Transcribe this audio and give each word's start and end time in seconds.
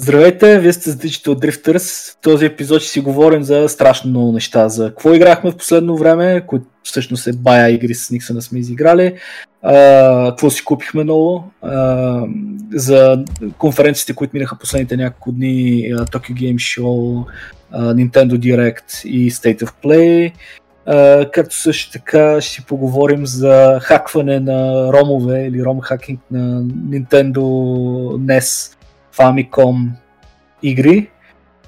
Здравейте, 0.00 0.58
вие 0.58 0.72
сте 0.72 0.90
с 0.90 0.96
Digital 0.96 1.34
Drifters. 1.34 2.12
В 2.12 2.16
този 2.20 2.46
епизод 2.46 2.82
ще 2.82 2.90
си 2.90 3.00
говорим 3.00 3.42
за 3.42 3.68
страшно 3.68 4.10
много 4.10 4.32
неща. 4.32 4.68
За 4.68 4.88
какво 4.88 5.14
играхме 5.14 5.50
в 5.50 5.56
последно 5.56 5.96
време, 5.96 6.46
които 6.46 6.66
всъщност 6.82 7.26
е 7.26 7.32
бая 7.32 7.70
игри 7.70 7.94
с 7.94 8.10
Никсона 8.10 8.42
сме 8.42 8.58
изиграли. 8.58 9.14
А, 9.62 10.28
какво 10.28 10.50
си 10.50 10.64
купихме 10.64 11.04
ново. 11.04 11.44
А, 11.62 12.22
за 12.74 13.24
конференциите, 13.58 14.14
които 14.14 14.30
минаха 14.34 14.58
последните 14.58 14.96
няколко 14.96 15.32
дни. 15.32 15.84
Tokyo 15.94 16.32
Game 16.32 16.80
Show, 16.80 17.24
Nintendo 17.74 18.32
Direct 18.32 19.06
и 19.06 19.30
State 19.30 19.64
of 19.64 19.72
Play. 19.84 20.32
Uh, 20.88 21.30
както 21.30 21.56
също 21.56 21.92
така 21.92 22.40
ще 22.40 22.52
си 22.52 22.64
поговорим 22.66 23.26
за 23.26 23.78
хакване 23.82 24.40
на 24.40 24.88
ромове 24.92 25.46
или 25.46 25.64
ром 25.64 25.80
хакинг 25.80 26.20
на 26.30 26.62
Nintendo 26.62 27.38
NES 28.16 28.77
Famicom 29.18 29.90
игри 30.62 31.10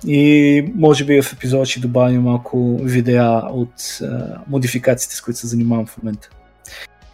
и 0.07 0.73
може 0.75 1.05
би 1.05 1.23
в 1.23 1.33
епизод 1.33 1.67
ще 1.67 1.81
добавим 1.81 2.23
малко 2.23 2.79
видеа 2.83 3.43
от 3.51 3.79
uh, 3.79 4.39
модификациите, 4.49 5.17
с 5.17 5.21
които 5.21 5.39
се 5.39 5.47
занимавам 5.47 5.87
в 5.87 5.99
момента. 5.99 6.31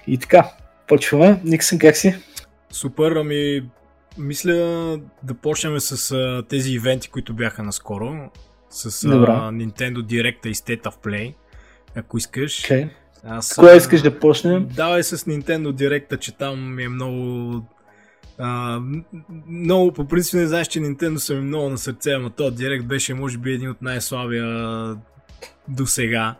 И 0.06 0.18
така, 0.18 0.50
почваме. 0.88 1.40
Никсън, 1.44 1.78
как 1.78 1.96
си? 1.96 2.14
Супер, 2.70 3.16
ами 3.16 3.62
мисля 4.18 4.54
да 5.22 5.34
почнем 5.34 5.80
с 5.80 5.96
uh, 5.96 6.48
тези 6.48 6.72
ивенти, 6.72 7.08
които 7.10 7.34
бяха 7.34 7.62
наскоро. 7.62 8.30
С 8.70 8.90
uh, 8.90 9.50
Nintendo 9.50 9.96
Direct 9.96 10.46
и 10.46 10.54
State 10.54 10.82
of 10.82 10.94
Play, 11.04 11.34
ако 11.96 12.18
искаш. 12.18 12.62
Okay. 12.62 12.88
Аз, 13.24 13.54
Кое 13.54 13.76
искаш 13.76 14.02
да 14.02 14.18
почнем? 14.18 14.68
Давай 14.76 15.02
с 15.02 15.16
Nintendo 15.18 15.72
Direct, 15.72 16.18
че 16.18 16.32
там 16.32 16.78
е 16.78 16.88
много 16.88 17.62
а, 18.38 18.80
много, 19.48 19.92
по 19.92 20.08
принцип 20.08 20.34
не 20.34 20.46
знаеш, 20.46 20.66
че 20.66 20.80
Nintendo 20.80 21.16
са 21.16 21.34
ми 21.34 21.40
много 21.40 21.68
на 21.68 21.78
сърце, 21.78 22.12
ама 22.12 22.30
този 22.30 22.56
директ 22.56 22.84
беше 22.84 23.14
може 23.14 23.38
би 23.38 23.52
един 23.52 23.70
от 23.70 23.82
най-слабия 23.82 24.46
до 25.68 25.86
сега. 25.86 26.36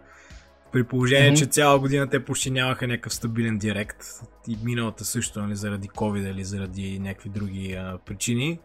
При 0.72 0.84
положение, 0.84 1.32
mm-hmm. 1.32 1.38
че 1.38 1.46
цяла 1.46 1.78
година 1.78 2.06
те 2.06 2.24
почти 2.24 2.50
нямаха 2.50 2.86
някакъв 2.86 3.14
стабилен 3.14 3.58
директ. 3.58 4.04
И 4.48 4.56
миналата 4.64 5.04
също, 5.04 5.42
нали, 5.42 5.56
заради 5.56 5.88
COVID 5.88 6.30
или 6.30 6.44
заради 6.44 6.98
някакви 6.98 7.30
други 7.30 7.72
а, 7.72 7.98
причини. 8.06 8.58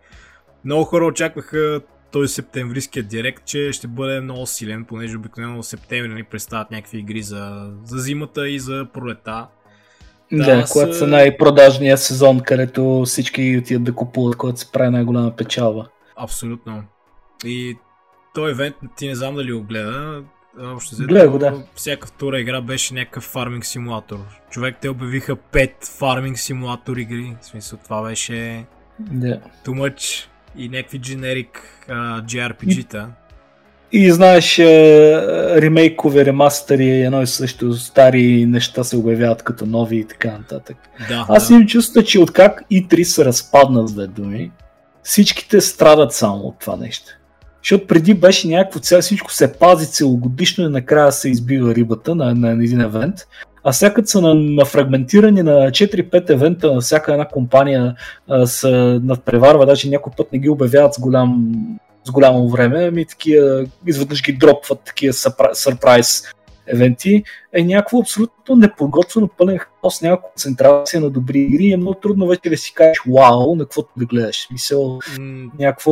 Много 0.65 0.83
хора 0.83 1.05
очакваха 1.05 1.81
този 2.11 2.33
септемврийския 2.33 3.03
директ, 3.03 3.45
че 3.45 3.71
ще 3.71 3.87
бъде 3.87 4.21
много 4.21 4.45
силен, 4.45 4.85
понеже 4.85 5.17
обикновено 5.17 5.61
в 5.61 5.65
септември 5.65 6.07
ни 6.07 6.13
нали, 6.13 6.23
представят 6.23 6.71
някакви 6.71 6.97
игри 6.97 7.21
за, 7.21 7.73
за 7.83 7.97
зимата 7.97 8.49
и 8.49 8.59
за 8.59 8.87
пролета. 8.93 9.47
Да, 10.31 10.55
да 10.55 10.65
когато 10.71 10.93
са 10.93 11.07
най-продажния 11.07 11.97
сезон, 11.97 12.39
където 12.39 13.03
всички 13.05 13.57
отидат 13.57 13.83
да 13.83 13.95
купуват, 13.95 14.37
когато 14.37 14.59
се 14.59 14.71
прави 14.71 14.89
най-голяма 14.89 15.35
печалба. 15.35 15.87
Абсолютно. 16.15 16.83
И 17.45 17.77
този 18.33 18.51
евент, 18.51 18.75
ти 18.97 19.07
не 19.07 19.15
знам 19.15 19.35
дали 19.35 19.53
го 19.53 19.61
гледа, 19.61 20.23
Общо 20.59 20.95
Гледа 21.07 21.29
го, 21.29 21.37
да. 21.37 21.63
Всяка 21.75 22.07
втора 22.07 22.39
игра 22.39 22.61
беше 22.61 22.93
някакъв 22.93 23.23
фарминг 23.23 23.65
симулатор. 23.65 24.19
Човек 24.49 24.77
те 24.81 24.89
обявиха 24.89 25.35
5 25.35 25.97
фарминг 25.97 26.37
симулатор 26.37 26.97
игри. 26.97 27.35
В 27.41 27.45
смисъл 27.45 27.79
това 27.83 28.03
беше 28.03 28.65
да. 28.99 29.41
too 29.65 29.69
much 29.69 30.27
и 30.55 30.69
някакви 30.69 30.99
дженерик 30.99 31.83
uh, 31.89 32.25
JRPG-та. 32.25 33.09
И 33.93 34.11
знаеш, 34.11 34.59
е, 34.59 34.65
ремейкове, 35.61 36.25
ремастери, 36.25 37.01
едно 37.01 37.21
и 37.21 37.27
също 37.27 37.73
стари 37.73 38.45
неща 38.45 38.83
се 38.83 38.97
обявяват 38.97 39.43
като 39.43 39.65
нови 39.65 39.97
и 39.97 40.05
така 40.05 40.31
нататък. 40.31 40.77
Да, 41.09 41.25
Аз 41.29 41.47
да. 41.47 41.53
имам 41.53 41.67
чувство, 41.67 42.03
че 42.03 42.19
откак 42.19 42.63
и 42.69 42.87
3 42.87 43.03
се 43.03 43.25
разпаднат 43.25 43.89
с 43.89 43.93
две 43.93 44.07
думи, 44.07 44.51
всичките 45.03 45.61
страдат 45.61 46.13
само 46.13 46.43
от 46.43 46.59
това 46.59 46.75
нещо. 46.75 47.05
Защото 47.63 47.87
преди 47.87 48.13
беше 48.13 48.47
някакво 48.47 48.79
цяло, 48.79 49.01
всичко 49.01 49.33
се 49.33 49.53
пази 49.53 49.87
целогодишно 49.87 50.65
и 50.65 50.69
накрая 50.69 51.11
се 51.11 51.29
избива 51.29 51.75
рибата 51.75 52.15
на, 52.15 52.35
на, 52.35 52.55
на 52.55 52.63
един 52.63 52.81
евент. 52.81 53.15
А 53.63 53.73
сега 53.73 54.01
са 54.05 54.21
на, 54.21 54.33
на 54.33 54.65
фрагментирани 54.65 55.43
на 55.43 55.51
4-5 55.51 56.29
евента 56.29 56.73
на 56.73 56.81
всяка 56.81 57.11
една 57.11 57.25
компания 57.25 57.95
а, 58.29 58.47
са 58.47 58.99
надпреварва, 59.03 59.65
даже 59.65 59.89
някой 59.89 60.13
път 60.17 60.33
не 60.33 60.39
ги 60.39 60.49
обявяват 60.49 60.93
с 60.93 60.99
голям 60.99 61.53
с 62.03 62.11
голямо 62.11 62.49
време, 62.49 62.87
ами 62.87 63.05
такива, 63.05 63.65
изведнъж 63.87 64.23
ги 64.23 64.33
дропват 64.33 64.79
такива 64.85 65.13
сърпрайз 65.53 66.23
евенти, 66.67 67.23
е 67.53 67.63
някакво 67.63 67.99
абсолютно 67.99 68.55
неподготвено 68.55 69.27
пълен 69.27 69.57
хаос, 69.57 70.01
няма 70.01 70.21
концентрация 70.21 71.01
на 71.01 71.09
добри 71.09 71.39
игри 71.39 71.63
и 71.63 71.73
е 71.73 71.77
много 71.77 71.93
трудно 71.93 72.27
вече 72.27 72.49
да 72.49 72.57
си 72.57 72.73
кажеш 72.73 72.97
вау, 73.07 73.55
на 73.55 73.63
каквото 73.63 73.89
да 73.97 74.05
гледаш. 74.05 74.47
Мисъл, 74.51 74.99
някакво 75.59 75.91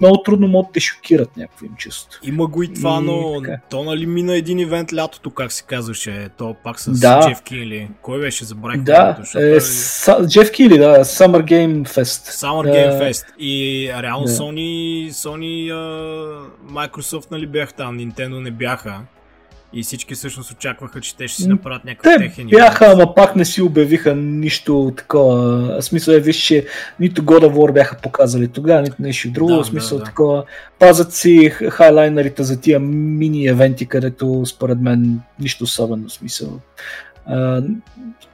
много 0.00 0.22
трудно 0.24 0.48
могат 0.48 0.68
да 0.68 0.72
те 0.72 0.80
шокират 0.80 1.36
някакво 1.36 1.66
им 1.66 1.72
чувство. 1.76 2.20
Има 2.22 2.46
го 2.46 2.62
и 2.62 2.72
това, 2.72 3.00
но 3.00 3.42
така. 3.42 3.60
то 3.70 3.84
нали 3.84 4.06
мина 4.06 4.36
един 4.36 4.58
ивент 4.58 4.92
лятото, 4.92 5.30
как 5.30 5.52
се 5.52 5.62
казваше, 5.62 6.28
то 6.38 6.56
пак 6.64 6.80
с 6.80 7.00
да. 7.00 7.20
Джеф 7.28 7.42
Кили. 7.42 7.88
Кой 8.02 8.20
беше, 8.20 8.44
забравих? 8.44 8.82
Да, 8.82 9.18
е, 9.36 9.60
с, 9.60 10.26
Джеф 10.28 10.52
Кили, 10.52 10.78
да, 10.78 11.04
Summer 11.04 11.44
Game 11.44 11.88
Fest. 11.88 12.30
Summer 12.30 12.62
да. 12.62 12.68
Game 12.68 13.00
Fest. 13.00 13.24
И 13.38 13.92
реално 14.02 14.24
да. 14.24 14.30
Sony, 14.30 15.08
Sony 15.10 15.72
uh, 15.72 16.46
Microsoft 16.70 17.30
нали 17.30 17.46
бяха 17.46 17.72
там, 17.72 17.98
Nintendo 17.98 18.40
не 18.40 18.50
бяха. 18.50 19.00
И 19.72 19.82
всички 19.82 20.14
всъщност 20.14 20.50
очакваха, 20.50 21.00
че 21.00 21.16
те 21.16 21.28
ще 21.28 21.42
си 21.42 21.48
направят 21.48 21.84
някакъв 21.84 22.12
те 22.12 22.18
техен 22.18 22.46
бяха, 22.46 22.86
ама 22.86 23.14
пак 23.14 23.36
не 23.36 23.44
си 23.44 23.62
обявиха 23.62 24.14
нищо 24.14 24.92
такова. 24.96 25.82
Смисъл 25.82 26.12
е, 26.12 26.20
виж, 26.20 26.36
че 26.36 26.66
нито 27.00 27.22
God 27.22 27.44
of 27.44 27.54
War 27.54 27.72
бяха 27.72 27.96
показали 27.96 28.48
тогава, 28.48 28.82
нито 28.82 28.96
нещо 28.98 29.30
друго. 29.30 29.56
Да, 29.56 29.64
смисъл 29.64 29.98
да, 29.98 30.04
да. 30.04 30.10
такова. 30.10 30.44
Пазят 30.78 31.12
си 31.12 31.50
хайлайнерите 31.50 32.42
за 32.42 32.60
тия 32.60 32.80
мини 32.80 33.46
евенти, 33.46 33.86
където 33.86 34.46
според 34.46 34.80
мен 34.80 35.20
нищо 35.40 35.64
особено 35.64 36.10
смисъл 36.10 36.60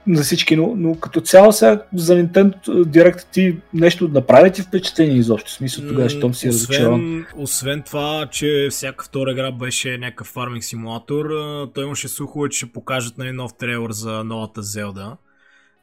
за 0.08 0.22
всички, 0.22 0.56
но, 0.56 0.74
но 0.76 0.94
като 0.94 1.20
цяло 1.20 1.52
сега 1.52 1.82
за 1.94 2.14
Nintendo 2.14 2.66
Direct 2.66 3.24
ти 3.32 3.56
нещо 3.74 4.08
направи 4.08 4.52
ти 4.52 4.62
впечатление 4.62 5.16
изобщо, 5.16 5.50
в 5.50 5.54
смисъл 5.54 5.88
тогава, 5.88 6.08
щом 6.08 6.34
си 6.34 6.48
разочарован. 6.48 7.26
Освен 7.36 7.82
това, 7.82 8.28
че 8.30 8.68
всяка 8.70 9.04
втора 9.04 9.32
игра 9.32 9.52
беше 9.52 9.98
някакъв 9.98 10.26
фарминг 10.26 10.64
симулатор, 10.64 11.26
той 11.74 11.84
имаше 11.84 12.08
слухове, 12.08 12.48
че 12.48 12.56
ще 12.56 12.72
покажат 12.72 13.18
нали, 13.18 13.32
нов 13.32 13.56
трейлър 13.58 13.92
за 13.92 14.24
новата 14.24 14.62
Zelda. 14.62 15.16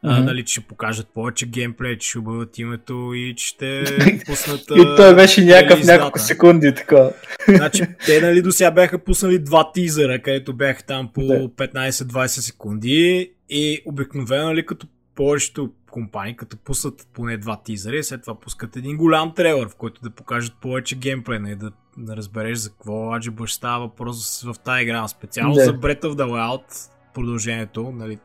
Mm-hmm. 0.06 0.19
А, 0.19 0.24
нали, 0.24 0.46
че 0.46 0.52
ще 0.52 0.62
покажат 0.62 1.08
повече 1.14 1.46
геймплей, 1.46 1.97
че 1.97 2.09
ще 2.09 2.19
обявят 2.19 2.59
името 2.59 3.14
и 3.14 3.36
че 3.36 3.47
ще 3.47 3.84
пуснат. 4.25 4.62
и 4.62 4.84
той 4.97 5.16
беше 5.16 5.46
някакъв 5.46 5.84
няколко 5.84 6.19
секунди 6.19 6.75
така. 6.75 7.09
Значи, 7.47 7.84
те 8.06 8.22
нали 8.22 8.41
до 8.41 8.52
сега 8.52 8.72
бяха 8.72 9.00
пуснали 9.00 9.40
два 9.40 9.72
тизера, 9.72 10.22
където 10.22 10.53
бяха 10.53 10.84
там 10.84 11.09
по 11.14 11.22
15-20 11.22 12.28
секунди 12.28 13.31
и 13.50 13.81
обикновено 13.86 14.46
нали, 14.46 14.66
като 14.66 14.88
повечето 15.16 15.69
компании, 15.91 16.35
като 16.35 16.58
пуснат 16.58 17.08
поне 17.14 17.38
два 17.38 17.62
тизера 17.64 17.96
и 17.96 18.03
след 18.03 18.22
това 18.22 18.40
пускат 18.40 18.75
един 18.75 18.97
голям 18.97 19.34
трейлър, 19.35 19.70
в 19.70 19.75
който 19.75 20.02
да 20.02 20.09
покажат 20.09 20.53
повече 20.62 20.96
геймплей, 20.96 21.40
нали, 21.40 21.56
да, 21.56 21.72
да 21.97 22.18
разбереш 22.18 22.58
за 22.58 22.70
какво 22.70 23.16
аджиба 23.16 23.47
ще 23.47 23.56
става 23.56 23.80
въпрос 23.80 24.44
в 24.44 24.56
тази 24.66 24.84
игра. 24.84 25.08
Специално 25.08 25.53
за 25.53 25.74
Breath 25.74 26.02
of 26.02 26.14
the 26.14 26.30
Wild 26.30 26.90
продължението, 27.14 27.91
нали, 27.96 28.18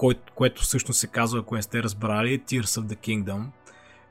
кое, 0.00 0.14
което 0.34 0.62
всъщност 0.62 1.00
се 1.00 1.06
казва, 1.06 1.38
ако 1.38 1.54
не 1.54 1.62
сте 1.62 1.82
разбрали, 1.82 2.40
Tears 2.40 2.80
of 2.80 2.84
the 2.84 2.96
Kingdom. 2.96 3.42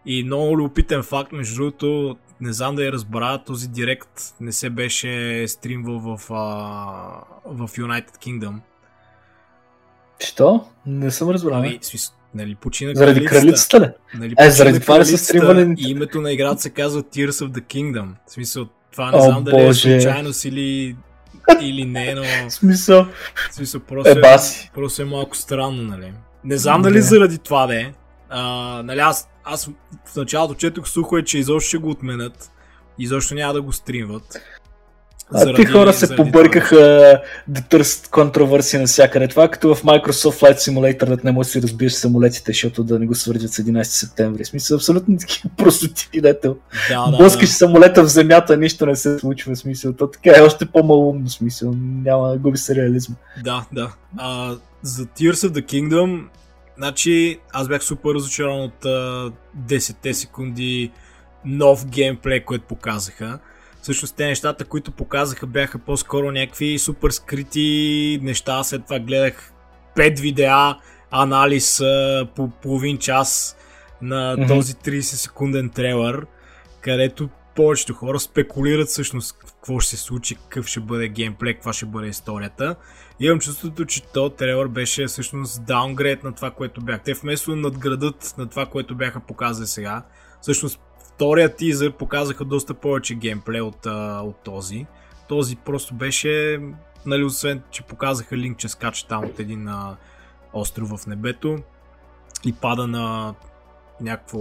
И 0.06 0.24
много 0.24 0.58
любопитен 0.58 1.04
факт, 1.04 1.32
между 1.32 1.56
другото, 1.56 2.18
не 2.42 2.54
знам 2.54 2.76
да 2.76 2.86
я 2.86 2.92
разбра, 2.92 3.38
този 3.38 3.68
директ 3.68 4.36
не 4.42 4.52
се 4.52 4.70
беше 4.70 5.46
стримвал 5.48 6.00
в, 6.00 6.34
а, 6.34 6.36
в 7.46 7.68
United 7.68 8.18
Kingdom. 8.18 8.56
Що? 10.20 10.66
Не 10.86 11.12
съм 11.12 11.30
разбрал. 11.30 11.58
Ами, 11.58 11.80
смисъл, 11.82 12.16
нали, 12.36 12.56
почина 12.56 12.96
Заради 12.96 13.26
кралицата 13.26 13.80
ли? 13.80 13.90
Нали, 14.20 14.36
е, 14.40 14.50
заради 14.50 14.80
това 14.80 14.98
не 14.98 15.06
са 15.06 15.18
стримвали. 15.18 15.76
И 15.78 15.92
името 15.92 16.22
на 16.22 16.32
играта 16.32 16.62
се 16.62 16.70
казва 16.70 17.04
Tears 17.04 17.30
of 17.30 17.50
the 17.50 17.62
Kingdom. 17.62 18.10
В 18.28 18.32
смисъл, 18.32 18.68
това 18.92 19.12
не 19.12 19.18
О, 19.18 19.22
знам 19.22 19.44
дали 19.44 19.68
е 19.68 19.74
случайност 19.74 20.46
или 20.46 20.96
или 21.62 21.86
не, 21.86 22.16
но... 22.16 22.24
смисъл. 22.50 23.08
смисъл 23.52 23.82
просто, 23.82 24.18
е, 24.18 24.22
баси. 24.22 24.72
просто 24.74 25.02
е 25.02 25.06
малко 25.06 25.38
странно, 25.38 25.84
нали? 25.84 26.14
Не 26.44 26.58
знам 26.58 26.82
дали 26.82 26.96
не. 26.96 27.02
заради 27.02 27.38
това 27.38 27.68
да 27.68 27.82
е. 27.82 27.92
Нали, 28.84 29.00
аз, 29.00 29.30
аз 29.44 29.70
в 30.06 30.16
началото 30.16 30.54
четох 30.54 30.90
слухове, 30.90 31.24
че 31.24 31.38
изобщо 31.38 31.68
ще 31.68 31.78
го 31.78 31.90
отменят. 31.90 32.52
Изобщо 33.00 33.36
няма 33.36 33.54
да 33.54 33.62
го 33.62 33.74
стримват. 33.74 34.42
А 35.34 35.40
заради, 35.40 35.56
ти 35.56 35.66
хора 35.66 35.94
се 35.94 36.16
побъркаха 36.16 37.22
да 37.48 37.62
търсят 37.62 38.08
контровърсия 38.08 38.82
навсякъде. 38.82 39.28
Това 39.28 39.44
е 39.44 39.52
като 39.52 39.76
в 39.76 39.84
Microsoft 39.84 40.42
Flight 40.42 40.58
Simulator, 40.58 41.06
да 41.06 41.18
не 41.24 41.32
можеш 41.32 41.50
да 41.50 41.60
си 41.60 41.62
разбиеш 41.62 41.94
самолетите, 41.94 42.52
защото 42.52 42.84
да 42.84 43.00
не 43.00 43.06
го 43.06 43.16
свържат 43.16 43.54
с 43.54 43.64
11 43.64 43.84
септември. 43.84 44.44
В 44.44 44.48
смисъл, 44.48 44.76
абсолютно 44.76 45.18
такива 45.18 45.50
простоти, 45.58 46.22
дето. 46.22 46.58
Да, 46.90 47.12
да, 47.12 47.18
Блъскаш 47.18 47.50
да. 47.50 47.56
самолета 47.56 48.04
в 48.04 48.08
земята, 48.08 48.58
нищо 48.58 48.86
не 48.86 48.96
се 48.96 49.20
случва. 49.20 49.56
Смисъл, 49.56 49.94
то 49.94 50.08
така 50.08 50.40
е 50.40 50.42
още 50.42 50.66
по-малумно 50.66 51.30
смисъл. 51.30 51.74
Няма, 52.04 52.38
губи 52.38 52.58
се 52.58 52.76
реализма. 52.76 53.16
Да, 53.44 53.66
да. 53.72 53.92
А, 54.18 54.56
за 54.82 55.06
Tears 55.06 55.48
of 55.48 55.50
the 55.50 55.66
Kingdom, 55.66 56.24
значи 56.78 57.40
аз 57.54 57.68
бях 57.68 57.84
супер 57.84 58.10
разочарован 58.10 58.62
от 58.62 58.86
10 59.68 60.12
секунди 60.12 60.92
нов 61.46 61.86
геймплей, 61.86 62.44
който 62.44 62.66
показаха. 62.66 63.40
Всъщност 63.90 64.16
те 64.16 64.26
нещата, 64.26 64.66
които 64.66 64.92
показаха, 64.92 65.48
бяха 65.48 65.80
по-скоро 65.80 66.32
някакви 66.32 66.80
супер 66.80 67.10
скрити 67.10 68.20
неща. 68.22 68.64
След 68.64 68.84
това 68.84 69.00
гледах 69.00 69.54
5 69.96 70.20
видеа, 70.20 70.78
анализ 71.12 71.82
по 72.36 72.50
половин 72.62 72.98
час 72.98 73.58
на 74.02 74.36
mm-hmm. 74.38 74.48
този 74.48 74.74
30 74.74 75.00
секунден 75.02 75.70
трейлър, 75.70 76.26
където 76.82 77.30
повечето 77.56 77.94
хора 77.94 78.20
спекулират 78.20 78.88
всъщност 78.88 79.38
какво 79.40 79.80
ще 79.80 79.98
се 79.98 80.04
случи, 80.04 80.36
какъв 80.36 80.68
ще 80.68 80.80
бъде 80.80 81.08
геймплей, 81.08 81.54
каква 81.54 81.74
ще 81.74 81.86
бъде 81.86 82.08
историята. 82.08 82.76
И 83.20 83.26
имам 83.26 83.40
чувството, 83.40 83.86
че 83.86 84.04
то 84.14 84.30
трейлър 84.30 84.68
беше 84.68 85.08
всъщност 85.08 85.66
даунгрейд 85.66 86.24
на 86.24 86.36
това, 86.36 86.52
което 86.52 86.82
бях. 86.82 87.04
Те 87.04 87.14
вместо 87.14 87.56
надградат 87.56 88.36
на 88.38 88.50
това, 88.50 88.66
което 88.66 88.96
бяха 88.96 89.20
показали 89.20 89.68
сега, 89.68 90.04
всъщност 90.42 90.80
втория 91.20 91.56
тизър 91.56 91.92
показаха 91.92 92.46
доста 92.46 92.74
повече 92.74 93.16
геймплей 93.16 93.62
от, 93.62 93.86
от 94.24 94.36
този. 94.44 94.86
Този 95.28 95.56
просто 95.56 95.94
беше, 95.94 96.60
нали, 97.06 97.24
освен, 97.24 97.62
че 97.72 97.84
показаха 97.84 98.38
линк, 98.38 98.58
че 98.58 98.70
скача 98.70 99.08
там 99.08 99.26
от 99.26 99.40
един 99.40 99.68
а, 99.68 99.98
остров 100.54 100.90
в 100.90 101.08
небето 101.08 101.58
и 102.46 102.54
пада 102.54 102.88
на 102.88 103.36
някакво 104.02 104.40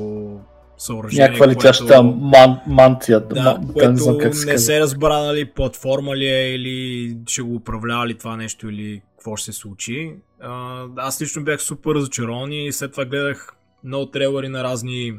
съоръжение. 0.76 1.28
Някаква 1.28 1.48
летяща 1.48 1.86
което... 1.86 2.02
ман, 2.02 2.60
мантия. 2.66 3.20
Да, 3.20 3.42
ман, 3.42 3.72
което 3.72 3.90
не, 3.90 3.96
знам 3.96 4.18
как 4.18 4.34
се 4.34 4.46
не 4.46 4.58
се 4.58 4.80
разбра 4.80 5.18
нали 5.18 5.50
платформа 5.50 6.16
ли 6.16 6.26
е 6.26 6.54
или 6.54 7.16
ще 7.26 7.42
го 7.42 7.54
управлява 7.54 8.06
ли 8.06 8.18
това 8.18 8.36
нещо 8.36 8.68
или 8.68 9.02
какво 9.16 9.36
ще 9.36 9.52
се 9.52 9.58
случи. 9.58 10.14
А, 10.40 10.84
аз 10.96 11.22
лично 11.22 11.44
бях 11.44 11.62
супер 11.62 11.90
разочарован 11.90 12.52
и 12.52 12.72
след 12.72 12.90
това 12.92 13.04
гледах 13.04 13.54
много 13.84 14.06
трейлери 14.06 14.48
на 14.48 14.64
разни 14.64 15.14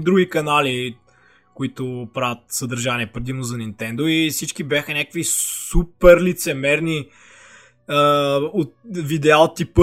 други 0.00 0.28
канали, 0.28 0.96
които 1.54 2.08
правят 2.14 2.38
съдържание 2.48 3.06
предимно 3.06 3.42
за 3.42 3.56
Nintendo 3.56 4.06
и 4.06 4.30
всички 4.30 4.64
бяха 4.64 4.92
някакви 4.94 5.24
супер 5.24 6.20
лицемерни 6.20 7.08
а, 7.88 7.98
от 8.52 8.74
видео 8.94 9.54
типа 9.54 9.82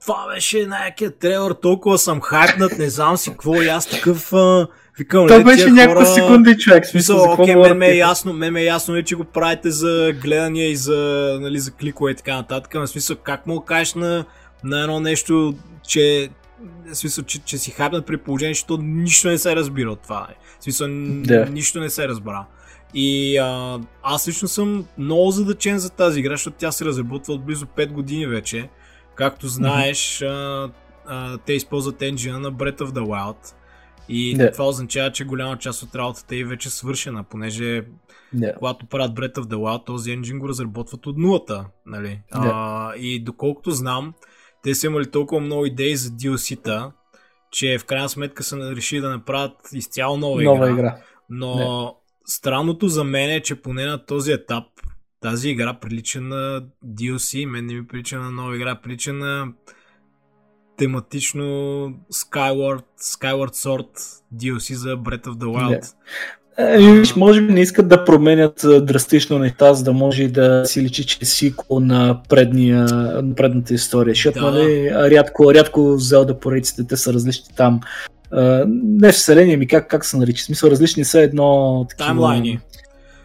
това 0.00 0.26
беше 0.34 0.66
някакъв 0.66 1.12
трейлър, 1.20 1.52
толкова 1.52 1.98
съм 1.98 2.20
хайпнат, 2.20 2.78
не 2.78 2.90
знам 2.90 3.16
си 3.16 3.30
какво 3.30 3.62
и 3.62 3.68
аз 3.68 3.86
такъв... 3.86 4.32
А, 4.32 4.68
викам, 4.98 5.26
Това 5.26 5.44
беше 5.44 5.70
хора... 5.70 6.06
секунди 6.06 6.56
човек. 6.56 6.86
Смисъл, 6.86 7.32
окей, 7.32 7.56
ме, 7.56 7.74
ме, 7.74 7.88
е 7.88 7.96
ясно, 7.96 8.32
ме, 8.32 8.50
ме 8.50 8.60
е 8.60 8.64
ясно, 8.64 8.96
ли, 8.96 9.04
че 9.04 9.14
го 9.14 9.24
правите 9.24 9.70
за 9.70 10.12
гледания 10.22 10.70
и 10.70 10.76
за, 10.76 11.38
нали, 11.40 11.58
за 11.58 11.70
кликове 11.70 12.10
и 12.10 12.14
така 12.14 12.34
нататък. 12.36 12.74
В 12.74 12.86
смисъл, 12.86 13.16
как 13.16 13.46
му 13.46 13.60
кажеш 13.60 13.94
на, 13.94 14.24
на 14.64 14.80
едно 14.80 15.00
нещо, 15.00 15.54
че 15.88 16.28
в 16.86 16.94
смисъл, 16.94 17.24
че, 17.24 17.38
че 17.38 17.58
си 17.58 17.70
хайпнат 17.70 18.06
при 18.06 18.16
положение, 18.16 18.54
че 18.54 18.66
то 18.66 18.76
нищо 18.76 19.28
не 19.28 19.38
се 19.38 19.56
разбира 19.56 19.92
от 19.92 20.02
това. 20.02 20.28
В 20.60 20.64
смисъл, 20.64 20.88
yeah. 20.88 21.48
нищо 21.48 21.80
не 21.80 21.90
се 21.90 22.08
разбра. 22.08 22.46
И 22.94 23.38
а, 23.38 23.80
аз 24.02 24.28
лично 24.28 24.48
съм 24.48 24.86
много 24.98 25.30
задачен 25.30 25.78
за 25.78 25.90
тази 25.90 26.20
игра, 26.20 26.32
защото 26.32 26.56
тя 26.56 26.72
се 26.72 26.84
разработва 26.84 27.34
от 27.34 27.44
близо 27.44 27.66
5 27.66 27.92
години 27.92 28.26
вече. 28.26 28.68
Както 29.14 29.48
знаеш, 29.48 29.98
mm-hmm. 29.98 30.70
а, 31.06 31.32
а, 31.34 31.38
те 31.38 31.52
използват 31.52 32.02
енджина 32.02 32.40
на 32.40 32.52
Breath 32.52 32.80
of 32.80 32.90
the 32.90 33.00
Wild. 33.00 33.54
И 34.08 34.36
yeah. 34.36 34.52
това 34.52 34.68
означава, 34.68 35.12
че 35.12 35.24
голяма 35.24 35.58
част 35.58 35.82
от 35.82 35.94
работата 35.94 36.36
е 36.36 36.44
вече 36.44 36.70
свършена, 36.70 37.24
понеже 37.24 37.84
yeah. 38.36 38.54
когато 38.58 38.86
правят 38.86 39.12
Breath 39.12 39.34
of 39.34 39.44
the 39.44 39.56
Wild, 39.56 39.86
този 39.86 40.12
енджин 40.12 40.38
го 40.38 40.48
разработват 40.48 41.06
от 41.06 41.18
нулата. 41.18 41.64
Нали? 41.86 42.20
Yeah. 42.34 42.50
А, 42.52 42.94
и 42.96 43.22
доколкото 43.22 43.70
знам, 43.70 44.14
те 44.62 44.74
са 44.74 44.86
имали 44.86 45.10
толкова 45.10 45.40
много 45.40 45.66
идеи 45.66 45.96
за 45.96 46.10
DLC-та, 46.10 46.92
че 47.50 47.78
в 47.78 47.84
крайна 47.84 48.08
сметка 48.08 48.42
са 48.42 48.76
решили 48.76 49.00
да 49.00 49.10
направят 49.10 49.56
изцяло 49.72 50.16
нова, 50.16 50.42
нова 50.42 50.70
игра. 50.70 50.78
игра. 50.78 50.96
Но 51.30 51.46
yeah. 51.46 51.94
странното 52.26 52.88
за 52.88 53.04
мен 53.04 53.30
е, 53.30 53.40
че 53.40 53.62
поне 53.62 53.86
на 53.86 54.06
този 54.06 54.32
етап 54.32 54.64
тази 55.20 55.48
игра 55.50 55.74
прилича 55.74 56.20
на 56.20 56.62
DLC, 56.86 57.46
мен 57.46 57.66
не 57.66 57.74
ми 57.74 57.86
прилича 57.86 58.18
на 58.18 58.30
нова 58.30 58.56
игра, 58.56 58.80
прилича 58.80 59.12
на 59.12 59.52
тематично 60.76 61.44
Skyward, 62.12 62.84
Skyward 63.00 63.54
Sword 63.54 64.22
DLC 64.34 64.74
за 64.74 64.96
Breath 64.96 65.26
of 65.26 65.34
the 65.34 65.46
Wild. 65.46 65.82
Yeah. 65.82 65.94
Е, 66.58 66.78
виж, 66.78 67.16
може 67.16 67.42
би 67.42 67.52
не 67.52 67.60
искат 67.60 67.88
да 67.88 68.04
променят 68.04 68.66
драстично 68.82 69.38
неща, 69.38 69.74
за 69.74 69.84
да 69.84 69.92
може 69.92 70.28
да 70.28 70.62
си 70.64 70.82
личи, 70.82 71.06
че 71.06 71.18
е 71.22 71.24
сиквел 71.24 71.80
на, 71.80 72.20
предния, 72.28 72.84
на 73.22 73.34
предната 73.34 73.74
история. 73.74 74.14
Защото, 74.14 74.40
да. 74.40 74.50
нали, 74.50 74.90
рядко, 74.90 75.54
рядко 75.54 75.80
Zelda 75.80 76.34
поредиците 76.34 76.86
те 76.86 76.96
са 76.96 77.12
различни 77.12 77.54
там. 77.56 77.80
Не 78.74 79.12
вселение 79.12 79.56
ми, 79.56 79.66
как, 79.66 79.90
как 79.90 80.04
се 80.04 80.16
нарича? 80.16 80.42
В 80.42 80.44
смисъл, 80.44 80.70
различни 80.70 81.04
са 81.04 81.20
едно... 81.20 81.86
Такива... 81.88 82.06
Таймлайни 82.06 82.58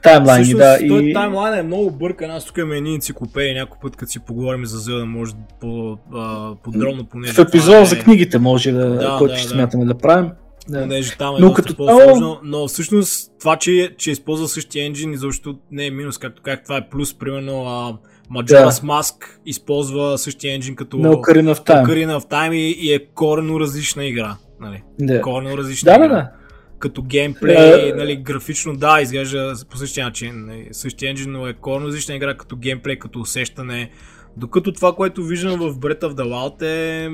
таймлайни, 0.05 0.53
да. 0.53 0.77
И... 0.81 1.13
таймлайн 1.13 1.59
е 1.59 1.63
много 1.63 1.91
бъркан. 1.91 2.31
Аз 2.31 2.45
тук 2.45 2.57
имам 2.57 2.71
едни 2.71 2.93
енциклопедии, 2.95 3.53
някой 3.53 3.77
път, 3.81 3.95
като 3.95 4.11
си 4.11 4.19
поговорим 4.19 4.65
за 4.65 4.77
Зелда, 4.77 5.05
може 5.05 5.33
по-подробно, 5.61 7.05
понеже. 7.05 7.33
В 7.33 7.39
епизод 7.39 7.75
е... 7.75 7.85
за 7.85 7.99
книгите 7.99 8.39
може 8.39 8.71
да, 8.71 8.89
да 8.89 9.15
който 9.17 9.33
да, 9.33 9.39
ще 9.39 9.47
да. 9.47 9.53
смятаме 9.53 9.85
да 9.85 9.97
правим. 9.97 10.29
Да. 10.69 10.81
Понеже 10.81 11.15
там 11.17 11.35
е 11.35 11.39
но 11.39 11.53
като 11.53 11.75
по-сложно, 11.75 12.39
но 12.43 12.67
всъщност 12.67 13.31
това, 13.39 13.55
че, 13.55 13.95
че 13.97 14.11
използва 14.11 14.47
същия 14.47 14.85
енджин, 14.85 15.13
изобщо 15.13 15.57
не 15.71 15.85
е 15.85 15.91
минус, 15.91 16.17
както 16.17 16.41
как 16.41 16.63
това 16.63 16.77
е 16.77 16.89
плюс, 16.89 17.13
примерно 17.13 17.65
а, 17.65 17.97
Majora's 18.33 18.81
да. 18.81 18.87
Mask 18.87 19.15
използва 19.45 20.17
същия 20.17 20.53
енджин 20.53 20.75
като 20.75 20.97
no, 20.97 21.13
Ocarina 21.13 21.55
of 21.55 21.67
Time, 21.67 21.85
Ocarina 21.85 22.19
of 22.19 22.29
Time 22.29 22.53
и, 22.53 22.71
и 22.71 22.93
е 22.93 22.99
корено 22.99 23.59
различна 23.59 24.05
игра. 24.05 24.37
Нали? 24.59 24.83
Да. 24.99 25.21
Корено 25.21 25.57
различна 25.57 25.91
да, 25.91 26.05
игра. 26.05 26.07
Да, 26.07 26.15
да 26.15 26.31
като 26.79 27.01
геймплей, 27.01 27.55
uh, 27.55 27.95
нали, 27.95 28.15
графично, 28.15 28.75
да, 28.75 29.01
изглежда 29.01 29.55
по 29.69 29.77
същия 29.77 30.05
начин. 30.05 30.45
Нали, 30.45 30.67
същия 30.71 31.09
енджин, 31.09 31.31
но 31.31 31.47
е 31.47 31.53
корно 31.53 31.87
различна 31.87 32.15
игра 32.15 32.37
като 32.37 32.55
геймплей, 32.55 32.99
като 32.99 33.19
усещане. 33.19 33.89
Докато 34.37 34.71
това, 34.71 34.95
което 34.95 35.23
виждам 35.23 35.59
в 35.59 35.75
Breath 35.79 36.01
of 36.01 36.13
the 36.13 36.23
Wild 36.23 36.61
е 36.61 37.09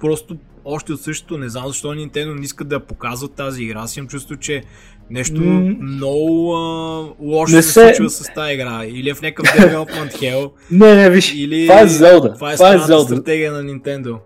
просто 0.00 0.36
още 0.64 0.92
от 0.92 1.00
същото. 1.00 1.38
Не 1.38 1.48
знам 1.48 1.66
защо 1.66 1.88
Nintendo 1.88 2.38
не 2.38 2.44
искат 2.44 2.68
да 2.68 2.80
показват 2.80 3.32
тази 3.32 3.62
игра. 3.62 3.80
Аз 3.80 3.96
имам 3.96 4.08
чувство, 4.08 4.36
че 4.36 4.62
нещо 5.10 5.40
mm. 5.40 5.78
много 5.80 6.54
а, 6.54 7.14
лошо 7.20 7.56
не 7.56 7.62
се 7.62 7.72
случва 7.72 8.10
с 8.10 8.32
тази 8.34 8.52
игра. 8.52 8.84
Или 8.84 9.10
е 9.10 9.14
в 9.14 9.22
някакъв 9.22 9.56
development 9.56 10.12
hell. 10.12 10.50
не, 10.70 10.94
не, 10.94 11.10
виж, 11.10 11.34
или... 11.34 11.66
това 11.66 11.80
е 11.80 11.88
Zelda. 11.88 12.34
Това 12.34 12.52
е, 12.52 12.54
това 12.54 12.74
е 12.74 12.78
Zelda. 12.78 13.04
стратегия 13.04 13.52
на 13.52 13.62
Nintendo. 13.62 14.18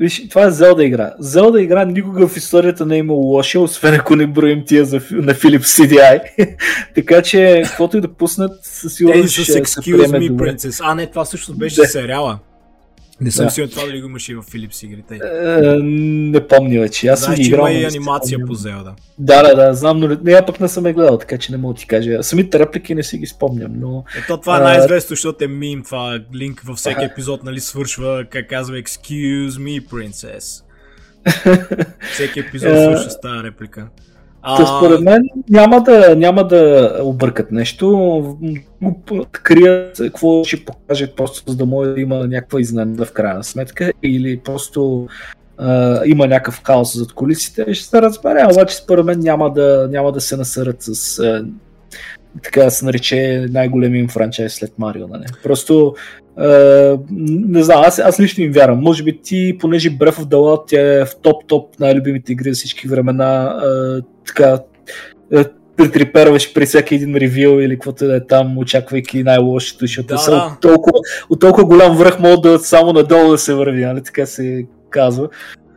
Виж, 0.00 0.28
това 0.28 0.44
е 0.44 0.50
Зелда 0.50 0.84
игра. 0.84 1.12
Зелда 1.18 1.62
игра 1.62 1.84
никога 1.84 2.28
в 2.28 2.36
историята 2.36 2.86
не 2.86 2.94
е 2.94 2.98
имало 2.98 3.20
лоша, 3.20 3.60
освен 3.60 3.94
ако 3.94 4.16
не 4.16 4.26
броим 4.26 4.62
тия 4.66 4.84
за, 4.84 4.96
на 5.10 5.34
Philips 5.34 5.58
CDI. 5.58 6.20
така 6.94 7.22
че, 7.22 7.62
каквото 7.64 7.96
и 7.96 8.00
да 8.00 8.08
пуснат, 8.08 8.50
със 8.62 8.94
сигурност 8.94 9.32
ще 9.32 9.44
се 9.44 9.80
приеме 9.84 10.18
me, 10.18 10.28
добре. 10.28 10.52
Princess. 10.52 10.80
А, 10.84 10.94
не, 10.94 11.06
това 11.06 11.24
също 11.24 11.54
беше 11.54 11.80
да. 11.80 11.86
сериала. 11.86 12.38
Не 13.20 13.30
съм 13.30 13.44
да. 13.44 13.50
сигурен 13.50 13.70
това 13.70 13.86
дали 13.86 14.00
го 14.00 14.08
имаше 14.08 14.32
и 14.32 14.34
в 14.34 14.42
Philips 14.42 14.86
игрите. 14.86 15.14
Е, 15.14 15.76
не 15.82 16.46
помня 16.46 16.80
вече. 16.80 17.08
Аз 17.08 17.20
съм 17.20 17.34
играл. 17.38 17.60
Има 17.60 17.70
и 17.72 17.84
анимация 17.84 18.38
по 18.46 18.54
Зелда. 18.54 18.94
Да, 19.18 19.42
да, 19.42 19.54
да, 19.54 19.74
знам, 19.74 19.98
но 19.98 20.18
не, 20.24 20.32
я 20.32 20.46
пък 20.46 20.60
не 20.60 20.68
съм 20.68 20.86
я 20.86 20.92
гледал, 20.92 21.18
така 21.18 21.38
че 21.38 21.52
не 21.52 21.58
мога 21.58 21.74
да 21.74 21.80
ти 21.80 21.86
кажа. 21.86 22.22
Самите 22.22 22.58
реплики 22.58 22.94
не 22.94 23.02
си 23.02 23.18
ги 23.18 23.26
спомням, 23.26 23.72
но... 23.80 24.04
Ето 24.18 24.40
това 24.40 24.56
е 24.56 24.60
най-известно, 24.60 25.08
защото 25.08 25.44
е 25.44 25.48
мим, 25.48 25.82
това 25.82 26.20
линк 26.34 26.60
във 26.60 26.76
всеки 26.76 27.04
епизод, 27.04 27.44
нали, 27.44 27.60
свършва, 27.60 28.24
как 28.30 28.48
казва, 28.48 28.76
Excuse 28.76 29.48
me, 29.48 29.86
princess. 29.86 30.64
всеки 32.12 32.40
епизод 32.40 32.70
свършва 32.70 33.10
с 33.10 33.20
тази 33.20 33.42
реплика. 33.42 33.88
А... 34.50 34.66
според 34.66 35.00
мен 35.00 35.22
няма 35.50 35.82
да, 35.82 36.16
няма 36.16 36.46
да 36.46 36.92
объркат 37.02 37.52
нещо, 37.52 38.38
крият 39.32 39.98
какво 39.98 40.44
ще 40.44 40.64
покажат 40.64 41.16
просто 41.16 41.50
за 41.50 41.56
да 41.56 41.66
може 41.66 41.90
да 41.90 42.00
има 42.00 42.16
някаква 42.16 42.60
изненада 42.60 43.04
в 43.04 43.12
крайна 43.12 43.44
сметка 43.44 43.92
или 44.02 44.38
просто 44.38 45.08
а, 45.58 46.00
има 46.04 46.26
някакъв 46.26 46.62
хаос 46.64 46.96
зад 46.96 47.12
колисите, 47.12 47.74
ще 47.74 47.88
се 47.88 48.02
разбере, 48.02 48.46
обаче 48.52 48.76
според 48.76 49.04
мен 49.04 49.20
няма 49.20 49.52
да, 49.52 49.88
няма 49.90 50.12
да 50.12 50.20
се 50.20 50.36
насърят 50.36 50.76
с 50.80 51.18
а, 51.18 51.44
така 52.42 52.64
да 52.64 52.70
се 52.70 52.84
нарече 52.84 53.46
най-големия 53.50 54.00
им 54.00 54.08
франчайз 54.08 54.54
след 54.54 54.78
Марио. 54.78 55.08
Нали? 55.08 55.24
Просто 55.42 55.94
Uh, 56.40 57.00
не 57.48 57.62
знам, 57.62 57.82
аз, 57.84 57.98
аз 57.98 58.20
лично 58.20 58.44
им 58.44 58.52
вярвам. 58.52 58.78
Може 58.80 59.02
би 59.02 59.22
ти, 59.22 59.56
понеже 59.60 59.90
Breath 59.90 60.20
of 60.20 60.24
the 60.24 60.34
Wild 60.34 60.62
тя 60.66 60.80
е 60.80 61.04
в 61.04 61.10
топ-топ 61.22 61.80
най-любимите 61.80 62.32
игри 62.32 62.54
за 62.54 62.58
всички 62.58 62.88
времена, 62.88 63.60
uh, 63.62 64.04
така, 64.26 64.58
uh, 65.32 65.50
притриперваш 65.78 66.52
при 66.54 66.66
всеки 66.66 66.94
един 66.94 67.16
ревю 67.16 67.60
или 67.60 67.74
каквото 67.74 68.06
да 68.06 68.16
е 68.16 68.26
там, 68.26 68.58
очаквайки 68.58 69.22
най-лошото, 69.22 69.80
защото 69.80 70.06
да, 70.06 70.18
са 70.18 70.30
да. 70.30 70.36
От, 70.36 70.60
толкова, 70.60 70.98
от 71.30 71.40
толкова 71.40 71.64
голям 71.64 71.96
връх 71.96 72.20
могат 72.20 72.42
да 72.42 72.58
само 72.58 72.92
надолу 72.92 73.30
да 73.30 73.38
се 73.38 73.54
върви, 73.54 73.84
нали? 73.84 74.02
така 74.02 74.26
се 74.26 74.66
казва. 74.90 75.28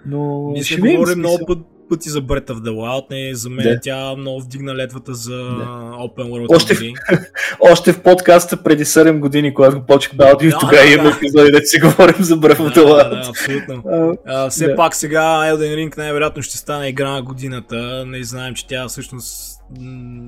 Но 0.06 0.52
Ние 0.52 0.64
ще 0.64 0.82
говорим 0.82 1.20
много 1.20 1.46
път 1.48 1.60
пъти 1.92 2.10
за 2.10 2.22
Breath 2.22 2.48
of 2.48 2.58
the 2.58 2.70
Wild, 2.72 3.06
не, 3.12 3.36
за 3.36 3.50
мен 3.50 3.66
Да. 3.66 3.80
тя 3.82 4.16
много 4.16 4.42
вдигна 4.42 4.76
летвата 4.76 5.14
за 5.14 5.36
Да. 5.36 5.66
Open 5.98 6.18
World 6.24 6.56
Още 6.56 6.74
в-. 6.74 6.82
Още 7.72 7.94
в 7.94 8.02
подкаста 8.02 8.58
преди 8.58 8.86
7 8.86 9.20
години, 9.20 9.54
когато 9.54 9.78
го 9.78 9.86
аудио, 10.22 10.50
Да, 10.50 10.58
тогава 10.60 10.78
да, 10.78 10.90
имаме 10.90 11.10
да. 11.10 11.16
епизоди, 11.18 11.52
да 11.52 11.62
си 11.62 11.80
говорим 11.80 12.16
за 12.20 12.36
Breath 12.36 12.58
of 12.58 12.70
the 12.70 12.74
Да, 12.76 12.86
да, 12.86 12.88
Wild. 12.88 13.10
да, 13.12 13.30
абсолютно. 13.30 13.84
А, 14.28 14.46
А, 14.46 14.50
все 14.50 14.68
Да. 14.68 14.76
пак 14.76 14.96
сега 14.96 15.22
Elden 15.22 15.76
Ring 15.78 15.98
най-вероятно 15.98 16.44
ще 16.44 16.58
стане 16.58 16.88
игра 16.88 17.12
на 17.12 17.22
годината. 17.22 17.76
Не 18.08 18.24
знаем, 18.24 18.54
че 18.54 18.68
тя 18.68 18.88
всъщност 18.88 19.60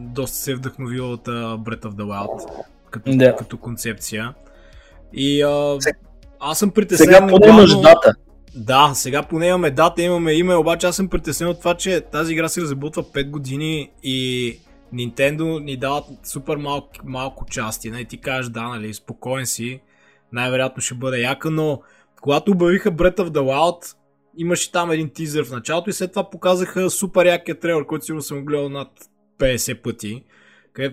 доста 0.08 0.38
се 0.38 0.52
е 0.52 0.56
вдъхновила 0.56 1.08
от 1.08 1.26
Breath 1.28 1.82
of 1.82 1.92
the 1.92 2.04
Wild 2.04 2.48
като, 2.92 3.12
Да. 3.12 3.36
като 3.36 3.58
концепция. 3.58 4.34
И 5.14 5.42
а, 5.42 5.78
аз 6.40 6.60
съм 6.60 6.72
притеснен. 6.72 7.08
Сега 7.08 7.28
поне 7.28 7.48
главно- 7.48 7.82
дата. 7.82 8.14
Да, 8.56 8.92
сега 8.94 9.24
поне 9.24 9.48
имаме 9.48 9.72
дата, 9.72 10.02
имаме 10.02 10.34
име, 10.34 10.56
обаче 10.56 10.88
аз 10.88 10.96
съм 10.96 11.10
притеснен 11.10 11.50
от 11.50 11.60
това, 11.60 11.76
че 11.76 12.02
тази 12.02 12.34
игра 12.34 12.50
се 12.50 12.62
разработва 12.62 13.04
5 13.04 13.30
години 13.30 13.92
и 14.04 14.60
Nintendo 14.94 15.64
ни 15.64 15.78
дават 15.78 16.06
супер 16.24 16.56
малко, 16.56 16.90
малко 17.06 17.46
части. 17.46 17.92
Не 17.92 18.06
ти 18.06 18.18
кажеш, 18.18 18.52
да, 18.52 18.64
нали, 18.64 18.94
спокоен 18.94 19.46
си, 19.46 19.82
най-вероятно 20.34 20.82
ще 20.82 20.96
бъде 20.96 21.22
яка, 21.22 21.50
но 21.50 21.82
когато 22.22 22.52
обявиха 22.52 22.92
Breath 22.92 23.18
of 23.18 23.30
the 23.30 23.40
Wild, 23.40 23.96
имаше 24.38 24.72
там 24.72 24.92
един 24.92 25.10
тизър 25.10 25.46
в 25.46 25.52
началото 25.52 25.90
и 25.90 25.94
след 25.94 26.12
това 26.12 26.30
показаха 26.30 26.90
супер 26.90 27.26
якия 27.26 27.60
трейлер, 27.60 27.86
който 27.86 28.06
сигурно 28.06 28.22
съм 28.22 28.46
гледал 28.46 28.70
над 28.70 28.90
50 29.40 29.82
пъти, 29.82 30.24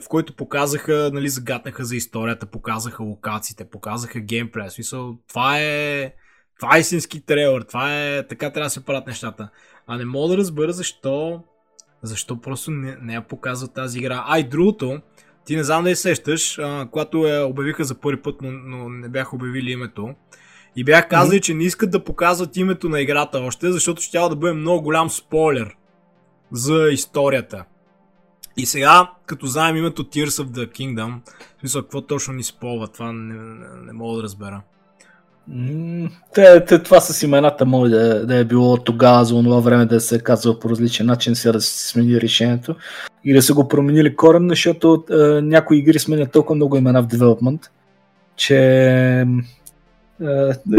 в 0.03 0.09
който 0.09 0.37
показаха, 0.37 1.11
нали, 1.13 1.29
загаднаха 1.29 1.85
за 1.85 1.97
историята, 1.97 2.47
показаха 2.47 3.03
локациите, 3.03 3.65
показаха 3.65 4.21
геймплея. 4.21 4.71
Смисъл, 4.71 5.19
това 5.29 5.61
е 5.61 6.13
това 6.61 6.77
е 6.77 6.81
истински 6.81 7.21
трейлер, 7.21 7.63
това 7.63 8.05
е, 8.05 8.27
така 8.27 8.51
трябва 8.51 8.67
да 8.67 8.71
се 8.71 8.85
правят 8.85 9.07
нещата. 9.07 9.49
А 9.87 9.97
не 9.97 10.05
мога 10.05 10.29
да 10.29 10.37
разбера 10.37 10.73
защо, 10.73 11.43
защо 12.03 12.41
просто 12.41 12.71
не, 12.71 12.97
не 13.03 13.15
я 13.15 13.29
показва 13.29 13.69
тази 13.69 13.99
игра. 13.99 14.25
А 14.27 14.39
и 14.39 14.49
другото, 14.49 15.01
ти 15.45 15.57
не 15.57 15.65
знам 15.65 15.85
да 15.85 15.91
я 15.91 15.97
сещаш, 15.97 16.59
а, 16.59 16.89
когато 16.93 17.27
я 17.27 17.47
обявиха 17.47 17.85
за 17.85 17.95
първи 17.95 18.23
път, 18.23 18.37
но, 18.43 18.51
но 18.51 18.89
не 18.89 19.09
бяха 19.09 19.37
обявили 19.37 19.71
името. 19.71 20.15
И 20.77 20.85
бях 20.85 21.09
казали, 21.09 21.41
че 21.41 21.55
не 21.55 21.65
искат 21.65 21.91
да 21.91 22.05
показват 22.05 22.57
името 22.57 22.89
на 22.89 23.01
играта 23.01 23.39
още, 23.39 23.73
защото 23.73 24.03
ще 24.03 24.19
да 24.19 24.37
бъде 24.37 24.55
много 24.55 24.83
голям 24.83 25.11
спойлер 25.11 25.77
за 26.53 26.89
историята. 26.93 27.65
И 28.57 28.67
сега, 28.67 29.11
като 29.27 29.47
знаем 29.47 29.77
името 29.77 30.05
Tears 30.05 30.45
of 30.45 30.47
the 30.47 30.71
Kingdom, 30.71 31.21
в 31.57 31.61
смисъл, 31.61 31.83
какво 31.83 32.01
точно 32.01 32.35
ни 32.35 32.43
спойва, 32.43 32.89
това 32.89 33.13
не, 33.13 33.35
не, 33.35 33.67
не 33.83 33.93
мога 33.93 34.17
да 34.17 34.23
разбера. 34.23 34.63
Те, 36.35 36.65
те, 36.65 36.83
това 36.83 37.01
с 37.01 37.23
имената 37.23 37.67
може 37.67 37.91
да, 37.91 38.27
да 38.27 38.37
е 38.37 38.45
било 38.45 38.77
тогава 38.77 39.25
за 39.25 39.35
това 39.35 39.61
време 39.61 39.87
да 39.87 40.01
се 40.01 40.19
казва 40.19 40.61
по 40.61 40.71
различен 40.71 41.07
начин, 41.07 41.35
сега 41.35 41.53
да 41.53 41.61
се 41.61 41.89
смени 41.89 42.21
решението 42.21 42.75
и 43.25 43.35
да 43.35 43.43
са 43.43 43.55
го 43.55 43.69
променили 43.69 44.17
коренно, 44.17 44.49
защото 44.49 45.05
е, 45.11 45.15
някои 45.43 45.79
игри 45.79 45.99
сменят 45.99 46.33
толкова 46.33 46.57
много 46.57 46.77
имена 46.77 47.03
в 47.03 47.07
девелопмент, 47.07 47.61
че 48.37 48.57
е, 49.21 49.27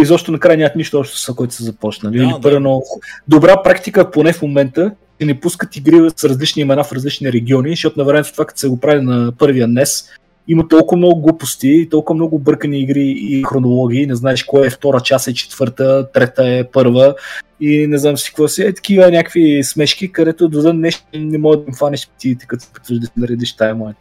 изобщо 0.01 0.31
накрая 0.31 0.57
нямат 0.57 0.75
нищо 0.75 0.99
общо 0.99 1.17
с 1.17 1.33
който 1.33 1.53
са 1.53 1.63
започнали. 1.63 2.17
Да, 2.17 2.23
Или, 2.23 2.31
да. 2.31 2.41
примерно, 2.41 2.83
добра 3.27 3.63
практика, 3.63 4.11
поне 4.11 4.33
в 4.33 4.41
момента, 4.41 4.91
че 5.19 5.25
не 5.25 5.39
пускат 5.39 5.75
игри 5.75 6.09
с 6.15 6.23
различни 6.23 6.61
имена 6.61 6.83
в 6.83 6.91
различни 6.91 7.33
региони, 7.33 7.69
защото 7.69 7.99
на 7.99 8.05
времето 8.05 8.31
това, 8.31 8.45
като 8.45 8.59
се 8.59 8.67
го 8.67 8.79
прави 8.79 9.01
на 9.01 9.31
първия 9.37 9.67
NES, 9.67 10.05
има 10.47 10.67
толкова 10.67 10.97
много 10.97 11.21
глупости, 11.21 11.87
толкова 11.91 12.15
много 12.15 12.39
бъркани 12.39 12.79
игри 12.79 13.15
и 13.17 13.43
хронологии, 13.43 14.07
не 14.07 14.15
знаеш 14.15 14.43
кое 14.43 14.67
е 14.67 14.69
втора 14.69 14.99
част, 14.99 15.27
е 15.27 15.33
четвърта, 15.33 16.11
трета 16.11 16.47
е 16.47 16.63
първа 16.63 17.15
и 17.59 17.87
не 17.87 17.97
знам 17.97 18.17
си 18.17 18.29
какво 18.29 18.47
си. 18.47 18.61
Е 18.61 18.73
такива 18.73 19.11
някакви 19.11 19.63
смешки, 19.63 20.11
където 20.11 20.49
до 20.49 20.61
ден 20.61 20.77
днешен 20.77 21.01
не 21.15 21.37
може 21.37 21.59
да 21.59 21.65
им 21.67 21.73
фанеш 21.73 22.09
птиците, 22.09 22.45
като 22.47 22.65
се 22.83 22.93
да 22.93 23.07
наредиш 23.17 23.55
тая 23.55 23.75
моя. 23.75 23.95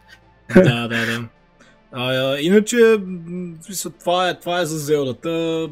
да, 0.55 0.87
да, 0.87 0.87
да. 0.87 1.27
А, 1.91 2.37
иначе, 2.39 2.77
това 3.99 4.29
е, 4.29 4.39
това 4.39 4.61
е 4.61 4.65
за 4.65 4.77
Зелдата. 4.77 5.67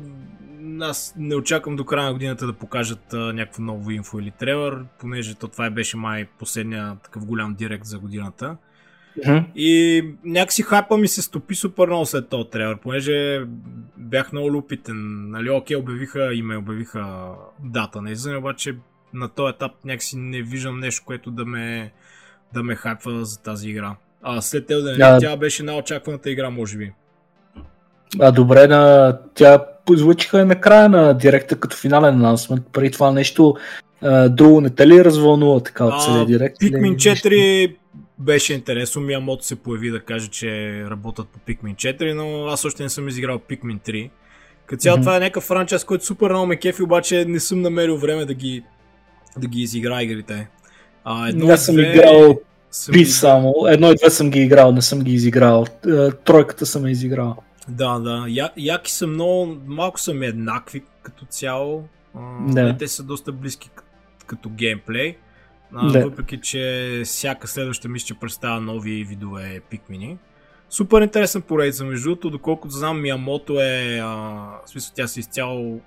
Аз 0.81 1.13
не 1.17 1.35
очаквам 1.35 1.75
до 1.75 1.85
края 1.85 2.05
на 2.05 2.13
годината 2.13 2.45
да 2.45 2.53
покажат 2.53 3.13
някакво 3.13 3.63
ново 3.63 3.91
инфо 3.91 4.19
или 4.19 4.31
трейлер, 4.39 4.77
понеже 4.99 5.35
то 5.35 5.47
това 5.47 5.69
беше 5.69 5.97
май 5.97 6.25
последния 6.39 6.97
такъв 7.03 7.25
голям 7.25 7.55
директ 7.55 7.85
за 7.85 7.99
годината. 7.99 8.57
И 9.55 10.03
някакси 10.25 10.63
хайпа 10.63 10.97
ми 10.97 11.07
се 11.07 11.21
стопи 11.21 11.55
супер 11.55 11.87
много 11.87 12.05
след 12.05 12.29
този 12.29 12.49
трейлер, 12.49 12.77
понеже 12.81 13.45
бях 13.97 14.31
много 14.33 14.51
любитен. 14.51 15.29
Нали, 15.29 15.49
окей, 15.49 15.77
обявиха 15.77 16.33
име, 16.33 16.57
обявиха 16.57 17.25
дата 17.63 18.01
на 18.01 18.11
излизане, 18.11 18.37
обаче 18.37 18.75
на 19.13 19.29
този 19.29 19.49
етап 19.55 19.71
някакси 19.85 20.17
не 20.17 20.41
виждам 20.41 20.79
нещо, 20.79 21.03
което 21.05 21.31
да 21.31 21.45
ме, 21.45 21.91
да 22.53 22.63
ме 22.63 22.75
хайпва 22.75 23.25
за 23.25 23.41
тази 23.41 23.69
игра. 23.69 23.95
А 24.21 24.41
след 24.41 24.67
Elden 24.67 24.95
Ring 24.95 24.97
Да. 24.97 25.17
тя 25.19 25.37
беше 25.37 25.63
най-очакваната 25.63 26.29
игра, 26.29 26.49
може 26.49 26.77
би. 26.77 26.91
А 28.19 28.31
добре, 28.31 28.67
на... 28.67 29.17
тя 29.33 29.65
излъчиха 29.93 30.45
на 30.45 30.61
края 30.61 30.89
на 30.89 31.13
директа 31.13 31.59
като 31.59 31.77
финален 31.77 32.15
анонсмент. 32.15 32.63
Преди 32.71 32.91
това 32.91 33.11
нещо 33.11 33.55
а, 34.01 34.29
друго 34.29 34.61
не 34.61 34.69
те 34.69 34.87
ли 34.87 35.05
развълнува 35.05 35.59
така 35.59 35.85
от 35.85 36.03
целия 36.03 36.25
директ? 36.25 36.57
Pikmin 36.57 36.79
Или 36.79 36.89
нещо? 36.89 37.27
4 37.27 37.75
беше 38.19 38.53
интересно. 38.53 39.01
Миямото 39.01 39.45
се 39.45 39.55
появи 39.55 39.89
да 39.89 39.99
каже, 39.99 40.27
че 40.27 40.49
работят 40.83 41.27
по 41.27 41.39
Pikmin 41.41 41.75
4, 41.75 42.13
но 42.13 42.45
аз 42.45 42.65
още 42.65 42.83
не 42.83 42.89
съм 42.89 43.07
изиграл 43.07 43.39
Pikmin 43.39 43.79
3. 43.81 44.09
Като 44.65 44.79
цяло 44.79 44.97
Мгм. 44.97 45.01
това 45.01 45.15
е 45.15 45.19
някакъв 45.19 45.43
франчайз, 45.43 45.83
който 45.83 46.05
супер 46.05 46.29
много 46.29 46.45
ме 46.45 46.55
кефи, 46.55 46.83
обаче 46.83 47.25
не 47.25 47.39
съм 47.39 47.61
намерил 47.61 47.97
време 47.97 48.25
да 48.25 48.33
ги, 48.33 48.63
да 49.37 49.47
ги 49.47 49.61
изигра 49.61 50.01
игрите. 50.01 50.47
А, 51.03 51.29
едно 51.29 51.47
Аз 51.47 51.65
съм 51.65 51.75
две 51.75 51.91
играл 51.91 52.39
съм 52.71 52.93
ги- 52.93 53.05
само. 53.05 53.53
Едно 53.67 53.91
и 53.91 53.95
две 53.95 54.09
съм 54.09 54.29
ги 54.29 54.39
играл, 54.39 54.71
не 54.71 54.81
съм 54.81 54.99
ги 54.99 55.13
изиграл. 55.13 55.65
Е, 55.87 56.11
Тройката 56.11 56.65
съм 56.65 56.85
я 56.85 56.91
изиграл. 56.91 57.35
Да, 57.67 57.99
да. 57.99 58.25
Я, 58.27 58.51
яки 58.57 58.91
са 58.91 59.07
много, 59.07 59.57
малко 59.67 59.99
са 59.99 60.13
ми 60.13 60.25
еднакви 60.25 60.83
като 61.01 61.25
цяло. 61.25 61.83
Да. 62.41 62.75
Те 62.77 62.87
са 62.87 63.03
доста 63.03 63.31
близки 63.31 63.69
като 64.25 64.49
геймплей. 64.49 65.17
А, 65.75 65.91
Да. 65.91 65.99
Въпреки, 66.01 66.37
че 66.37 66.61
всяка 67.05 67.47
следваща 67.47 67.89
мисля, 67.89 68.05
че 68.05 68.13
представя 68.13 68.61
нови 68.61 69.03
видове 69.03 69.59
пикмини. 69.69 70.17
Супер 70.69 71.01
интересен 71.01 71.41
поредица, 71.41 71.85
между 71.85 72.03
другото, 72.03 72.29
доколкото 72.29 72.73
знам, 72.73 73.01
Миямото 73.01 73.53
е, 73.53 73.99
а, 73.99 74.05
в 74.05 74.61
смисъл 74.65 74.93
тя 74.95 75.07
си 75.07 75.19
изцяло 75.19 75.81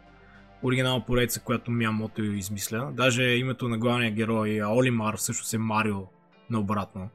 оригинална 0.62 1.00
поредица, 1.00 1.40
която 1.40 1.70
Миямото 1.70 2.22
измисля. 2.22 2.88
Даже 2.92 3.22
името 3.22 3.68
на 3.68 3.78
главния 3.78 4.10
герой, 4.10 4.60
а, 4.60 4.68
Олимар, 4.68 5.16
всъщност 5.16 5.54
е 5.54 5.58
Марио 5.58 5.98
наобратно. 6.50 7.08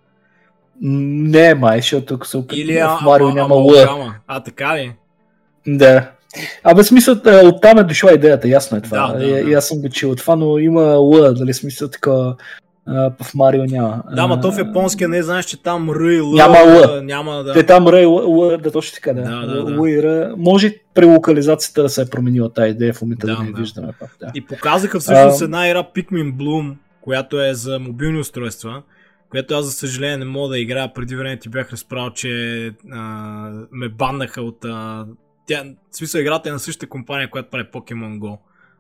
Не 0.81 1.49
е 1.49 1.55
май, 1.55 1.77
защото 1.77 2.15
ако 2.15 2.27
се 2.27 2.37
опитам, 2.37 2.59
Или 2.59 2.77
в 2.77 2.99
Марио 3.03 3.25
ама- 3.25 3.35
няма 3.35 3.55
Л. 3.55 3.59
амалгама. 3.59 4.15
А, 4.27 4.39
така 4.39 4.77
ли? 4.77 4.95
Да. 5.67 6.11
Абе, 6.63 6.83
смисъл, 6.83 7.15
е, 7.25 7.45
оттам 7.45 7.77
е 7.77 7.83
дошла 7.83 8.13
идеята, 8.13 8.47
ясно 8.47 8.77
е 8.77 8.81
това. 8.81 9.07
Да, 9.07 9.17
да, 9.17 9.25
и, 9.25 9.31
да. 9.31 9.39
и 9.39 9.53
аз 9.53 9.67
съм 9.67 9.81
го 9.81 9.89
чул 9.89 10.15
това, 10.15 10.35
но 10.35 10.57
има 10.57 10.81
Л, 10.93 11.33
дали 11.33 11.53
смисъл 11.53 11.87
така 11.87 12.35
в 13.21 13.33
Марио 13.35 13.65
няма. 13.65 14.03
Да, 14.15 14.27
ма 14.27 14.41
то 14.41 14.51
в 14.51 14.57
японския 14.57 15.09
не 15.09 15.23
знаеш, 15.23 15.45
че 15.45 15.63
там 15.63 15.89
Р 15.89 16.13
и 16.13 16.19
Л. 16.19 16.31
Няма 16.33 16.57
Л. 16.57 17.01
Няма, 17.01 17.43
да. 17.43 17.53
Те 17.53 17.65
там 17.65 17.87
Р, 17.87 18.01
и 18.01 18.05
Л, 18.05 18.57
да, 18.57 18.71
точно 18.71 18.95
така, 18.95 19.13
да. 19.13 19.21
Да, 19.21 19.47
да, 19.47 19.65
да. 19.65 19.75
Л 19.75 19.87
и 19.87 20.03
Р. 20.03 20.33
Може 20.37 20.75
при 20.93 21.05
локализацията 21.05 21.83
да 21.83 21.89
се 21.89 22.01
е 22.01 22.05
променила 22.05 22.53
тази 22.53 22.71
идея 22.71 22.93
в 22.93 23.01
момента 23.01 23.27
да, 23.27 23.35
Да, 23.35 23.43
не 23.43 23.51
да. 23.51 23.61
виждаме 23.61 23.93
пак. 23.99 24.15
Да. 24.19 24.31
И 24.35 24.45
показаха 24.45 24.99
всъщност 24.99 25.41
А- 25.41 25.45
една 25.45 25.69
игра 25.69 25.83
Pikmin 25.83 26.33
Bloom, 26.33 26.73
която 27.01 27.41
е 27.41 27.53
за 27.53 27.79
мобилни 27.79 28.19
устройства, 28.19 28.81
която 29.29 29.55
аз 29.55 29.65
за 29.65 29.71
съжаление 29.71 30.17
не 30.17 30.25
мога 30.25 30.49
да 30.49 30.59
играя. 30.59 30.93
Преди 30.93 31.15
време 31.15 31.39
ти 31.39 31.49
бях 31.49 31.71
разправил, 31.71 32.09
че 32.09 32.71
а, 32.91 33.01
ме 33.71 33.89
баннаха 33.89 34.41
от... 34.41 34.65
А, 34.65 35.05
тя, 35.47 35.63
в 35.91 35.97
смисъл 35.97 36.19
играта 36.19 36.49
е 36.49 36.51
на 36.51 36.59
същата 36.59 36.89
компания, 36.89 37.29
която 37.29 37.49
прави 37.49 37.63
Pokemon 37.63 38.19
Go. 38.19 38.37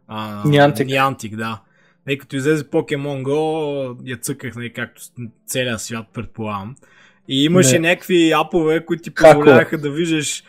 А, 0.07 0.43
Niantic. 0.43 0.85
Niantic, 0.85 1.35
да. 1.35 1.61
Тъй 2.05 2.17
като 2.17 2.35
излезе 2.35 2.63
Pokemon 2.63 3.23
Go, 3.23 3.97
я 4.05 4.17
цъках, 4.17 4.55
нали, 4.55 4.73
както 4.73 5.03
с 5.03 5.11
целия 5.47 5.79
свят 5.79 6.05
предполагам. 6.13 6.75
И 7.27 7.45
имаше 7.45 7.79
Не. 7.79 7.89
някакви 7.89 8.31
апове, 8.31 8.85
които 8.85 9.03
ти 9.03 9.13
позволяваха 9.13 9.77
да 9.77 9.89
виждаш 9.89 10.43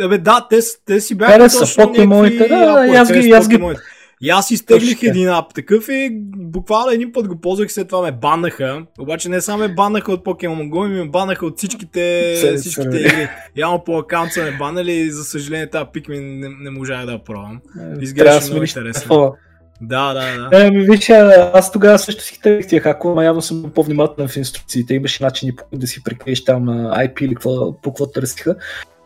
Абе, 0.00 0.18
да, 0.18 0.46
те, 0.50 0.58
те 0.86 1.00
си 1.00 1.14
бяха 1.14 1.32
Те 1.32 1.38
да 1.38 1.50
са 1.50 1.60
точно 1.60 1.84
някакви 2.06 2.38
да, 2.38 2.44
апове, 2.44 2.96
аз 2.96 3.12
ги- 3.12 3.30
аз 3.30 3.48
ги-. 3.48 3.74
И 4.20 4.30
аз 4.30 4.50
изтеглих 4.50 5.02
един 5.02 5.28
ап 5.28 5.54
такъв 5.54 5.88
и 5.88 6.10
буквално 6.36 6.90
един 6.90 7.12
път 7.12 7.28
го 7.28 7.40
ползвах, 7.40 7.72
след 7.72 7.88
това 7.88 8.02
ме 8.02 8.12
баннаха. 8.12 8.82
Обаче 8.98 9.28
не 9.28 9.40
само 9.40 9.58
ме 9.58 9.74
баннаха 9.74 10.12
от 10.12 10.24
Pokemon 10.24 10.70
Go, 10.70 10.88
ми 10.88 11.00
ме 11.00 11.08
баннаха 11.08 11.46
от 11.46 11.58
всичките, 11.58 12.34
всичките 12.56 12.96
игри. 12.96 13.28
Явно 13.56 13.84
по 13.84 13.98
акаунт 13.98 14.32
са 14.32 14.42
ме 14.42 14.56
банали 14.58 14.92
и 14.92 15.10
за 15.10 15.24
съжаление 15.24 15.70
тази 15.70 15.84
Pikmin 15.84 16.20
не, 16.20 16.48
не 16.60 16.70
можах 16.70 17.06
да 17.06 17.12
я 17.12 17.24
пробвам. 17.24 17.60
Трябва 17.74 18.02
Изглеждаше 18.02 18.46
да 18.46 18.52
много 18.52 18.64
интересно. 18.64 19.34
Да, 19.80 20.14
да, 20.14 20.48
да. 20.50 20.66
Е, 20.66 20.70
ми 20.70 20.84
виж, 20.84 21.10
а, 21.10 21.50
аз 21.54 21.72
тогава 21.72 21.98
също 21.98 22.22
си 22.22 22.40
теглих 22.40 22.66
тия 22.66 22.80
хакове, 22.80 23.12
ама 23.12 23.24
явно 23.24 23.42
съм 23.42 23.72
по-внимателен 23.74 24.28
в 24.28 24.36
инструкциите. 24.36 24.94
Имаше 24.94 25.24
начини 25.24 25.52
да 25.72 25.86
си 25.86 26.02
прикриеш 26.04 26.44
там 26.44 26.66
IP 26.68 27.22
или 27.22 27.34
какво, 27.34 27.80
по 27.80 27.90
какво 27.90 28.06
търсиха. 28.06 28.56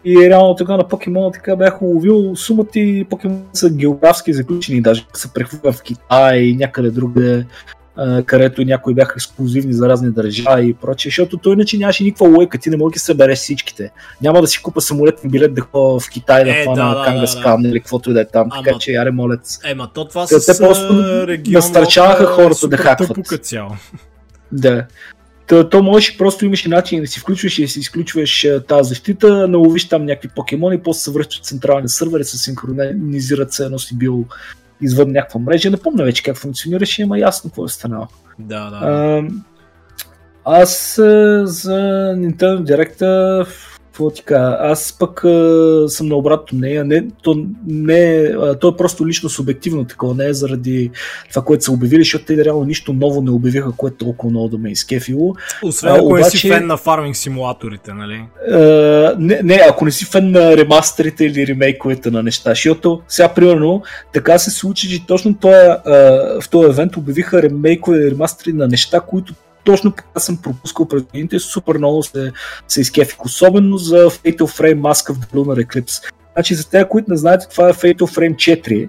И 0.04 0.28
реално 0.28 0.54
тогава 0.54 0.78
на 0.78 0.88
Покемона 0.88 1.32
така 1.32 1.56
бях 1.56 1.82
уловил 1.82 2.36
сумата 2.36 2.66
и 2.74 3.04
покемона 3.04 3.40
са 3.52 3.70
географски 3.70 4.32
заключени, 4.32 4.80
даже 4.82 5.06
се 5.14 5.32
прехвърля 5.32 5.72
в 5.72 5.82
Китай 5.82 6.38
и 6.38 6.56
някъде 6.56 6.90
другаде 6.90 7.46
където 8.26 8.64
някои 8.64 8.94
бяха 8.94 9.14
ексклюзивни 9.16 9.72
за 9.72 9.88
разни 9.88 10.10
държави 10.10 10.68
и 10.68 10.74
прочее, 10.74 11.10
защото 11.10 11.36
той 11.36 11.52
иначе 11.52 11.78
нямаше 11.78 12.04
никаква 12.04 12.28
лойка, 12.28 12.58
ти 12.58 12.70
не 12.70 12.76
мога 12.76 12.90
да 12.90 12.92
ги 12.92 12.98
събереш 12.98 13.38
всичките. 13.38 13.90
Няма 14.22 14.40
да 14.40 14.46
си 14.46 14.62
купа 14.62 14.80
самолетен 14.80 15.30
билет 15.30 15.54
да 15.54 15.60
ходя 15.60 16.00
в 16.00 16.10
Китай 16.10 16.42
е, 16.42 16.44
да 16.44 16.50
е, 16.50 16.62
хвана 16.62 16.88
да, 16.88 16.98
да, 16.98 17.04
Кангаскан 17.04 17.62
да, 17.62 17.68
или 17.68 17.80
каквото 17.80 18.10
и 18.10 18.12
да 18.12 18.20
е 18.20 18.24
там, 18.24 18.48
ама, 18.50 18.62
така 18.62 18.78
че 18.78 18.92
яре 18.92 19.10
молец. 19.10 19.58
Ема 19.64 19.90
то 19.94 20.04
това 20.04 20.26
Те, 20.26 20.40
с... 20.40 20.46
те 20.46 20.64
просто 20.64 21.26
регион, 21.26 21.54
настърчаваха 21.54 22.26
хората 22.26 22.68
да 22.68 22.76
хакват. 22.76 23.44
Цяло. 23.44 23.70
Да. 24.52 24.86
То, 25.50 25.68
то 25.68 25.82
можеш 25.82 26.16
просто 26.18 26.44
имаш 26.44 26.64
начин 26.64 27.00
да 27.00 27.06
си 27.06 27.20
включваш 27.20 27.58
и 27.58 27.62
да 27.62 27.68
си 27.68 27.80
изключваш 27.80 28.46
тази 28.68 28.88
защита, 28.88 29.48
наловиш 29.48 29.88
там 29.88 30.04
някакви 30.04 30.28
покемони, 30.36 30.82
после 30.82 31.00
се 31.00 31.10
връщат 31.10 31.44
в 31.44 31.46
централния 31.46 31.88
сървър 31.88 32.20
и 32.20 32.24
се 32.24 32.38
синхронизират 32.38 33.52
се 33.52 33.64
едно 33.64 33.78
си 33.78 33.98
бил 33.98 34.24
извън 34.80 35.12
някаква 35.12 35.40
мрежа. 35.40 35.70
Не 35.70 35.76
помня 35.76 36.04
вече 36.04 36.22
как 36.22 36.36
функционираше, 36.36 37.02
ама 37.02 37.18
ясно 37.18 37.50
какво 37.50 37.64
е 37.64 37.68
станало. 37.68 38.06
Да, 38.38 38.70
да. 38.70 38.78
А, 38.82 39.22
аз 40.44 40.94
за 41.44 41.78
Nintendo 42.16 42.62
Direct 42.64 43.46
какво 44.00 44.10
ти 44.10 44.22
кажа, 44.22 44.56
аз 44.60 44.96
пък 44.98 45.24
а, 45.24 45.84
съм 45.88 46.08
на 46.08 46.14
обратно 46.14 46.58
мнение. 46.58 46.84
Не, 46.84 47.06
то, 47.22 47.46
не, 47.66 48.32
а, 48.40 48.58
то 48.58 48.68
е 48.68 48.76
просто 48.76 49.06
лично 49.06 49.28
субективно 49.28 49.84
такова, 49.84 50.14
не 50.14 50.26
е 50.26 50.32
заради 50.32 50.90
това, 51.30 51.42
което 51.42 51.64
са 51.64 51.72
обявили, 51.72 52.00
защото 52.00 52.24
те 52.24 52.44
реално 52.44 52.64
нищо 52.64 52.92
ново 52.92 53.22
не 53.22 53.30
обявиха, 53.30 53.72
което 53.76 53.96
толкова 53.96 54.30
много 54.30 54.48
да 54.48 54.58
ме 54.58 54.68
е 54.68 54.72
изкефило. 54.72 55.34
Освен 55.62 55.92
а, 55.92 55.98
ако 55.98 56.16
не 56.16 56.24
си 56.24 56.48
фен 56.48 56.66
на 56.66 56.76
фарминг 56.76 57.16
симулаторите, 57.16 57.92
нали? 57.92 58.24
А, 58.50 58.58
не, 59.18 59.40
не, 59.42 59.60
ако 59.68 59.84
не 59.84 59.90
си 59.90 60.04
фен 60.04 60.30
на 60.30 60.56
ремастерите 60.56 61.24
или 61.24 61.46
ремейковете 61.46 62.10
на 62.10 62.22
неща, 62.22 62.50
защото 62.50 63.00
сега, 63.08 63.28
примерно, 63.28 63.82
така 64.12 64.38
се 64.38 64.50
случи, 64.50 64.88
че 64.88 65.06
точно 65.06 65.34
този, 65.34 65.54
а, 65.54 65.80
в 66.40 66.48
този 66.50 66.68
евент 66.68 66.96
обявиха 66.96 67.42
ремейкове 67.42 67.98
и 67.98 68.10
ремастери 68.10 68.52
на 68.52 68.68
неща, 68.68 69.00
които 69.00 69.34
точно 69.64 69.90
така 69.90 70.20
съм 70.20 70.36
пропускал 70.36 70.88
през 70.88 71.02
годините, 71.02 71.38
супер 71.38 71.78
много 71.78 72.02
се, 72.02 72.32
се 72.68 72.80
изкефих, 72.80 73.24
особено 73.24 73.76
за 73.78 73.96
Fatal 73.96 74.40
Frame 74.40 74.80
Mask 74.80 75.12
of 75.12 75.14
the 75.14 75.34
Lunar 75.34 75.66
Eclipse. 75.66 76.12
Значи 76.34 76.54
за 76.54 76.70
тези, 76.70 76.84
които 76.84 77.10
не 77.10 77.16
знаете, 77.16 77.46
това 77.50 77.68
е 77.68 77.72
Fatal 77.72 77.94
Frame 77.94 78.34
4, 78.34 78.88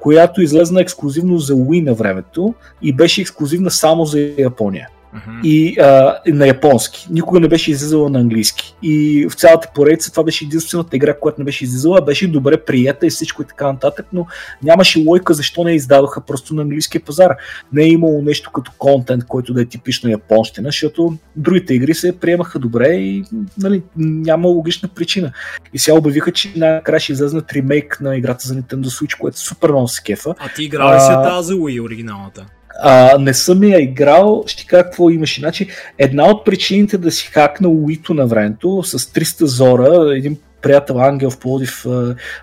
която 0.00 0.42
излезна 0.42 0.80
ексклюзивно 0.80 1.38
за 1.38 1.54
Wii 1.54 1.84
на 1.84 1.94
времето 1.94 2.54
и 2.82 2.92
беше 2.92 3.20
ексклюзивна 3.20 3.70
само 3.70 4.04
за 4.04 4.32
Япония 4.38 4.88
Мгм. 5.14 5.40
и 5.44 5.80
а, 5.80 6.18
на 6.26 6.46
японски. 6.46 7.06
Никога 7.10 7.40
не 7.40 7.48
беше 7.48 7.70
излизала 7.70 8.10
на 8.10 8.18
английски. 8.18 8.74
И 8.82 9.26
в 9.30 9.34
цялата 9.34 9.68
поредица 9.74 10.10
това 10.10 10.24
беше 10.24 10.44
единствената 10.44 10.96
игра, 10.96 11.18
която 11.18 11.40
не 11.40 11.44
беше 11.44 11.64
излизала. 11.64 12.00
Беше 12.00 12.28
добре 12.28 12.64
приета 12.64 13.06
и 13.06 13.10
всичко 13.10 13.42
и 13.42 13.44
така 13.44 13.72
нататък, 13.72 14.06
но 14.12 14.26
нямаше 14.62 15.04
лойка 15.06 15.34
защо 15.34 15.64
не 15.64 15.74
издадоха 15.74 16.20
просто 16.20 16.54
на 16.54 16.62
английския 16.62 17.00
пазар. 17.00 17.36
Не 17.72 17.84
е 17.84 17.88
имало 17.88 18.22
нещо 18.22 18.50
като 18.52 18.72
контент, 18.78 19.24
който 19.24 19.54
да 19.54 19.62
е 19.62 19.64
типично 19.64 20.10
японщина, 20.10 20.68
защото 20.68 21.16
другите 21.36 21.74
игри 21.74 21.94
се 21.94 22.18
приемаха 22.18 22.58
добре 22.58 22.88
и 22.88 23.24
нали, 23.58 23.82
няма 23.96 24.48
логична 24.48 24.88
причина. 24.88 25.32
И 25.74 25.78
сега 25.78 25.98
обявиха, 25.98 26.32
че 26.32 26.52
накрая 26.56 27.00
ще 27.00 27.12
излезнат 27.12 27.52
ремейк 27.52 27.98
на 28.00 28.16
играта 28.16 28.48
за 28.48 28.54
Nintendo 28.54 28.84
Switch, 28.84 29.18
което 29.18 29.38
супер 29.38 29.70
много 29.70 29.88
се 29.88 30.02
кефа. 30.02 30.34
А 30.38 30.48
ти 30.54 30.64
играл 30.64 30.94
ли 30.94 31.00
си 31.00 31.10
А, 31.10 31.22
тази 31.22 31.52
Wii 31.52 31.84
оригиналната? 31.84 32.46
А, 32.80 33.18
не 33.18 33.34
съм 33.34 33.62
я 33.64 33.80
играл, 33.80 34.44
ще 34.46 34.66
кажа 34.66 34.84
какво 34.84 35.10
имаше. 35.10 35.40
Значи, 35.40 35.68
една 35.98 36.26
от 36.26 36.44
причините 36.44 36.98
да 36.98 37.10
си 37.10 37.26
хакна 37.26 37.68
Уито 37.68 38.14
на 38.14 38.26
времето 38.26 38.82
с 38.82 38.98
300 38.98 39.44
зора, 39.44 40.16
един 40.16 40.38
приятел 40.62 41.00
Ангел 41.00 41.30
в 41.30 41.38
Плодив 41.38 41.86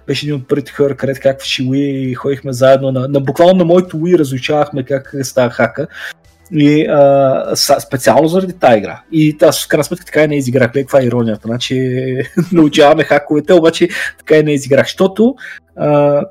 беше 0.08 0.26
един 0.26 0.36
от 0.36 0.48
първите 0.48 0.72
хора, 0.72 0.98
където 0.98 1.20
хакваше 1.24 1.64
Wii 1.64 1.92
и 1.92 2.14
ходихме 2.14 2.54
заедно 2.54 2.92
на, 2.92 3.08
на 3.08 3.20
буквално 3.20 3.54
на 3.54 3.66
моето 3.66 3.98
Wii 3.98 4.20
разучавахме 4.20 4.84
как 4.84 5.16
става 5.22 5.50
хака. 5.50 5.88
И 6.52 6.86
а, 6.86 7.56
специално 7.80 8.28
заради 8.28 8.54
тази 8.54 8.78
игра. 8.78 9.02
И 9.12 9.38
аз 9.42 9.66
в 9.66 9.68
крайна 9.68 9.84
сметка 9.84 10.06
така 10.06 10.24
и 10.24 10.28
не 10.28 10.38
изиграх. 10.38 10.72
Каква 10.72 11.02
е 11.02 11.06
иронията? 11.06 11.42
Значи 11.46 12.18
научаваме 12.52 13.04
хаковете, 13.04 13.54
обаче 13.54 13.90
така 14.18 14.36
и 14.36 14.44
не 14.44 14.54
изиграх. 14.54 14.86
Защото 14.86 15.36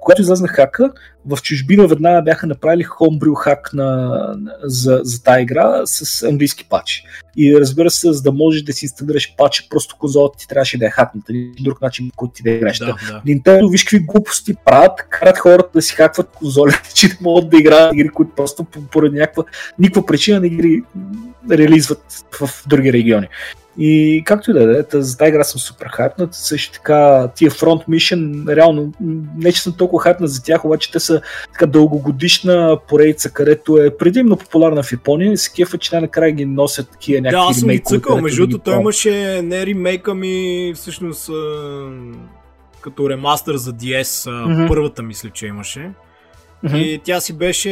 когато 0.01 0.23
излезна 0.23 0.49
хака, 0.49 0.93
в 1.27 1.43
чужбина 1.43 1.87
веднага 1.87 2.23
бяха 2.23 2.47
направили 2.47 2.85
homebrew 2.85 3.35
хак 3.35 3.71
на, 3.73 4.21
за, 4.63 5.01
за 5.03 5.23
тази 5.23 5.43
игра 5.43 5.83
с 5.85 6.23
английски 6.23 6.67
пач. 6.71 7.03
И 7.37 7.61
разбира 7.61 7.91
се, 7.91 8.13
за 8.13 8.23
да 8.23 8.33
можеш 8.33 8.63
да 8.63 8.73
си 8.73 8.85
инсталираш 8.85 9.35
пача, 9.37 9.65
просто 9.71 9.97
конзолата 9.99 10.39
ти 10.39 10.49
трябваше 10.49 10.79
да 10.79 10.87
е 10.87 10.91
хакната. 10.91 11.33
Или 11.33 11.53
друг 11.61 11.81
начин, 11.81 12.11
по 12.11 12.17
който 12.17 12.33
ти 12.33 12.43
да 12.43 12.51
играеш. 12.51 12.79
Да, 12.79 12.87
да. 12.87 13.23
Nintendo, 13.27 13.71
виж 13.71 13.85
какви 13.85 13.99
глупости 13.99 14.55
правят, 14.65 15.07
карат 15.11 15.39
хората 15.39 15.71
да 15.75 15.83
си 15.83 15.95
хакват 15.95 16.29
конзолите, 16.29 16.81
че 16.95 17.07
не 17.07 17.17
могат 17.21 17.51
да 17.51 17.59
играят 17.59 17.95
игри, 17.95 18.09
които 18.09 18.35
просто 18.37 18.65
по- 18.65 18.83
поради 18.83 19.19
някаква 19.19 19.45
никаква 19.79 20.07
причина 20.07 20.41
не 20.41 20.49
ги 20.49 20.83
релизват 21.51 22.05
в 22.41 22.51
други 22.69 22.93
региони. 22.93 23.29
И 23.79 24.23
както 24.27 24.51
и 24.51 24.55
да 24.55 24.79
е, 24.79 25.03
за 25.03 25.17
тази 25.17 25.29
игра 25.29 25.45
съм 25.45 25.61
супер 25.61 25.87
хайпнат. 25.87 26.35
Също 26.35 26.73
така, 26.73 27.29
тия 27.35 27.51
Front 27.51 27.89
Mission, 27.89 28.57
реално, 28.57 28.93
не 29.39 29.53
че 29.53 29.63
съм 29.63 29.73
толкова 29.79 30.03
хайпнат 30.03 30.31
за 30.31 30.43
тях, 30.43 30.65
обаче 30.65 30.93
те 30.93 31.01
са 31.01 31.21
така 31.53 31.67
дългогодишна 31.67 32.79
поредица, 32.89 33.31
където 33.31 33.79
е 33.79 33.97
предимно 33.97 34.37
популярна 34.37 34.83
в 34.83 34.93
Япония 34.93 35.33
и 35.33 35.37
се 35.37 35.53
кефа, 35.53 35.79
че 35.79 36.01
накрая 36.01 36.33
ги 36.33 36.45
носят 36.45 36.91
такива 36.91 37.21
Да, 37.21 37.23
някакви 37.23 37.51
аз 37.51 37.59
съм 37.59 37.69
ги 37.69 37.83
цъкал. 37.85 38.21
Между 38.21 38.47
да 38.47 38.51
другото, 38.51 38.71
той 38.71 38.81
имаше 38.81 39.43
не 39.43 39.67
ремейка 39.67 40.15
ми, 40.15 40.73
всъщност 40.75 41.31
като 42.81 43.11
ремастър 43.11 43.57
за 43.57 43.73
DS, 43.73 44.31
Мгм. 44.47 44.67
първата 44.69 45.03
мисля, 45.03 45.31
че 45.31 45.47
имаше. 45.47 45.91
Мгм. 46.65 46.77
И 46.77 47.01
тя 47.05 47.21
си 47.21 47.33
беше 47.33 47.71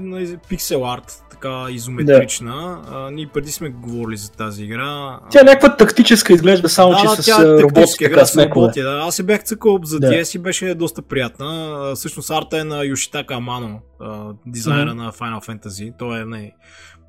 нали, 0.00 0.38
пиксел 0.48 0.92
арт, 0.92 1.22
така 1.30 1.66
изометрична. 1.70 2.82
А, 2.90 3.10
ние 3.10 3.28
преди 3.34 3.52
сме 3.52 3.68
говорили 3.68 4.16
за 4.16 4.32
тази 4.32 4.64
игра. 4.64 5.18
Тя 5.30 5.40
е 5.40 5.44
някаква 5.44 5.76
тактическа 5.76 6.32
изглежда, 6.32 6.68
само 6.68 6.92
да, 6.92 6.98
че 6.98 7.04
да, 7.04 7.22
с 7.22 7.28
е 7.28 7.62
роботи, 7.62 7.74
тактическа 7.74 8.04
така 8.04 8.14
игра 8.14 8.26
с 8.26 8.36
роботи. 8.36 8.82
Да. 8.82 9.02
Аз 9.06 9.16
се 9.16 9.22
бях 9.22 9.42
цъкал 9.42 9.78
за 9.82 10.00
Да. 10.00 10.06
DS 10.10 10.36
и 10.36 10.38
беше 10.38 10.74
доста 10.74 11.02
приятна. 11.02 11.78
А, 11.80 11.94
Всъщност 11.94 12.30
арта 12.30 12.58
е 12.60 12.64
на 12.64 12.84
Амано, 13.30 13.80
а, 14.00 14.30
дизайнера 14.46 14.94
Мгм. 14.94 15.02
на 15.04 15.12
Final 15.12 15.46
Fantasy. 15.46 15.92
Той 15.98 16.20
е 16.20 16.24
не, 16.24 16.52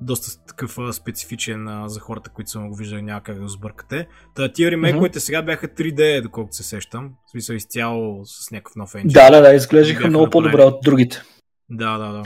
доста 0.00 0.46
такъв 0.46 0.78
а, 0.78 0.92
специфичен 0.92 1.68
а, 1.68 1.88
за 1.88 2.00
хората, 2.00 2.30
които 2.30 2.50
са 2.50 2.58
го 2.58 2.76
виждали 2.76 3.02
някак 3.02 3.40
да 3.40 3.48
сбъркате. 3.48 4.06
Та, 4.34 4.52
тия 4.52 4.70
ремейковете 4.70 5.20
сега 5.20 5.42
бяха 5.42 5.68
3D, 5.68 6.22
доколкото 6.22 6.56
се 6.56 6.62
сещам. 6.62 7.10
В 7.26 7.30
смисъл 7.30 7.54
изцяло 7.54 8.24
с 8.24 8.50
някакъв 8.50 8.76
нов 8.76 8.94
енджин. 8.94 9.08
Да, 9.08 9.30
да, 9.30 9.40
да, 9.40 9.54
изглеждаха 9.54 10.08
много 10.08 10.30
по-добре 10.30 10.62
от 10.62 10.78
другите. 10.84 11.22
да, 11.70 11.98
да. 11.98 12.12
да. 12.12 12.22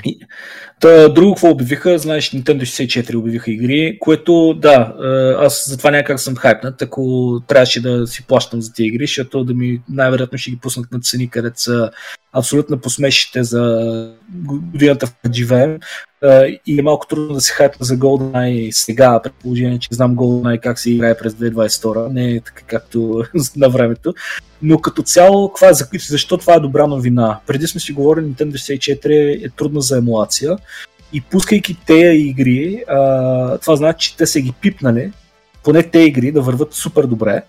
Та, 0.81 1.09
друго 1.09 1.35
какво 1.35 1.51
обявиха, 1.51 1.99
знаеш, 1.99 2.31
Nintendo 2.31 2.61
64 2.61 3.15
обявиха 3.15 3.51
игри, 3.51 3.99
което 4.01 4.55
да, 4.55 4.95
аз 5.39 5.69
затова 5.69 5.91
някак 5.91 6.21
съм 6.21 6.37
хайпнат, 6.37 6.83
ако 6.83 7.35
трябваше 7.47 7.83
да 7.83 8.07
си 8.07 8.27
плащам 8.27 8.63
за 8.63 8.73
тези 8.73 8.87
игри, 8.87 9.07
защото 9.07 9.45
да 9.45 9.55
ми 9.55 9.83
най-вероятно 9.89 10.39
ще 10.39 10.51
ги 10.51 10.59
пуснат 10.59 10.93
на 10.93 11.01
цени, 11.01 11.31
където 11.31 11.61
са 11.61 11.91
абсолютно 12.33 12.79
посмешите 12.79 13.43
за 13.45 14.15
годината, 14.49 15.07
в 15.07 15.13
която 15.15 15.37
живеем. 15.37 15.79
И 16.67 16.79
е 16.79 16.83
малко 16.83 17.07
трудно 17.07 17.35
да 17.35 17.41
се 17.41 17.53
хайпна 17.53 17.87
за 17.87 17.97
GoldenEye 17.97 18.71
сега, 18.71 19.21
при 19.23 19.31
положение, 19.31 19.79
че 19.79 19.89
знам 19.93 20.17
GoldenEye 20.17 20.61
как 20.61 20.79
се 20.79 20.91
играе 20.91 21.19
през 21.19 21.33
2022, 21.33 22.09
не 22.09 22.31
е 22.31 22.41
така 22.41 22.63
както 22.67 23.25
на 23.57 23.69
времето. 23.71 24.15
Но 24.63 24.79
като 24.79 25.03
цяло, 25.03 25.49
каква 25.49 25.69
е, 25.69 25.75
за- 25.75 25.89
защо 26.09 26.37
това 26.39 26.55
е 26.55 26.61
добра 26.61 26.87
новина? 26.87 27.41
Преди 27.47 27.67
сме 27.67 27.81
си 27.81 27.93
говорили, 27.93 28.25
Nintendo 28.27 28.53
64 28.53 29.47
е 29.47 29.51
трудна 29.51 29.81
за 29.81 29.99
емулация 29.99 30.57
и 31.13 31.21
пускайки 31.21 31.77
тези 31.87 32.19
игри, 32.19 32.85
това 33.61 33.77
значи, 33.77 34.11
че 34.11 34.17
те 34.17 34.27
са 34.27 34.41
ги 34.41 34.53
пипнали, 34.61 35.13
поне 35.65 35.83
те 35.83 35.99
игри 35.99 36.33
да 36.33 36.41
върват 36.43 36.75
супер 36.75 37.05
добре, 37.05 37.43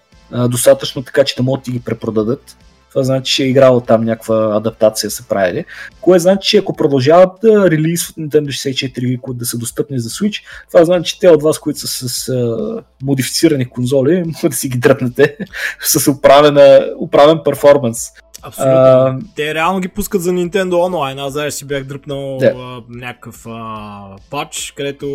достатъчно 0.49 1.03
така, 1.03 1.23
че 1.23 1.35
да 1.35 1.43
могат 1.43 1.65
да 1.65 1.71
ги 1.71 1.79
препродадат. 1.79 2.57
Това 2.91 3.03
значи, 3.03 3.33
че 3.35 3.43
е 3.43 3.47
играло 3.47 3.81
там 3.81 4.03
някаква 4.03 4.55
адаптация 4.57 5.11
са 5.11 5.27
правили. 5.27 5.65
Кое 6.01 6.19
значи, 6.19 6.49
че 6.49 6.57
ако 6.57 6.75
продължават 6.75 7.29
да 7.43 7.71
релизват 7.71 8.15
Nintendo 8.15 8.47
64 8.47 8.99
игри, 8.99 9.17
които 9.21 9.37
да 9.37 9.45
са 9.45 9.57
достъпни 9.57 9.99
за 9.99 10.09
Switch, 10.09 10.41
това 10.71 10.85
значи, 10.85 11.13
че 11.13 11.19
те 11.19 11.29
от 11.29 11.43
вас, 11.43 11.59
които 11.59 11.79
са 11.79 12.09
с 12.09 12.29
а, 12.29 12.83
модифицирани 13.03 13.69
конзоли, 13.69 14.23
могат 14.25 14.51
да 14.51 14.57
си 14.57 14.69
ги 14.69 14.77
дръпнете 14.77 15.37
с 15.81 16.07
управена, 16.11 16.87
управен 16.99 17.39
перформанс. 17.45 17.97
Абсолютно. 18.41 18.73
А, 18.73 19.19
Те 19.35 19.53
реално 19.53 19.79
ги 19.79 19.87
пускат 19.87 20.21
за 20.21 20.31
Nintendo 20.31 20.71
Online. 20.71 21.27
Аз 21.27 21.33
даже 21.33 21.51
си 21.51 21.65
бях 21.65 21.83
дръпнал 21.83 22.37
Да. 22.37 22.53
а, 22.55 22.81
някакъв 22.89 23.45
а, 23.47 24.01
пач, 24.29 24.73
където 24.77 25.05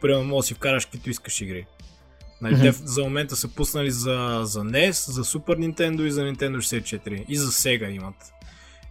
примерно 0.00 0.24
можеш 0.24 0.44
да 0.44 0.46
си 0.46 0.54
вкараш 0.54 0.84
каквито 0.84 1.10
искаш 1.10 1.40
игри. 1.40 1.66
Нали. 2.42 2.60
Те 2.60 2.72
за 2.72 3.02
момента 3.02 3.36
са 3.36 3.48
пуснали 3.48 3.90
за, 3.90 4.40
за 4.42 4.60
NES, 4.60 5.10
за 5.10 5.24
Super 5.24 5.72
Nintendo 5.72 6.02
и 6.02 6.10
за 6.10 6.20
Nintendo 6.22 6.56
64. 6.56 7.24
И 7.28 7.36
за 7.36 7.46
Sega 7.46 7.90
имат. 7.90 8.32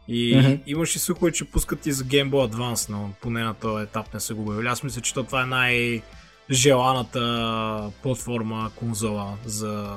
И 0.08 0.38
Мгм. 0.38 0.54
имаше 0.68 1.00
слухове, 1.00 1.32
че 1.32 1.46
пускат 1.46 1.86
и 1.86 1.92
за 1.92 2.04
Game 2.04 2.30
Boy 2.30 2.52
Advance, 2.52 2.90
но 2.90 3.10
поне 3.22 3.44
на 3.44 3.54
този 3.54 3.84
етап 3.84 4.14
не 4.14 4.20
са 4.20 4.34
го 4.34 4.42
обявили. 4.42 4.68
Аз 4.68 4.84
мисля, 4.84 5.02
че 5.02 5.14
то 5.14 5.24
това 5.24 5.42
е 5.42 5.46
най- 5.46 6.02
желаната 6.52 7.22
платформа, 8.04 8.72
конзола 8.76 9.34
за, 9.46 9.90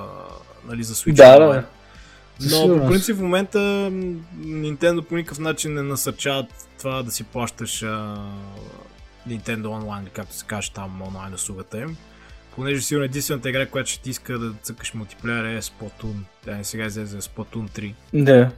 нали, 0.66 0.84
за 0.84 0.94
Switch. 0.94 1.14
Да, 1.14 1.38
Online. 1.38 1.52
да. 1.52 1.64
Със 2.40 2.52
Но 2.52 2.80
по 2.80 2.88
принцип 2.88 3.16
в 3.16 3.20
момента 3.20 3.58
Nintendo 4.38 5.02
по 5.02 5.16
никакъв 5.16 5.38
начин 5.38 5.74
не 5.74 5.82
насърчават 5.82 6.46
това 6.78 7.02
да 7.02 7.10
си 7.10 7.24
плащаш 7.24 7.82
а, 7.82 8.16
Nintendo 9.28 9.62
Online, 9.62 10.08
както 10.10 10.34
се 10.34 10.44
каже 10.44 10.72
там 10.72 11.02
онлайн 11.02 11.34
услугата 11.34 11.80
им. 11.80 11.96
Понеже 12.56 12.82
сигурно 12.82 13.04
единствената 13.04 13.48
игра, 13.48 13.66
която 13.66 13.90
ще 13.90 14.02
ти 14.02 14.10
иска 14.10 14.38
да 14.38 14.52
цъкаш 14.62 14.94
мултиплеер 14.94 15.44
е 15.44 15.62
Splatoon. 15.62 16.14
Да, 16.44 16.58
сега 16.64 16.84
излезе 16.84 17.20
Splatoon 17.20 17.70
3. 17.70 17.94
Да. 18.12 18.50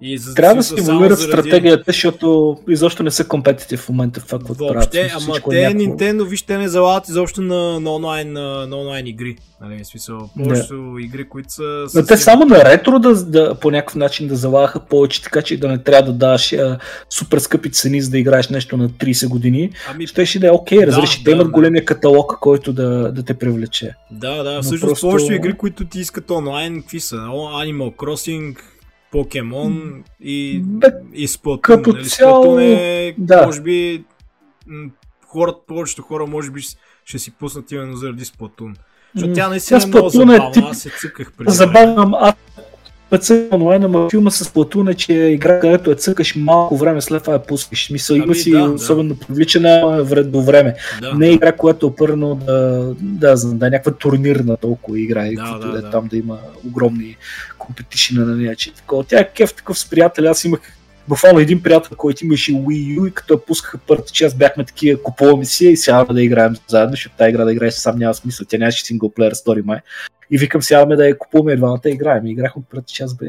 И 0.00 0.18
за 0.18 0.34
Трябва 0.34 0.54
да 0.54 0.62
си 0.62 0.74
еволюират 0.78 1.18
заради... 1.18 1.32
стратегията, 1.32 1.84
защото 1.86 2.56
изобщо 2.68 3.02
не 3.02 3.10
са 3.10 3.28
компетитив 3.28 3.80
в 3.80 3.88
момента 3.88 4.20
в 4.20 4.26
това, 4.26 4.38
което 4.38 4.58
правят. 4.58 4.76
Ама 4.76 4.86
те, 4.86 5.00
е 5.00 5.02
някакво... 5.02 5.50
Nintendo, 5.50 6.28
вижте, 6.28 6.58
не 6.58 6.68
залагат 6.68 7.08
изобщо 7.08 7.42
на, 7.42 7.80
на, 7.80 7.94
онлайн, 7.94 8.32
на, 8.32 8.66
на 8.66 8.76
онлайн 8.76 9.06
игри. 9.06 9.36
Нали, 9.60 9.84
в 9.84 9.86
смисъл, 9.86 10.30
повечето 10.36 10.92
да. 10.92 11.02
игри, 11.02 11.28
които 11.28 11.52
са... 11.52 11.86
Но 11.94 12.06
те 12.06 12.16
само 12.16 12.44
на 12.44 12.64
ретро 12.64 12.98
да, 12.98 13.24
да, 13.24 13.54
по 13.54 13.70
някакъв 13.70 13.94
начин 13.94 14.28
да 14.28 14.36
залагаха 14.36 14.80
повече, 14.80 15.22
така 15.22 15.42
че 15.42 15.60
да 15.60 15.68
не 15.68 15.78
трябва 15.78 16.12
да 16.12 16.18
даваш 16.18 16.52
а, 16.52 16.78
супер 17.10 17.38
скъпи 17.38 17.72
цени, 17.72 18.02
за 18.02 18.10
да 18.10 18.18
играеш 18.18 18.48
нещо 18.48 18.76
на 18.76 18.88
30 18.88 19.28
години. 19.28 19.70
Ами... 19.90 20.06
Ще 20.06 20.26
ще 20.26 20.38
да 20.38 20.46
е 20.46 20.50
окей, 20.50 20.78
okay, 20.78 20.86
разреши, 20.86 21.18
да, 21.18 21.24
те 21.24 21.30
да, 21.30 21.36
имат 21.36 21.46
да. 21.46 21.52
големия 21.52 21.84
каталог, 21.84 22.38
който 22.40 22.72
да, 22.72 23.12
да 23.12 23.22
те 23.22 23.34
привлече. 23.34 23.94
Да, 24.10 24.42
да, 24.42 24.62
всъщност 24.62 24.90
просто... 24.90 25.06
повечето 25.06 25.32
игри, 25.32 25.52
които 25.52 25.84
ти 25.84 26.00
искат 26.00 26.30
онлайн, 26.30 26.80
какви 26.80 27.00
са? 27.00 27.16
Animal 27.16 27.96
Crossing, 27.96 28.56
Покемон 29.12 30.04
и, 30.20 30.62
Бе, 30.64 30.86
и 31.14 31.28
Splatoon. 31.28 31.60
Като 31.60 31.92
нали? 31.92 32.04
цяло, 32.04 32.44
Splatoon 32.44 32.62
е, 32.62 33.14
да. 33.18 33.46
може 33.46 33.60
би, 33.60 34.04
хората, 35.26 35.58
повечето 35.66 36.02
хора 36.02 36.26
може 36.26 36.50
би 36.50 36.60
ще 37.04 37.18
си 37.18 37.30
пуснат 37.30 37.72
именно 37.72 37.96
заради 37.96 38.24
Splatoon. 38.24 38.74
Защото 39.14 39.34
тя 39.34 39.48
наистина 39.48 39.80
е 39.84 39.86
много 39.86 40.08
забавна, 40.08 40.50
тип... 40.52 40.64
аз 40.64 40.78
се 40.78 40.90
цъках 41.00 41.32
преди. 41.32 41.52
Забавям, 41.52 42.14
аз 42.14 42.34
път 43.10 43.30
онлайн, 43.52 43.84
ама 43.84 44.10
филма 44.10 44.30
с 44.30 44.52
Платуна, 44.52 44.94
че 44.94 45.12
е 45.12 45.28
игра, 45.28 45.60
където 45.60 45.90
е 45.90 45.94
цъкаш 45.94 46.36
малко 46.36 46.76
време, 46.76 47.00
след 47.00 47.22
това 47.22 47.32
я 47.32 47.42
пускаш. 47.42 47.86
Смисъл, 47.86 48.14
ами, 48.14 48.24
има 48.24 48.34
си 48.34 48.50
да, 48.50 48.62
особено 48.62 49.14
да. 49.14 49.26
привличана 49.26 50.04
до 50.24 50.42
време. 50.42 50.74
Да. 51.00 51.14
Не 51.14 51.28
е 51.28 51.32
игра, 51.32 51.52
която 51.52 51.86
е 51.86 51.88
опърно 51.88 52.34
да, 52.34 52.94
да, 53.00 53.36
да, 53.36 53.66
е 53.66 53.70
някаква 53.70 53.92
турнирна 53.92 54.56
толкова 54.56 55.00
игра, 55.00 55.24
да, 55.24 55.58
да, 55.58 55.72
да, 55.72 55.82
да, 55.82 55.90
там 55.90 56.06
да 56.08 56.16
има 56.16 56.38
огромни 56.66 57.16
компетишни 57.68 58.18
на 58.18 58.36
нея. 58.36 58.56
Че 58.56 58.74
такова. 58.74 59.04
Тя 59.04 59.20
е 59.20 59.32
кеф 59.32 59.54
такъв 59.54 59.78
с 59.78 59.90
приятели. 59.90 60.26
Аз 60.26 60.44
имах 60.44 60.60
буквално 61.08 61.38
един 61.38 61.62
приятел, 61.62 61.96
който 61.96 62.24
имаше 62.24 62.52
Wii 62.52 62.98
U 63.00 63.08
и 63.08 63.14
като 63.14 63.34
я 63.34 63.44
пускаха 63.44 63.78
първата 63.78 64.12
част, 64.12 64.38
бяхме 64.38 64.64
такива, 64.64 65.02
купуваме 65.02 65.44
си 65.44 65.68
и 65.68 65.76
сядаме 65.76 66.14
да 66.14 66.22
играем 66.22 66.54
заедно, 66.68 66.90
защото 66.90 67.16
тази 67.16 67.30
игра 67.30 67.44
да 67.44 67.52
играеш 67.52 67.74
сам 67.74 67.98
няма 67.98 68.14
смисъл, 68.14 68.46
тя 68.50 68.58
нямаше 68.58 68.84
синглплеер 68.84 69.32
стори 69.32 69.62
май. 69.62 69.80
И 70.30 70.38
викам 70.38 70.62
сядаме 70.62 70.96
да 70.96 71.08
я 71.08 71.18
купуваме 71.18 71.78
и 71.86 71.90
играем. 71.90 72.26
И 72.26 72.30
играхме 72.30 72.62
първата 72.70 72.92
част 72.92 73.18
бе. 73.18 73.26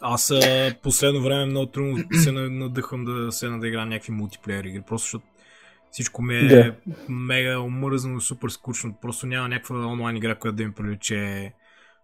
Аз 0.00 0.32
последно 0.82 1.22
време 1.22 1.44
много 1.44 1.66
трудно 1.66 2.04
се 2.22 2.32
надъхвам 2.32 3.04
да 3.04 3.32
се 3.32 3.48
да 3.48 3.68
играя 3.68 3.86
някакви 3.86 4.12
мултиплеер 4.12 4.64
игри, 4.64 4.82
просто 4.88 5.04
защото 5.04 5.24
всичко 5.90 6.22
ми 6.22 6.36
е 6.36 6.48
да. 6.48 6.74
мега 7.08 7.58
омързано, 7.58 8.20
супер 8.20 8.48
скучно. 8.48 8.94
Просто 9.02 9.26
няма 9.26 9.48
някаква 9.48 9.86
онлайн 9.86 10.16
игра, 10.16 10.34
която 10.34 10.56
да 10.56 10.64
ми 10.64 10.72
привлече 10.72 11.52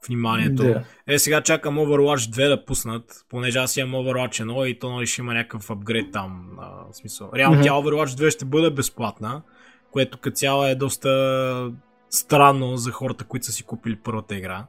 вниманието. 0.07 0.63
Да. 0.63 0.85
Е, 1.07 1.19
сега 1.19 1.41
чакам 1.41 1.79
Overwatch 1.79 2.31
2 2.31 2.49
да 2.49 2.65
пуснат, 2.65 3.25
понеже 3.29 3.59
аз 3.59 3.77
имам 3.77 4.05
Overwatch 4.05 4.45
1 4.45 4.67
и 4.67 4.79
то 4.79 4.91
нали 4.91 5.07
ще 5.07 5.21
има 5.21 5.35
някакъв 5.35 5.71
апгрейд 5.71 6.13
там. 6.13 6.51
А, 6.59 6.69
в 6.93 6.97
смисъл. 6.97 7.31
Реално 7.35 7.57
mm-hmm. 7.57 7.65
тя 7.65 7.71
Overwatch 7.71 8.29
2 8.29 8.31
ще 8.31 8.45
бъде 8.45 8.71
безплатна, 8.71 9.43
което 9.91 10.19
като 10.19 10.35
цяло 10.35 10.65
е 10.65 10.75
доста 10.75 11.73
странно 12.11 12.77
за 12.77 12.91
хората, 12.91 13.25
които 13.25 13.47
са 13.47 13.53
си 13.53 13.63
купили 13.63 13.97
първата 13.97 14.37
игра. 14.37 14.67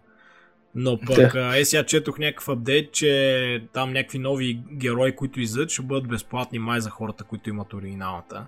Но 0.76 1.00
пък, 1.00 1.34
да. 1.34 1.60
е 1.60 1.66
сега 1.66 1.84
четох 1.84 2.20
някакъв 2.20 2.50
апдейт, 2.50 2.92
че 2.92 3.68
там 3.74 3.94
някакви 3.94 4.20
нови 4.20 4.60
герои, 4.72 5.16
които 5.16 5.42
излизат, 5.42 5.70
ще 5.70 5.82
бъдат 5.82 6.08
безплатни 6.08 6.60
май 6.60 6.80
за 6.80 6.90
хората, 6.90 7.24
които 7.24 7.50
имат 7.50 7.74
оригиналната. 7.74 8.46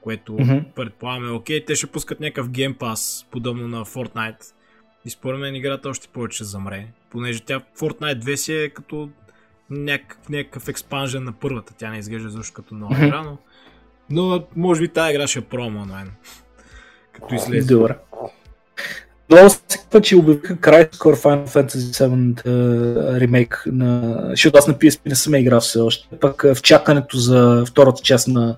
Което 0.00 0.32
mm-hmm. 0.32 0.72
предполагаме, 0.72 1.30
окей, 1.30 1.64
те 1.64 1.74
ще 1.74 1.86
пускат 1.86 2.20
някакъв 2.20 2.50
геймпас, 2.50 3.26
подобно 3.30 3.68
на 3.68 3.84
Fortnite 3.84 4.44
и 5.08 5.10
според 5.10 5.40
мен 5.40 5.54
играта 5.54 5.88
още 5.88 6.08
повече 6.08 6.44
замре, 6.44 6.86
понеже 7.10 7.40
тя 7.40 7.62
Fortnite 7.78 8.20
2 8.20 8.34
си 8.34 8.54
е 8.54 8.68
като 8.68 9.10
някакъв, 9.70 10.28
някакъв 10.28 10.68
експанжен 10.68 11.24
на 11.24 11.32
първата. 11.32 11.74
Тя 11.74 11.90
не 11.90 11.98
изглежда 11.98 12.28
защо 12.28 12.54
като 12.54 12.74
нова 12.74 13.06
игра, 13.06 13.22
но, 13.22 13.38
но 14.10 14.46
може 14.56 14.80
би 14.80 14.88
тази 14.88 15.14
игра 15.14 15.26
ще 15.26 15.38
е 15.38 15.42
промо 15.42 15.84
на 15.84 15.94
мен. 15.94 16.12
Като 17.12 17.34
излезе. 17.34 17.74
Добре. 17.74 17.96
Много 19.30 19.50
се 19.50 19.58
казва, 19.90 20.00
че 20.00 20.16
обявиха 20.16 20.56
край 20.56 20.88
скоро 20.92 21.16
Final 21.16 21.48
Fantasy 21.48 22.08
VII 22.08 23.20
ремейк 23.20 23.64
на... 23.66 24.20
Защото 24.30 24.58
аз 24.58 24.68
на 24.68 24.74
PSP 24.74 25.00
не 25.06 25.14
съм 25.14 25.34
играл 25.34 25.60
все 25.60 25.78
още. 25.78 26.08
Пък 26.20 26.42
в 26.54 26.62
чакането 26.62 27.16
за 27.16 27.64
втората 27.66 28.02
част 28.02 28.28
на 28.28 28.56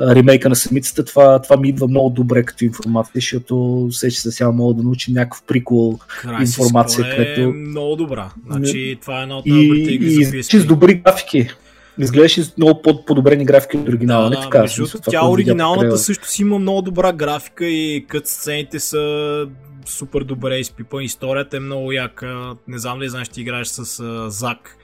ремейка 0.00 0.48
на 0.48 0.56
самицата, 0.56 1.04
това, 1.04 1.42
това 1.42 1.56
ми 1.56 1.68
идва 1.68 1.88
много 1.88 2.10
добре 2.10 2.42
като 2.42 2.64
информация, 2.64 3.12
защото 3.14 3.88
се 3.90 4.10
че 4.10 4.20
сега 4.20 4.50
мога 4.50 4.74
да 4.74 4.82
научим 4.82 5.14
някакъв 5.14 5.42
прикол 5.46 5.98
информация. 6.40 7.06
Е 7.06 7.16
където... 7.16 7.50
много 7.50 7.96
добра. 7.96 8.30
Значи, 8.50 8.98
това 9.00 9.18
е 9.18 9.22
една 9.22 9.38
от 9.38 9.44
добрите 9.44 9.90
игри 9.90 10.10
за 10.10 10.30
PSP. 10.30 10.56
И 10.56 10.60
с 10.60 10.64
добри 10.64 10.94
графики. 10.94 11.48
Изглеждаше 11.98 12.52
много 12.58 12.82
по-подобрени 12.82 13.44
графики 13.44 13.76
от 13.76 13.88
оригинала. 13.88 14.30
Да, 14.30 14.36
да, 14.36 14.42
така, 14.42 14.68
смисъл, 14.68 15.00
тя 15.10 15.26
оригиналната 15.26 15.98
също 15.98 16.28
си 16.28 16.42
има 16.42 16.58
много 16.58 16.82
добра 16.82 17.12
графика 17.12 17.66
и 17.66 18.04
кът 18.08 18.28
сцените 18.28 18.80
са 18.80 19.46
супер 19.86 20.20
добре 20.20 20.58
изпипани. 20.58 21.04
Историята 21.04 21.56
е 21.56 21.60
много 21.60 21.92
яка. 21.92 22.54
Не 22.68 22.78
знам 22.78 23.02
ли 23.02 23.08
знаеш, 23.08 23.28
ти 23.28 23.40
играеш 23.40 23.66
с 23.66 23.84
uh, 23.84 24.26
Зак 24.28 24.78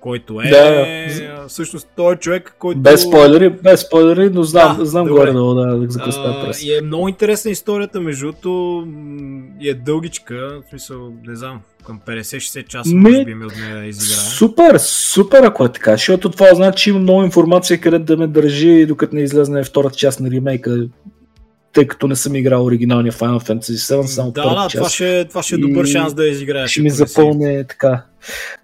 който 0.00 0.40
е 0.40 0.50
да. 0.50 1.48
всъщност 1.48 1.88
той 1.96 2.14
е 2.14 2.16
човек, 2.16 2.56
който... 2.58 2.80
Без 2.80 3.02
спойлери, 3.02 3.50
без 3.50 3.80
спойлери, 3.80 4.30
но 4.30 4.42
знам, 4.42 4.76
да, 4.76 4.86
знам 4.86 5.06
горе 5.06 5.32
да, 5.32 5.54
да, 5.54 5.86
за 5.88 6.12
става 6.12 6.44
прес. 6.44 6.62
И 6.62 6.76
е 6.76 6.80
много 6.82 7.08
интересна 7.08 7.50
историята, 7.50 8.00
между 8.00 8.26
другото, 8.26 8.84
е 9.60 9.74
дългичка, 9.74 10.60
в 10.66 10.70
смисъл, 10.70 11.12
не 11.26 11.36
знам, 11.36 11.60
към 11.86 12.00
50-60 12.06 12.66
часа 12.66 12.94
Ми, 12.94 13.10
може 13.10 13.24
би 13.24 13.34
ми 13.34 13.44
от 13.44 13.56
нея 13.56 13.76
да 13.76 13.86
изиграе. 13.86 14.16
Супер, 14.16 14.78
супер 14.78 15.42
ако 15.42 15.64
е 15.64 15.72
така, 15.72 15.92
защото 15.92 16.30
това 16.30 16.54
значи, 16.54 16.82
че 16.82 16.90
има 16.90 16.98
много 16.98 17.22
информация, 17.22 17.80
където 17.80 18.04
да 18.04 18.16
ме 18.16 18.26
държи, 18.26 18.86
докато 18.86 19.14
не 19.16 19.22
излезне 19.22 19.64
втората 19.64 19.96
част 19.96 20.20
на 20.20 20.30
ремейка 20.30 20.88
тъй 21.72 21.86
като 21.86 22.08
не 22.08 22.16
съм 22.16 22.36
играл 22.36 22.64
оригиналния 22.64 23.12
Final 23.12 23.48
Fantasy 23.48 23.72
VII, 23.72 24.06
само 24.06 24.30
Да, 24.30 24.42
да, 24.42 24.68
това 24.68 24.88
ще, 24.88 25.24
това 25.28 25.42
ще 25.42 25.54
е 25.54 25.58
добър 25.58 25.86
шанс 25.86 26.14
да 26.14 26.26
изиграеш. 26.26 26.70
Ще 26.70 26.82
ми 26.82 26.90
запълне 26.90 27.64
така. 27.64 28.02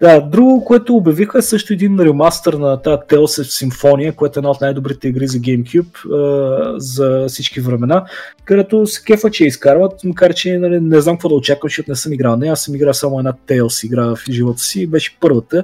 Да, 0.01 0.21
друго, 0.21 0.65
което 0.65 0.95
обявиха 0.95 1.37
е 1.37 1.41
също 1.41 1.73
един 1.73 1.99
ремастър 1.99 2.53
на 2.53 2.81
тази 2.81 2.97
Tales 2.97 3.43
of 3.43 3.67
Symphonia, 3.67 4.15
което 4.15 4.39
е 4.39 4.41
една 4.41 4.49
от 4.49 4.61
най-добрите 4.61 5.07
игри 5.07 5.27
за 5.27 5.37
GameCube 5.37 6.13
а, 6.13 6.79
за 6.79 7.25
всички 7.27 7.59
времена, 7.59 8.05
където 8.45 8.87
се 8.87 9.03
кефа, 9.03 9.31
че 9.31 9.45
изкарват, 9.45 10.03
макар 10.03 10.33
че 10.33 10.57
нали, 10.57 10.79
не 10.79 11.01
знам 11.01 11.15
какво 11.15 11.29
да 11.29 11.35
очаквам, 11.35 11.69
защото 11.69 11.91
не 11.91 11.95
съм 11.95 12.13
играл. 12.13 12.35
Не, 12.35 12.47
аз 12.47 12.63
съм 12.63 12.75
играл 12.75 12.93
само 12.93 13.19
една 13.19 13.33
Tales 13.47 13.85
игра 13.85 14.05
в 14.05 14.19
живота 14.29 14.59
си, 14.59 14.87
беше 14.87 15.17
първата. 15.19 15.63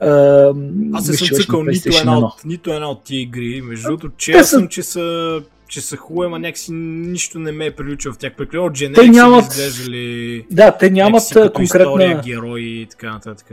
А, 0.00 0.10
аз 0.92 1.08
не 1.08 1.14
съм 1.14 1.28
цъкал 1.28 1.62
нито 1.62 1.88
една, 1.98 2.18
от, 2.18 2.44
нито 2.44 2.72
една 2.72 2.90
от 2.90 3.04
тия 3.04 3.20
игри, 3.20 3.60
между 3.64 3.88
другото, 3.88 4.10
че 4.16 4.44
съм, 4.44 4.68
че 4.68 4.82
са 4.82 5.40
че 5.74 5.80
са 5.80 5.96
хубави, 5.96 6.26
ама 6.26 6.38
някакси 6.38 6.72
нищо 6.72 7.38
не 7.38 7.52
ме 7.52 7.66
е 7.66 7.70
приличал 7.70 8.12
в 8.12 8.18
тях. 8.18 8.32
Прекалено 8.36 8.72
те 8.94 9.08
нямат... 9.08 9.52
изглеждали 9.52 10.46
да, 10.50 10.76
те 10.78 10.90
нямат 10.90 11.22
конкретна... 11.32 11.62
история, 11.62 12.20
герои 12.24 12.80
и 12.80 12.86
така 12.86 13.12
нататък. 13.12 13.46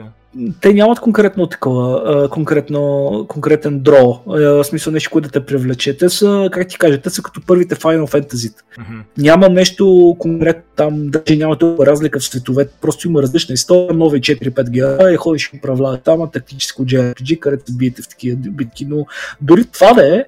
Те 0.61 0.73
нямат 0.73 0.99
конкретно 0.99 1.47
такова, 1.47 2.29
конкретно, 2.29 3.25
конкретен 3.29 3.79
дро, 3.79 4.23
в 4.25 4.63
смисъл 4.63 4.93
нещо, 4.93 5.09
което 5.09 5.27
да 5.27 5.31
те 5.31 5.45
привлече. 5.45 5.97
Те 5.97 6.09
са, 6.09 6.49
как 6.51 6.67
ти 6.67 6.77
кажа, 6.77 7.01
те 7.01 7.09
са 7.09 7.21
като 7.21 7.41
първите 7.47 7.75
Final 7.75 8.05
Fantasy. 8.05 8.53
Mm-hmm. 8.53 9.01
Няма 9.17 9.49
нещо 9.49 10.15
конкретно 10.19 10.63
там, 10.75 11.09
даже 11.09 11.37
няма 11.37 11.57
толкова 11.57 11.85
разлика 11.85 12.19
в 12.19 12.23
световете, 12.23 12.73
просто 12.81 13.07
има 13.07 13.21
различна 13.21 13.53
история, 13.53 13.93
нови 13.93 14.21
4-5 14.21 14.69
герои, 14.69 15.15
ходиш 15.15 15.49
и 15.53 15.57
управляваш 15.57 15.99
там, 16.03 16.29
тактическо 16.33 16.83
JRPG, 16.83 17.39
където 17.39 17.71
биете 17.71 18.01
в 18.01 18.07
такива 18.07 18.37
битки, 18.37 18.85
но 18.85 19.05
дори 19.41 19.65
това 19.65 19.93
да 19.93 20.17
е, 20.17 20.25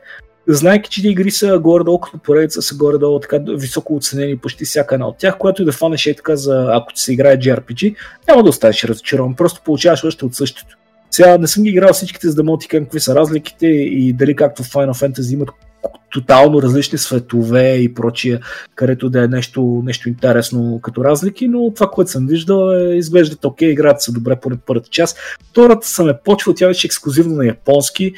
Знайки, 0.48 0.90
че 0.90 1.10
игри 1.10 1.32
са 1.32 1.60
горе-долу 1.60 2.00
като 2.00 2.18
поредица, 2.18 2.62
са 2.62 2.76
горе-долу 2.76 3.20
така 3.20 3.40
високо 3.48 3.96
оценени 3.96 4.38
почти 4.38 4.66
всяка 4.66 4.96
една 4.96 5.08
от 5.08 5.18
тях, 5.18 5.38
която 5.38 5.62
и 5.62 5.66
да 5.66 5.72
фанеш 5.72 6.06
е 6.06 6.16
така 6.16 6.36
за 6.36 6.68
ако 6.72 6.94
ти 6.94 7.02
се 7.02 7.14
играе 7.14 7.40
JRPG, 7.40 7.96
няма 8.28 8.44
да 8.44 8.50
останеш 8.50 8.84
разочарован, 8.84 9.36
просто 9.36 9.62
получаваш 9.66 10.04
още 10.04 10.26
от 10.26 10.36
същото. 10.36 10.78
Сега 11.12 11.38
не 11.38 11.48
съм 11.48 11.64
ги 11.64 11.70
играл 11.70 11.94
всичките, 11.94 12.30
за 12.30 12.36
да 12.36 12.44
мога 12.44 12.60
ти 12.60 12.68
какви 12.68 13.00
са 13.00 13.16
разликите 13.16 13.68
и 13.68 14.14
дали 14.14 14.36
както 14.36 14.64
в 14.64 14.68
Final 14.68 14.94
Fantasy 14.94 15.34
имат 15.34 15.50
тотално 16.14 16.62
различни 16.62 16.98
светове 16.98 17.76
и 17.76 17.94
прочие, 17.94 18.40
където 18.76 19.10
да 19.10 19.24
е 19.24 19.28
нещо, 19.28 19.82
нещо 19.86 20.10
интересно 20.10 20.80
като 20.84 21.04
разлики, 21.04 21.48
но 21.48 21.74
това, 21.74 21.90
което 21.90 22.12
съм 22.12 22.28
виждал 22.28 22.72
е 22.72 22.96
изглеждат 22.96 23.46
окей, 23.46 23.70
играта 23.70 24.00
са 24.00 24.12
добре 24.12 24.36
по 24.36 24.50
първата 24.66 24.90
част. 24.90 25.18
Втората 25.50 25.88
съм 25.88 26.10
е 26.10 26.18
почвал, 26.26 26.56
тя 26.56 26.68
беше 26.68 26.88
ексклюзивно 26.88 27.36
на 27.36 27.46
японски, 27.46 28.14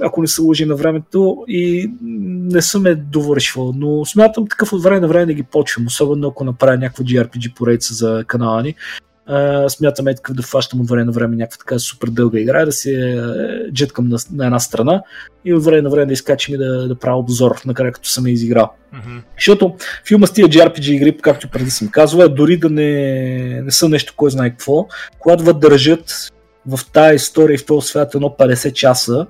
ако 0.00 0.20
не 0.20 0.26
се 0.26 0.42
лъжи 0.42 0.64
на 0.64 0.74
времето 0.76 1.44
и 1.48 1.90
не 2.02 2.62
съм 2.62 2.86
е 2.86 2.94
довършвал, 2.94 3.72
но 3.76 4.04
смятам 4.04 4.46
такъв 4.46 4.72
от 4.72 4.82
време 4.82 5.00
на 5.00 5.08
време 5.08 5.26
да 5.26 5.34
ги 5.34 5.42
почвам, 5.42 5.86
особено 5.86 6.28
ако 6.28 6.44
направя 6.44 6.78
някаква 6.78 7.04
JRPG 7.04 7.54
поредица 7.54 7.94
за 7.94 8.24
канала 8.26 8.62
ни. 8.62 8.74
Смятаме 9.68 10.14
такъв 10.14 10.36
да 10.36 10.42
фащам 10.42 10.80
от 10.80 10.88
време 10.88 11.04
на 11.04 11.12
време 11.12 11.36
някаква 11.36 11.58
така 11.58 11.78
супер 11.78 12.08
дълга 12.08 12.38
игра, 12.38 12.64
да 12.64 12.72
се 12.72 13.22
джеткам 13.72 14.08
на, 14.08 14.18
на 14.32 14.44
една 14.44 14.60
страна 14.60 15.02
и 15.44 15.54
от 15.54 15.64
време 15.64 15.82
на 15.82 15.90
време 15.90 16.06
да 16.06 16.12
изкачим 16.12 16.54
и 16.54 16.58
да, 16.58 16.88
да 16.88 16.94
правя 16.94 17.18
обзор, 17.18 17.60
накрая 17.66 17.92
като 17.92 18.08
съм 18.08 18.26
изиграл. 18.26 18.72
Mm-hmm. 18.94 19.22
Защото 19.38 19.76
филма 20.08 20.26
с 20.26 20.32
тия 20.32 20.48
JRPG 20.48 20.90
игри, 20.90 21.16
както 21.16 21.48
преди 21.50 21.70
съм 21.70 21.88
казвал, 21.88 22.28
дори 22.28 22.56
да 22.56 22.70
не, 22.70 23.62
не 23.62 23.70
са 23.70 23.88
нещо 23.88 24.14
кой 24.16 24.30
знае 24.30 24.50
какво, 24.50 24.86
когато 25.18 25.52
държат 25.52 26.32
в 26.66 26.80
тази 26.92 27.14
история 27.16 27.54
и 27.54 27.58
в 27.58 27.66
този 27.66 27.88
свят 27.88 28.14
едно 28.14 28.28
50 28.28 28.72
часа, 28.72 29.26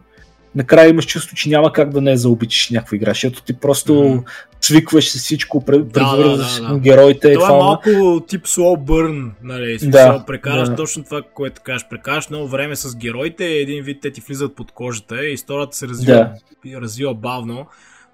накрая 0.54 0.88
имаш 0.88 1.06
чувство, 1.06 1.36
че 1.36 1.48
няма 1.48 1.72
как 1.72 1.90
да 1.90 2.00
не 2.00 2.16
заобичаш 2.16 2.70
някаква 2.70 2.96
игра, 2.96 3.10
защото 3.10 3.42
ти 3.42 3.52
просто 3.52 3.92
mm-hmm. 3.92 4.24
свикваш 4.60 5.10
с 5.10 5.18
всичко, 5.18 5.64
превързваш 5.64 6.54
да, 6.54 6.62
да, 6.62 6.74
да, 6.74 6.78
героите. 6.78 7.34
Това 7.34 7.48
е 7.48 7.58
малко 7.58 8.24
тип 8.28 8.44
slow 8.44 8.84
burn, 8.84 9.30
нали? 9.42 9.78
Да, 9.82 10.24
прекараш 10.26 10.68
да. 10.68 10.74
точно 10.74 11.04
това, 11.04 11.22
което 11.34 11.62
кажеш. 11.64 11.88
Прекараш 11.90 12.30
много 12.30 12.48
време 12.48 12.76
с 12.76 12.96
героите, 12.96 13.44
един 13.46 13.84
вид 13.84 13.98
те 14.02 14.10
ти 14.10 14.20
влизат 14.20 14.56
под 14.56 14.72
кожата 14.72 15.26
и 15.26 15.32
историята 15.32 15.76
се 15.76 15.88
развива, 15.88 16.30
да. 16.66 16.80
развива 16.80 17.14
бавно. 17.14 17.66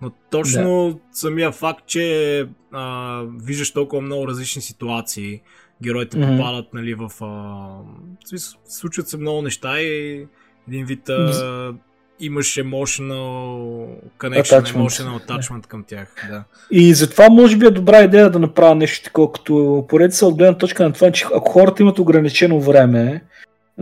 Но 0.03 0.11
точно 0.31 0.93
да. 0.93 0.99
самия 1.13 1.53
факт, 1.53 1.87
че 1.87 2.47
а, 2.73 3.23
виждаш 3.45 3.73
толкова 3.73 4.03
много 4.03 4.29
различни 4.29 4.63
ситуации, 4.63 5.41
героите 5.83 6.17
mm-hmm. 6.17 6.37
попадат 6.37 6.75
нали, 6.75 6.95
в... 6.95 7.11
А, 7.21 8.39
случват 8.65 9.09
се 9.09 9.17
много 9.17 9.43
неща 9.43 9.81
и 9.81 10.27
един 10.69 10.87
вид 10.87 11.09
а, 11.09 11.75
имаш 12.23 12.55
emotional 12.55 13.87
connection, 14.19 14.61
attachment. 14.61 14.77
emotional 14.77 15.27
attachment 15.27 15.67
към 15.67 15.85
тях. 15.85 16.15
Да. 16.31 16.45
И 16.71 16.95
затова 16.95 17.29
може 17.29 17.57
би 17.57 17.67
е 17.67 17.71
добра 17.71 18.03
идея 18.03 18.31
да 18.31 18.39
направя 18.39 18.75
нещо 18.75 19.05
такова, 19.05 19.33
като 19.33 19.85
поредица 19.89 20.27
от 20.27 20.37
гледна 20.37 20.59
точка 20.59 20.85
на 20.85 20.93
това, 20.93 21.11
че 21.11 21.27
ако 21.35 21.53
хората 21.53 21.83
имат 21.83 21.99
ограничено 21.99 22.61
време, 22.61 23.23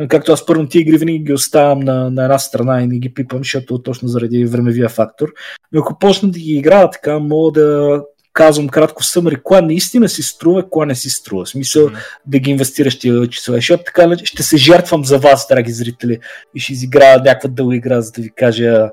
както 0.09 0.33
аз 0.33 0.46
първо 0.46 0.66
тия 0.66 0.81
игри 0.81 0.98
винаги 0.98 1.18
ги 1.18 1.33
оставям 1.33 1.81
на, 1.81 2.11
на 2.11 2.22
една 2.22 2.38
страна 2.38 2.83
и 2.83 2.87
не 2.87 2.98
ги 2.98 3.14
пипам, 3.14 3.38
защото 3.38 3.79
точно 3.79 4.09
заради 4.09 4.44
времевия 4.44 4.88
фактор. 4.88 5.29
Но 5.72 5.81
ако 5.81 5.98
почна 5.98 6.31
да 6.31 6.38
ги 6.38 6.55
играя 6.55 6.90
така, 6.90 7.18
мога 7.18 7.61
да 7.61 8.00
казвам 8.33 8.69
кратко 8.69 9.05
съмри, 9.05 9.43
кога 9.43 9.61
наистина 9.61 10.09
си 10.09 10.23
струва, 10.23 10.71
кога 10.71 10.87
не 10.87 10.95
си 10.95 11.11
струва. 11.11 11.45
В 11.45 11.49
смисъл 11.49 11.88
mm-hmm. 11.88 11.99
да 12.27 12.38
ги 12.38 12.51
инвестираш 12.51 12.99
тия 12.99 13.27
часове. 13.27 13.59
Защото 13.59 13.85
така 13.85 14.16
ще 14.25 14.43
се 14.43 14.57
жертвам 14.57 15.05
за 15.05 15.19
вас, 15.19 15.47
драги 15.49 15.73
зрители, 15.73 16.19
и 16.55 16.61
ще 16.61 16.73
изиграя 16.73 17.19
някаква 17.19 17.49
дълга 17.49 17.77
игра, 17.77 18.01
за 18.01 18.12
да 18.12 18.23
ви 18.23 18.31
кажа 18.31 18.90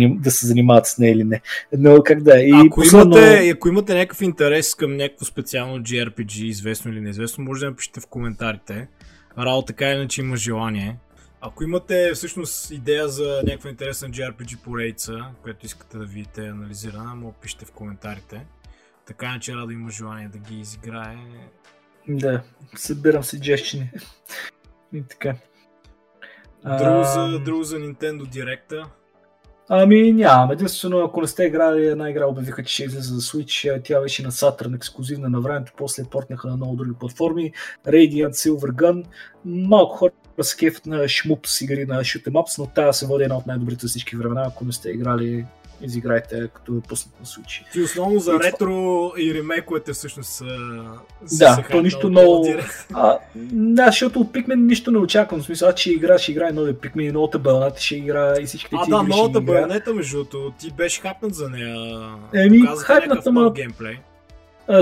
да 0.00 0.30
се 0.30 0.46
занимават 0.46 0.86
с 0.86 0.98
нея 0.98 1.12
или 1.12 1.24
не. 1.24 1.40
Но 1.78 2.02
как 2.04 2.22
да. 2.22 2.38
И 2.38 2.52
ако, 2.66 2.80
последно... 2.80 3.16
имате, 3.16 3.48
ако 3.48 3.68
имате 3.68 3.94
някакъв 3.94 4.22
интерес 4.22 4.74
към 4.74 4.96
някакво 4.96 5.24
специално 5.24 5.78
JRPG, 5.78 6.44
известно 6.44 6.92
или 6.92 7.00
неизвестно, 7.00 7.44
може 7.44 7.60
да 7.60 7.70
напишете 7.70 8.00
в 8.00 8.06
коментарите. 8.06 8.88
Рао 9.38 9.62
така 9.62 9.92
иначе 9.92 10.20
има 10.20 10.36
желание. 10.36 10.96
Ако 11.40 11.64
имате 11.64 12.10
всъщност 12.14 12.70
идея 12.70 13.08
за 13.08 13.42
някаква 13.46 13.70
интересна 13.70 14.08
JRPG 14.08 14.56
поредица, 14.62 15.24
която 15.42 15.66
искате 15.66 15.98
да 15.98 16.04
видите 16.04 16.46
анализирана, 16.46 17.14
му 17.14 17.34
пишете 17.42 17.64
в 17.64 17.70
коментарите. 17.70 18.40
Така 19.06 19.38
че 19.40 19.54
Радо 19.54 19.70
има 19.70 19.90
желание 19.90 20.28
да 20.28 20.38
ги 20.38 20.60
изиграе. 20.60 21.16
Да, 22.08 22.42
събирам 22.76 23.24
си 23.24 23.40
джещини. 23.40 23.90
И 24.92 25.02
така. 25.02 25.34
Друго 26.64 27.04
за, 27.04 27.40
друго 27.44 27.62
за 27.62 27.76
Nintendo 27.76 28.22
Direct. 28.22 28.86
Ами 29.68 30.12
нямам. 30.12 30.50
Единствено, 30.50 30.98
ако 30.98 31.20
не 31.20 31.26
сте 31.26 31.44
играли 31.44 31.86
една 31.86 32.10
игра, 32.10 32.26
обявиха, 32.26 32.64
че 32.64 32.74
ще 32.74 32.84
излезе 32.84 33.14
за 33.14 33.20
Switch. 33.20 33.82
Тя 33.84 34.00
беше 34.00 34.22
на 34.22 34.30
Saturn 34.30 34.76
ексклюзивна 34.76 35.28
на 35.28 35.40
времето, 35.40 35.72
после 35.76 36.04
портнаха 36.04 36.48
на 36.48 36.56
много 36.56 36.76
други 36.76 36.92
платформи. 37.00 37.52
Radiant 37.86 38.30
Silver 38.30 38.72
Gun. 38.72 39.04
Малко 39.44 39.96
хора 39.96 40.12
се 40.40 40.56
кефят 40.56 40.86
на 40.86 41.08
шмуп 41.08 41.46
с 41.46 41.60
игри 41.60 41.86
на 41.86 42.00
Shoot 42.00 42.24
Ups, 42.24 42.58
но 42.58 42.66
тази 42.66 42.98
се 42.98 43.06
води 43.06 43.24
една 43.24 43.36
от 43.36 43.46
най-добрите 43.46 43.86
всички 43.86 44.16
времена. 44.16 44.44
Ако 44.46 44.64
не 44.64 44.72
сте 44.72 44.90
играли, 44.90 45.46
изиграйте, 45.82 46.48
като 46.54 46.76
е 46.76 46.80
пуснат 46.88 47.20
на 47.20 47.26
Switch. 47.26 47.72
Ти 47.72 47.80
основно 47.80 48.18
за 48.18 48.32
и 48.32 48.38
ретро 48.38 49.12
и 49.18 49.34
ремейковете 49.34 49.92
всъщност 49.92 50.30
са... 50.30 50.44
Да, 51.38 51.64
то 51.70 51.82
нищо 51.82 52.10
много... 52.10 52.54
А, 52.92 53.18
да, 53.52 53.86
защото 53.86 54.20
от 54.20 54.32
Pikmin 54.32 54.54
нищо 54.54 54.90
не 54.90 54.98
очаквам. 54.98 55.40
В 55.40 55.44
смисъл, 55.44 55.72
че 55.72 55.92
игра, 55.92 56.18
ще 56.18 56.32
играе 56.32 56.52
нови 56.52 56.72
Pikmin, 56.72 57.12
новата 57.12 57.38
балната 57.38 57.80
ще 57.80 57.96
игра 57.96 58.34
и 58.40 58.46
всички 58.46 58.68
А, 58.72 58.86
да, 58.86 59.02
новата 59.02 59.40
балната, 59.40 59.94
между 59.94 60.16
другото, 60.16 60.52
ти 60.58 60.70
беше 60.70 61.00
хапнат 61.00 61.34
за 61.34 61.50
нея. 61.50 62.00
Еми, 62.34 62.62
хапната, 62.78 63.32
ма... 63.32 63.52
геймплей. 63.52 63.96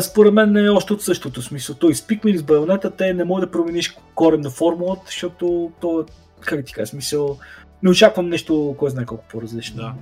според 0.00 0.33
мен 0.33 0.52
не 0.52 0.64
е 0.64 0.68
още 0.68 0.92
от 0.92 1.02
същото 1.02 1.42
смисъл. 1.42 1.76
Той 1.76 1.94
с 1.94 2.07
Pikmin 2.07 2.37
с 2.37 2.42
байонета, 2.42 2.90
те 2.90 3.14
не 3.14 3.24
може 3.24 3.46
да 3.46 3.50
промениш 3.50 3.96
корен 4.14 4.40
на 4.40 4.50
формулата, 4.50 5.02
защото 5.07 5.72
то, 5.80 6.07
как 6.40 6.64
ти 6.64 6.72
кажа, 6.72 6.87
смисъл, 6.87 7.38
не 7.83 7.90
очаквам 7.90 8.28
нещо, 8.28 8.74
кой 8.78 8.90
знае 8.90 9.04
колко 9.04 9.24
по-различно. 9.30 9.76
Да 9.76 9.94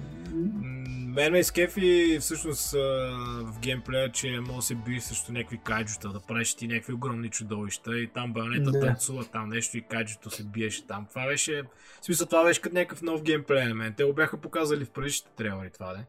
мен 1.13 1.33
ме 1.33 1.39
изкефи 1.39 2.19
всъщност 2.21 2.73
в 2.73 3.59
геймплея, 3.61 4.13
че 4.13 4.41
може 4.41 4.57
да 4.57 4.63
се 4.63 4.75
би 4.75 5.01
срещу 5.01 5.33
някакви 5.33 5.61
кайджута, 5.65 6.09
да 6.09 6.21
правиш 6.21 6.55
ти 6.55 6.69
някакви 6.69 6.93
огромни 6.93 7.31
чудовища 7.31 7.99
и 7.99 8.07
там 8.07 8.33
байонета 8.33 8.71
да. 8.71 8.81
танцува 8.81 9.25
там 9.25 9.49
нещо 9.49 9.79
и 9.79 9.83
кайджуто 9.83 10.31
се 10.31 10.45
биеше 10.45 10.87
там. 10.87 11.07
Това 11.09 11.27
беше, 11.27 11.63
в 12.01 12.05
смисъл 12.05 12.27
това 12.27 12.45
беше 12.45 12.61
като 12.61 12.75
някакъв 12.75 13.03
нов 13.03 13.23
геймплей 13.23 13.73
мен. 13.73 13.95
Те 13.97 14.05
го 14.05 14.13
бяха 14.13 14.37
показали 14.37 14.85
в 14.85 14.91
предишните 14.91 15.31
трейлери 15.37 15.71
това, 15.71 15.93
да? 15.93 16.05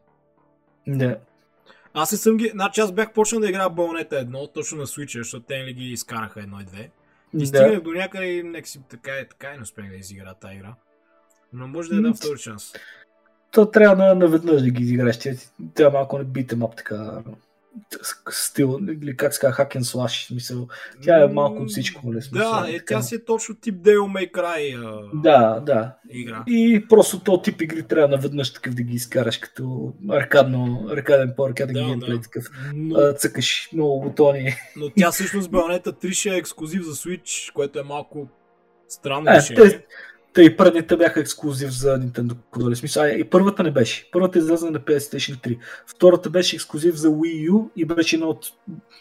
Да. 0.96 1.18
Аз 1.94 2.12
не 2.12 2.18
съм 2.18 2.36
ги... 2.36 2.50
Значи 2.54 2.80
аз 2.80 2.92
бях 2.92 3.12
почнал 3.12 3.40
да 3.40 3.48
играя 3.48 3.70
Байонета 3.70 4.18
едно, 4.18 4.46
точно 4.46 4.78
на 4.78 4.86
Switch, 4.86 5.18
защото 5.18 5.46
те 5.46 5.64
ли 5.64 5.72
ги 5.72 5.84
изкараха 5.84 6.40
едно 6.40 6.60
и 6.60 6.64
две. 6.64 6.90
И 7.34 7.38
да. 7.38 7.46
стигнах 7.46 7.80
до 7.80 7.92
някъде 7.92 8.26
и 8.26 8.42
нека 8.42 8.68
си 8.68 8.80
така 8.88 9.18
и 9.18 9.28
така 9.28 9.52
и 9.52 9.56
не 9.56 9.62
успях 9.62 9.90
да 9.90 9.96
изигра 9.96 10.34
тази 10.34 10.54
игра. 10.54 10.74
Но 11.52 11.68
може 11.68 11.88
да 11.88 11.96
я 11.96 12.02
дам 12.02 12.14
втори 12.14 12.38
шанс 12.38 12.72
то 13.54 13.70
трябва 13.70 14.14
наведнъж 14.14 14.62
да 14.62 14.70
ги 14.70 14.82
изиграеш. 14.82 15.18
Тя 15.74 15.90
малко 15.90 16.18
не 16.18 16.24
бите 16.24 16.56
мап 16.56 16.76
така 16.76 17.22
стил, 18.30 18.78
или 19.02 19.16
как 19.16 19.34
ска, 19.34 19.52
hack 19.52 19.76
and 19.76 19.82
slash, 19.82 20.34
мисъл. 20.34 20.68
Тя 21.02 21.24
е 21.24 21.26
малко 21.26 21.62
от 21.62 21.70
всичко. 21.70 22.06
Не 22.06 22.12
нали, 22.12 22.22
смисъл, 22.22 22.50
да, 22.50 22.70
е, 22.70 22.84
тя 22.84 23.02
си 23.02 23.14
е 23.14 23.24
точно 23.24 23.54
тип 23.54 23.74
Devil 23.74 23.98
May 23.98 24.32
Cry 24.32 24.86
а... 24.86 25.20
Да, 25.22 25.60
да. 25.60 25.94
Игра. 26.10 26.44
И 26.46 26.86
просто 26.88 27.20
то 27.20 27.42
тип 27.42 27.60
игри 27.60 27.82
трябва 27.82 28.08
наведнъж 28.08 28.52
такъв 28.52 28.74
да 28.74 28.82
ги 28.82 28.94
изкараш 28.94 29.38
като 29.38 29.92
аркадно, 30.10 30.88
аркаден 30.90 31.32
по 31.36 31.46
аркаден 31.46 31.74
да, 31.74 31.84
геймплей, 31.84 32.16
да. 32.16 32.22
такъв. 32.22 32.46
Но... 32.74 32.98
А, 32.98 33.12
цъкаш 33.12 33.68
много 33.72 34.00
бутони. 34.00 34.54
Но 34.76 34.90
тя 34.90 35.10
всъщност 35.10 35.50
Bayonetta 35.50 36.04
3 36.04 36.12
ще 36.12 36.30
е 36.30 36.36
ексклюзив 36.36 36.82
за 36.82 36.94
Switch, 36.94 37.52
което 37.52 37.78
е 37.78 37.82
малко 37.82 38.28
странно 38.88 39.30
е, 39.30 39.34
решение. 39.34 39.70
Те, 39.70 39.84
те 40.34 40.42
и 40.42 40.56
предните 40.56 40.96
бяха 40.96 41.20
ексклюзив 41.20 41.70
за 41.70 41.98
Nintendo 41.98 42.36
конзоли. 42.50 42.76
Смисъл, 42.76 43.02
а, 43.02 43.08
и 43.08 43.24
първата 43.24 43.62
не 43.62 43.70
беше. 43.70 44.08
Първата 44.12 44.38
излезе 44.38 44.70
на 44.70 44.80
PlayStation 44.80 45.36
3. 45.36 45.58
Втората 45.86 46.30
беше 46.30 46.56
ексклюзив 46.56 46.94
за 46.94 47.08
Wii 47.08 47.50
U 47.50 47.68
и 47.76 47.84
беше 47.84 48.16
една 48.16 48.26
от 48.26 48.46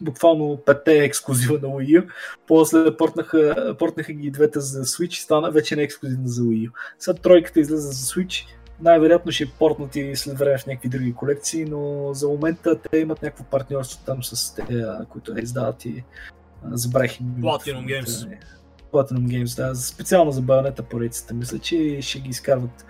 буквално 0.02 0.58
петте 0.66 1.04
ексклюзива 1.04 1.54
на 1.54 1.68
Wii 1.68 2.02
U. 2.02 2.10
После 2.48 2.98
портнаха, 2.98 3.76
портнаха 3.80 4.14
ги 4.14 4.32
двете 4.32 4.60
за 4.60 4.86
Switch 4.86 5.18
и 5.18 5.22
стана 5.22 5.52
вече 5.52 5.76
не 5.76 5.84
ексклюзивна 5.84 6.28
за 6.28 6.42
Wii 6.42 6.70
U. 6.70 6.72
Сега 7.00 7.18
тройката 7.18 7.60
излезе 7.60 7.88
за 7.88 7.94
Switch. 7.94 8.46
Най-вероятно 8.82 9.32
ще 9.32 9.52
портнати 9.60 10.16
след 10.16 10.38
време 10.38 10.58
в 10.58 10.68
някакви 10.68 10.90
други 10.90 11.14
колекции, 11.14 11.66
но 11.66 12.14
за 12.14 12.28
момента 12.28 12.80
те 12.80 12.98
имат 12.98 13.22
някакво 13.22 13.44
партньорство 13.44 14.06
там 14.06 14.24
с 14.24 14.56
те, 14.56 14.86
които 15.10 15.40
издават 15.40 15.86
и 15.86 16.04
забравих 16.72 17.20
им. 17.20 17.26
Platinum 17.42 17.86
Games. 17.86 18.38
Platinum 18.94 19.44
Games, 19.44 19.56
да, 19.58 19.76
специално 19.76 20.32
за 20.32 20.42
байонета 20.42 20.84
порецата. 20.84 21.34
Мисля, 21.34 21.60
че 21.60 22.02
ще 22.02 22.20
ги 22.20 22.30
изкарват 22.30 22.86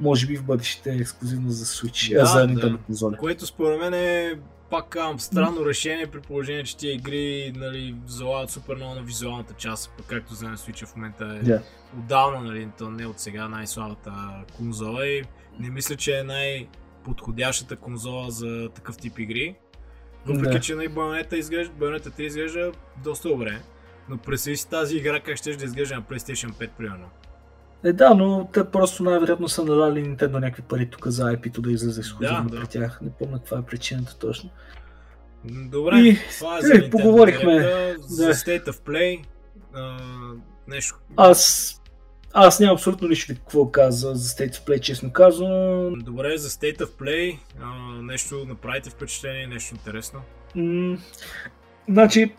може 0.00 0.26
би 0.26 0.36
в 0.36 0.44
бъдеще 0.44 0.90
ексклюзивно 0.90 1.50
за 1.50 1.64
Switch, 1.64 2.18
да, 2.18 2.26
за 2.26 2.38
Nintendo 2.38 2.70
да. 2.70 2.78
конзоли. 2.78 3.16
Което 3.16 3.46
според 3.46 3.80
мен 3.80 3.94
е 3.94 4.38
пак 4.70 4.88
казвам, 4.88 5.20
странно 5.20 5.66
решение 5.66 6.06
при 6.06 6.20
положение, 6.20 6.64
че 6.64 6.76
тия 6.76 6.94
игри 6.94 7.52
нали, 7.56 7.96
залагат 8.06 8.50
супер 8.50 8.76
много 8.76 8.94
на 8.94 9.02
визуалната 9.02 9.54
част, 9.54 9.90
пък 9.96 10.06
както 10.06 10.34
знаем 10.34 10.56
Switch 10.56 10.86
в 10.86 10.96
момента 10.96 11.24
е 11.24 11.46
yeah. 11.46 11.62
отдавна, 11.98 12.40
нали, 12.40 12.68
то 12.78 12.90
не 12.90 13.06
от 13.06 13.20
сега 13.20 13.48
най-слабата 13.48 14.12
конзола 14.56 15.06
и 15.06 15.22
не 15.60 15.70
мисля, 15.70 15.96
че 15.96 16.18
е 16.18 16.22
най-подходящата 16.22 17.76
конзола 17.76 18.30
за 18.30 18.68
такъв 18.74 18.96
тип 18.96 19.18
игри. 19.18 19.56
Въпреки, 20.26 20.56
yeah. 20.56 20.60
че 20.60 20.74
на 20.74 20.82
Bayonetta 20.82 21.34
изглежда, 21.34 21.74
Bayonetta 21.74 22.08
3 22.08 22.20
изглежда 22.20 22.72
доста 23.04 23.28
добре. 23.28 23.60
Но 24.10 24.18
представи 24.18 24.56
си 24.56 24.68
тази 24.68 24.96
игра 24.96 25.20
как 25.20 25.36
ще 25.36 25.56
да 25.56 25.64
изглежда 25.64 25.94
на 25.94 26.02
PlayStation 26.02 26.52
5, 26.52 26.70
примерно. 26.78 27.06
Е, 27.84 27.92
да, 27.92 28.14
но 28.14 28.48
те 28.52 28.64
просто 28.64 29.02
най-вероятно 29.02 29.48
са 29.48 29.64
надали 29.64 30.04
Nintendo 30.04 30.32
някакви 30.32 30.62
пари 30.62 30.90
тук 30.90 31.06
за 31.06 31.24
IP-то 31.24 31.60
да 31.60 31.72
излезе 31.72 32.00
ексклюзивно 32.00 32.48
да, 32.48 32.56
да. 32.56 32.60
при 32.60 32.68
тях. 32.68 33.00
Не 33.02 33.10
помня 33.10 33.38
каква 33.38 33.58
е 33.58 33.62
причината 33.62 34.18
точно. 34.18 34.50
Добре, 35.44 35.98
и, 35.98 36.18
това 36.38 36.58
е 36.58 36.60
за 36.60 36.72
Nintendo 36.72 36.90
поговорихме. 36.90 37.52
Direct, 37.52 37.98
за 37.98 38.26
да. 38.26 38.34
State 38.34 38.66
of 38.66 38.86
Play. 38.86 39.24
А, 39.74 39.98
нещо. 40.68 40.98
Аз 41.16 41.76
аз 42.32 42.60
нямам 42.60 42.74
абсолютно 42.74 43.08
нищо 43.08 43.34
какво 43.34 43.70
каза 43.70 44.14
за 44.14 44.28
State 44.28 44.54
of 44.54 44.66
Play, 44.66 44.80
честно 44.80 45.12
казвам. 45.12 45.94
Добре, 45.94 46.36
за 46.36 46.48
State 46.48 46.78
of 46.78 46.90
Play, 47.00 47.38
а, 47.62 48.02
нещо 48.02 48.44
направите 48.48 48.90
впечатление, 48.90 49.46
нещо 49.46 49.74
интересно? 49.74 50.22
М- 50.54 50.98
значи, 51.88 52.34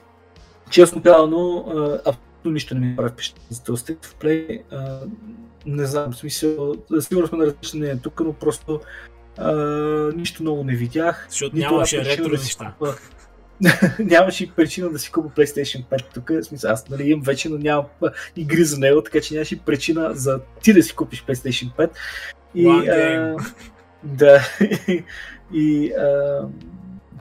честно 0.71 1.03
казано, 1.03 1.65
нищо 2.45 2.75
не 2.75 2.87
ми 2.87 2.95
прави 2.95 3.09
впечатление 3.09 3.47
за 3.49 3.63
този 3.63 3.83
State 3.83 4.05
of 4.05 4.23
Play. 4.23 4.61
А, 4.71 4.99
не 5.65 5.85
знам, 5.85 6.11
в 6.11 6.15
смисъл, 6.15 6.75
сигурно 6.99 7.27
сме 7.27 7.37
на 7.37 7.45
различни 7.45 7.79
мнение 7.79 8.01
тук, 8.03 8.19
но 8.19 8.33
просто 8.33 8.81
а, 9.37 9.53
нищо 10.15 10.43
много 10.43 10.63
не 10.63 10.75
видях. 10.75 11.25
Защото 11.29 11.55
нямаше 11.55 12.05
ретро 12.05 12.29
да 12.29 12.37
неща. 12.37 12.73
Купа, 12.79 12.95
нямаше 13.99 14.43
и 14.43 14.51
причина 14.51 14.89
да 14.89 14.99
си 14.99 15.11
купа 15.11 15.29
PlayStation 15.29 15.85
5 15.85 16.13
тук. 16.13 16.31
Смисъл, 16.45 16.71
аз 16.71 16.89
нали, 16.89 17.09
имам 17.09 17.23
вече, 17.23 17.49
но 17.49 17.57
нямам 17.57 17.85
игри 18.35 18.63
за 18.63 18.79
него, 18.79 19.01
така 19.01 19.21
че 19.21 19.33
нямаше 19.33 19.59
причина 19.59 20.11
за 20.13 20.39
ти 20.63 20.73
да 20.73 20.83
си 20.83 20.95
купиш 20.95 21.25
PlayStation 21.25 21.75
5. 21.75 21.89
И, 22.55 22.67
а, 22.67 23.37
да. 24.03 24.41
и 25.53 25.91
а, 25.91 26.47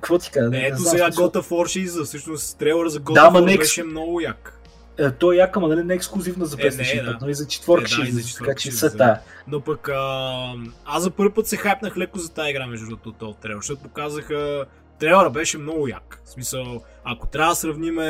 какво 0.00 0.18
ти 0.18 0.30
кажа? 0.30 0.50
Ето 0.52 0.80
сега 0.80 1.10
God 1.10 1.34
of 1.34 1.48
War 1.48 1.68
ще 1.68 2.04
всъщност 2.04 2.58
трейлър 2.58 2.88
за 2.88 3.00
God 3.00 3.14
да, 3.14 3.20
of 3.20 3.32
War 3.32 3.58
беше 3.58 3.84
много 3.84 4.20
як. 4.20 4.60
Е, 4.98 5.10
той 5.10 5.34
е 5.34 5.38
як, 5.38 5.56
ама 5.56 5.68
нали 5.68 5.84
не 5.84 5.94
е 5.94 5.96
ексклюзивна 5.96 6.46
за 6.46 6.56
PlayStation 6.56 7.02
5, 7.02 7.04
да. 7.04 7.18
нали 7.20 7.34
за 7.34 7.46
четвърка 7.46 7.84
е, 7.84 7.88
ще 7.88 8.02
излиза, 8.02 8.38
така 8.38 8.54
че 8.54 8.72
са 8.72 8.96
тая. 8.96 9.20
Но 9.48 9.60
пък 9.60 9.88
а, 9.88 10.54
аз 10.84 11.02
за 11.02 11.10
първи 11.10 11.34
път 11.34 11.46
се 11.46 11.56
хайпнах 11.56 11.96
леко 11.96 12.18
за 12.18 12.32
тази 12.32 12.50
игра, 12.50 12.66
между 12.66 12.86
другото, 12.86 13.12
този 13.12 13.38
трейлър, 13.42 13.60
защото 13.60 13.82
показаха 13.82 14.66
трейлъра 14.98 15.30
беше 15.30 15.58
много 15.58 15.88
як. 15.88 16.22
В 16.24 16.30
смисъл, 16.30 16.82
ако 17.04 17.26
трябва 17.26 17.52
да 17.52 17.56
сравниме 17.56 18.02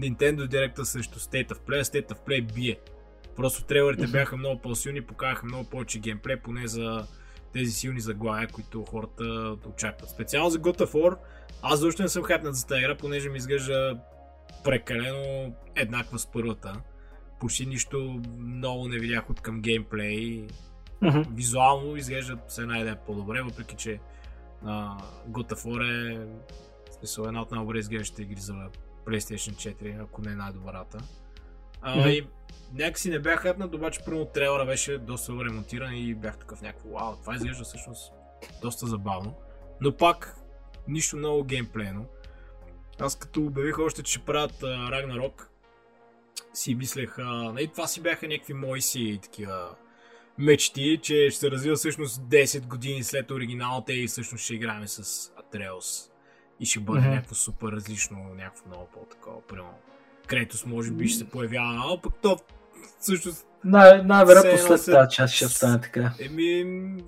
Nintendo 0.00 0.48
Direct 0.48 0.82
срещу 0.82 1.18
State 1.18 1.48
of 1.48 1.58
Play, 1.68 1.82
State 1.82 2.08
of 2.08 2.16
Play 2.28 2.52
бие. 2.54 2.76
Просто 3.36 3.64
трейлерите 3.64 4.06
бяха 4.06 4.36
много 4.36 4.60
по-силни, 4.60 5.02
показаха 5.02 5.46
много 5.46 5.64
повече 5.64 5.98
геймплей, 5.98 6.36
поне 6.36 6.66
за 6.66 7.06
тези 7.54 7.72
силни 7.72 8.00
заглавия, 8.00 8.48
които 8.48 8.84
хората 8.84 9.56
очакват. 9.68 10.10
Специално 10.10 10.50
за 10.50 10.58
God 10.58 10.80
of 10.80 10.92
War, 10.92 11.16
аз 11.62 11.80
защо 11.80 12.02
не 12.02 12.08
съм 12.08 12.22
хайпнат 12.22 12.54
за 12.54 12.66
тази 12.66 12.80
игра, 12.80 12.96
понеже 12.96 13.28
ми 13.28 13.38
изглежда 13.38 13.98
прекалено 14.64 15.54
еднаква 15.76 16.18
с 16.18 16.26
първата. 16.26 16.80
Почти 17.40 17.66
нищо 17.66 18.22
много 18.38 18.88
не 18.88 18.98
видях 18.98 19.30
от 19.30 19.40
към 19.40 19.60
геймплей. 19.60 20.46
Mm-hmm. 21.02 21.34
Визуално 21.34 21.96
изглежда 21.96 22.38
с 22.48 22.58
една 22.58 22.78
идея 22.78 22.96
по-добре, 23.06 23.42
въпреки 23.42 23.76
че 23.76 24.00
uh, 24.64 25.02
God 25.30 25.52
of 25.52 25.64
War 25.64 26.12
е 26.12 26.26
смисъл, 26.98 27.24
една 27.24 27.42
от 27.42 27.50
най-добре 27.50 27.78
изглеждащите 27.78 28.22
игри 28.22 28.40
за 28.40 28.54
PlayStation 29.06 29.76
4, 29.76 30.02
ако 30.02 30.22
не 30.22 30.32
е 30.32 30.36
най-добрата. 30.36 30.98
Uh, 31.84 31.86
mm-hmm. 31.86 32.10
И 32.10 32.26
някакси 32.74 33.10
не 33.10 33.18
бях 33.18 33.40
хапнат, 33.40 33.74
обаче 33.74 34.00
първо 34.04 34.24
трейлера 34.24 34.66
беше 34.66 34.98
доста 34.98 35.32
ремонтиран 35.32 35.94
и 35.94 36.14
бях 36.14 36.38
такъв 36.38 36.62
някакво, 36.62 36.88
вау, 36.88 37.16
това 37.16 37.34
изглежда 37.34 37.64
всъщност 37.64 38.12
доста 38.62 38.86
забавно. 38.86 39.34
Но 39.80 39.96
пак 39.96 40.36
нищо 40.88 41.16
много 41.16 41.44
геймплейно. 41.44 42.06
Аз 43.00 43.18
като 43.18 43.40
обявих 43.40 43.78
още, 43.78 44.02
че 44.02 44.24
правят 44.24 44.62
Рагнарок, 44.62 45.50
си 46.54 46.74
мислех, 46.74 47.18
а, 47.18 47.24
нали, 47.24 47.68
това 47.68 47.86
си 47.86 48.02
бяха 48.02 48.28
някакви 48.28 48.54
мои 48.54 48.80
си 48.80 49.18
такива 49.22 49.76
мечти, 50.38 51.00
че 51.02 51.30
ще 51.30 51.40
се 51.40 51.50
развива 51.50 51.76
всъщност 51.76 52.22
10 52.22 52.66
години 52.66 53.04
след 53.04 53.30
оригиналната 53.30 53.92
и 53.92 54.06
всъщност 54.06 54.44
ще 54.44 54.54
играем 54.54 54.88
с 54.88 55.30
Атреус. 55.36 56.10
И 56.60 56.66
ще 56.66 56.80
бъде 56.80 57.00
mm-hmm. 57.00 57.10
някакво 57.10 57.34
супер 57.34 57.68
различно, 57.68 58.34
някакво 58.34 58.68
много 58.68 58.88
по-такова. 58.94 59.40
Примерно, 59.46 59.78
Кретос 60.26 60.66
може 60.66 60.90
би 60.90 61.08
ще 61.08 61.18
се 61.18 61.24
появява, 61.24 61.82
а 61.92 62.00
пък 62.02 62.12
то 62.22 62.36
всъщност 63.00 63.46
най- 63.64 64.02
най-вероятно 64.02 64.78
след 64.78 64.94
тази 64.94 65.10
част 65.16 65.34
ще 65.34 65.48
стане 65.48 65.80
така. 65.80 66.10
Еми, 66.20 66.64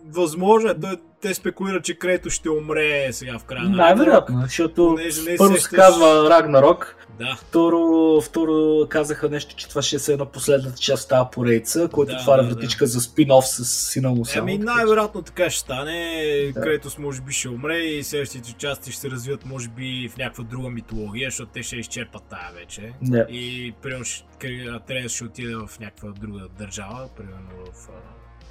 възможно 0.09 0.71
е. 0.71 0.81
Той, 0.81 0.97
те 1.21 1.35
спекулират, 1.35 1.85
че 1.85 1.95
Крето 1.99 2.31
ще 2.31 2.51
умре 2.51 3.13
сега 3.13 3.39
в 3.39 3.45
края 3.45 3.65
на 3.65 3.77
Най-вероятно, 3.77 4.41
защото 4.43 4.99
първо 5.39 5.57
се 5.57 5.77
казва 5.77 6.31
Рагнарок, 6.31 6.97
да. 7.19 7.37
Второ, 7.41 8.21
второ 8.21 8.87
казаха 8.89 9.29
нещо, 9.29 9.57
че 9.57 9.69
това 9.69 9.83
ще 9.83 9.97
е 9.97 10.13
една 10.13 10.25
последната 10.25 10.79
част 10.79 11.05
в 11.05 11.09
тази 11.09 11.29
поредица, 11.33 11.89
който 11.93 12.13
да, 12.13 12.19
отваря 12.19 12.43
да, 12.43 12.49
вратичка 12.49 12.85
да. 12.85 12.89
за 12.89 13.01
спин-оф 13.01 13.45
с 13.45 13.65
сина 13.65 14.11
му. 14.11 14.25
Еми 14.37 14.59
най-вероятно 14.59 15.23
така 15.23 15.51
ще 15.51 15.61
стане. 15.61 16.53
Да. 16.55 16.61
Кретос 16.61 16.99
може 16.99 17.21
би 17.21 17.33
ще 17.33 17.49
умре 17.49 17.79
и 17.79 18.05
следващите 18.05 18.53
части 18.53 18.93
ще 18.93 19.01
се 19.01 19.11
развиват 19.11 19.47
може 19.47 19.69
би 19.69 20.09
в 20.13 20.17
някаква 20.17 20.45
друга 20.45 20.71
митология, 20.71 21.31
защото 21.31 21.51
те 21.53 21.63
ще 21.63 21.77
изчерпат 21.77 22.23
тая 22.31 22.53
вече. 22.55 22.93
Да. 23.03 23.27
И 23.31 23.75
примерно 23.83 24.05
Атрес 24.77 25.13
ще 25.13 25.25
отиде 25.25 25.57
в 25.57 25.71
някаква 25.81 26.11
друга 26.11 26.49
държава, 26.59 27.09
примерно 27.17 27.51
в 27.73 27.89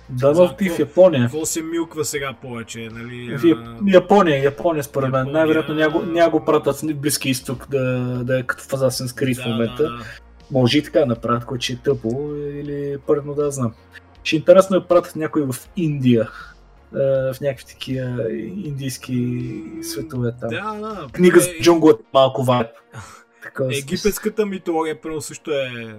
да, 0.09 0.33
в, 0.33 0.55
и 0.61 0.69
в 0.69 0.79
Япония. 0.79 1.21
Какво 1.21 1.45
се 1.45 1.61
милква 1.61 2.05
сега 2.05 2.33
повече, 2.41 2.89
нали? 2.91 3.37
В 3.37 3.41
Япония, 3.87 4.43
Япония 4.43 4.83
според 4.83 5.11
мен. 5.11 5.31
Най-вероятно 5.31 5.75
няма, 6.05 6.29
го 6.29 6.45
пратят 6.45 6.75
в 6.75 6.93
Близки 6.93 7.29
изток 7.29 7.67
да, 7.69 7.99
да 8.23 8.39
е 8.39 8.43
като 8.43 8.63
в 8.63 8.67
Assassin's 8.67 9.21
Creed 9.21 9.35
да, 9.35 9.41
в 9.41 9.45
момента. 9.45 9.83
Да, 9.83 9.89
да. 9.89 10.03
Може 10.51 10.77
и 10.77 10.83
така 10.83 10.99
да 10.99 11.05
направят, 11.05 11.45
което 11.45 11.63
ще 11.63 11.73
е 11.73 11.77
тъпо 11.83 12.31
или 12.35 12.97
първо 13.07 13.33
да 13.33 13.51
знам. 13.51 13.73
Ще 14.23 14.35
е 14.35 14.37
интересно 14.37 14.79
да 14.79 14.87
пратят 14.87 15.15
някой 15.15 15.41
в 15.41 15.55
Индия 15.75 16.29
в 17.33 17.35
някакви 17.41 17.65
такива 17.65 18.31
индийски 18.65 19.61
светове 19.81 20.31
там. 20.41 20.49
Да, 20.49 20.73
да. 20.73 21.07
Книга 21.11 21.41
с 21.41 21.49
джунгла 21.61 21.91
е 21.91 22.03
малко 22.13 22.43
вайп. 22.43 22.67
Египетската 23.71 24.45
митология, 24.45 25.01
първо 25.01 25.21
също 25.21 25.51
е 25.51 25.95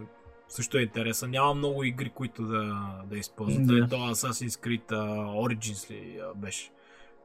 също 0.49 0.79
е 0.79 0.83
интересен. 0.83 1.31
Няма 1.31 1.55
много 1.55 1.85
игри, 1.85 2.11
които 2.11 2.43
да, 2.43 2.93
да 3.07 3.19
използват. 3.19 3.67
Yeah. 3.67 3.91
Това 3.91 4.15
Assassin's 4.15 4.67
Creed 4.67 4.87
uh, 4.87 5.27
Origins 5.27 5.91
ли 5.91 6.19
uh, 6.21 6.35
беше, 6.35 6.71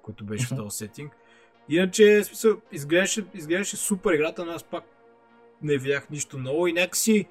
който 0.02 0.24
беше 0.26 0.48
uh-huh. 0.48 0.56
в 0.56 0.58
този 0.58 0.78
сетинг. 0.78 1.12
Иначе, 1.70 2.24
смисъл, 2.24 2.62
изглеждаше, 2.72 3.26
изглеждаше 3.34 3.78
супер 3.78 4.14
играта, 4.14 4.46
но 4.46 4.52
аз 4.52 4.64
пак 4.64 4.84
не 5.62 5.78
видях 5.78 6.10
нищо 6.10 6.38
ново 6.38 6.68
и 6.68 6.74
някакси 6.74 7.28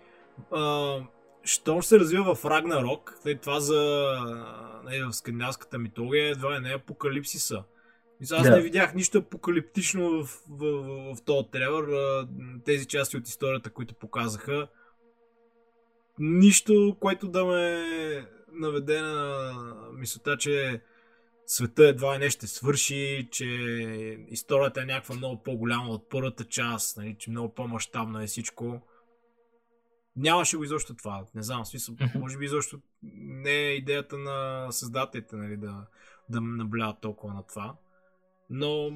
uh, 0.50 1.06
щом 1.44 1.82
се 1.82 1.98
развива 1.98 2.34
в 2.34 2.44
Рагнарок, 2.44 3.18
това 3.42 3.60
за 3.60 4.10
не, 4.84 5.04
в 5.04 5.12
скандинавската 5.12 5.78
митология 5.78 6.30
едва 6.30 6.56
е 6.56 6.60
не 6.60 6.70
апокалипсиса. 6.70 7.62
Мисля, 8.20 8.36
аз 8.36 8.46
yeah. 8.46 8.54
не 8.54 8.60
видях 8.60 8.94
нищо 8.94 9.18
апокалиптично 9.18 10.10
в, 10.10 10.24
в, 10.24 10.36
в, 10.48 10.82
в, 10.82 11.16
в 11.16 11.22
този 11.22 11.48
трейлер. 11.52 11.86
Тези 12.64 12.86
части 12.86 13.16
от 13.16 13.28
историята, 13.28 13.70
които 13.70 13.94
показаха, 13.94 14.68
нищо, 16.20 16.96
което 17.00 17.28
да 17.28 17.44
ме 17.44 17.86
наведе 18.52 19.00
на 19.00 19.52
мисълта, 19.92 20.36
че 20.36 20.82
света 21.46 21.88
едва 21.88 22.18
не 22.18 22.30
ще 22.30 22.46
свърши, 22.46 23.28
че 23.32 23.44
историята 24.28 24.82
е 24.82 24.84
някаква 24.84 25.14
много 25.14 25.42
по-голяма 25.42 25.88
от 25.88 26.10
първата 26.10 26.44
част, 26.44 26.96
нали, 26.96 27.16
че 27.18 27.30
много 27.30 27.54
по-масштабна 27.54 28.22
е 28.22 28.26
всичко. 28.26 28.80
Нямаше 30.16 30.56
го 30.56 30.64
изобщо 30.64 30.94
това. 30.94 31.24
Не 31.34 31.42
знам, 31.42 31.64
смисъл, 31.64 31.94
може 32.14 32.38
би 32.38 32.44
изобщо 32.44 32.80
не 33.02 33.52
е 33.52 33.74
идеята 33.74 34.18
на 34.18 34.66
създателите 34.72 35.36
нали, 35.36 35.56
да, 35.56 35.86
да 36.28 36.40
набляват 36.40 37.00
толкова 37.00 37.34
на 37.34 37.42
това. 37.46 37.76
Но 38.50 38.90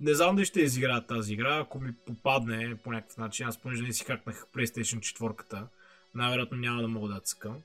не 0.00 0.14
знам 0.14 0.36
дали 0.36 0.44
ще 0.44 0.60
изиграят 0.60 1.06
тази 1.06 1.32
игра, 1.32 1.58
ако 1.58 1.80
ми 1.80 1.94
попадне 2.06 2.78
по 2.84 2.92
някакъв 2.92 3.16
начин. 3.16 3.46
Аз 3.46 3.58
понеже 3.58 3.82
не 3.82 3.92
си 3.92 4.04
хакнах 4.04 4.46
PlayStation 4.54 4.98
4 4.98 5.66
най-вероятно 6.14 6.58
няма 6.58 6.82
да 6.82 6.88
мога 6.88 7.08
да 7.08 7.20
цъкам. 7.20 7.56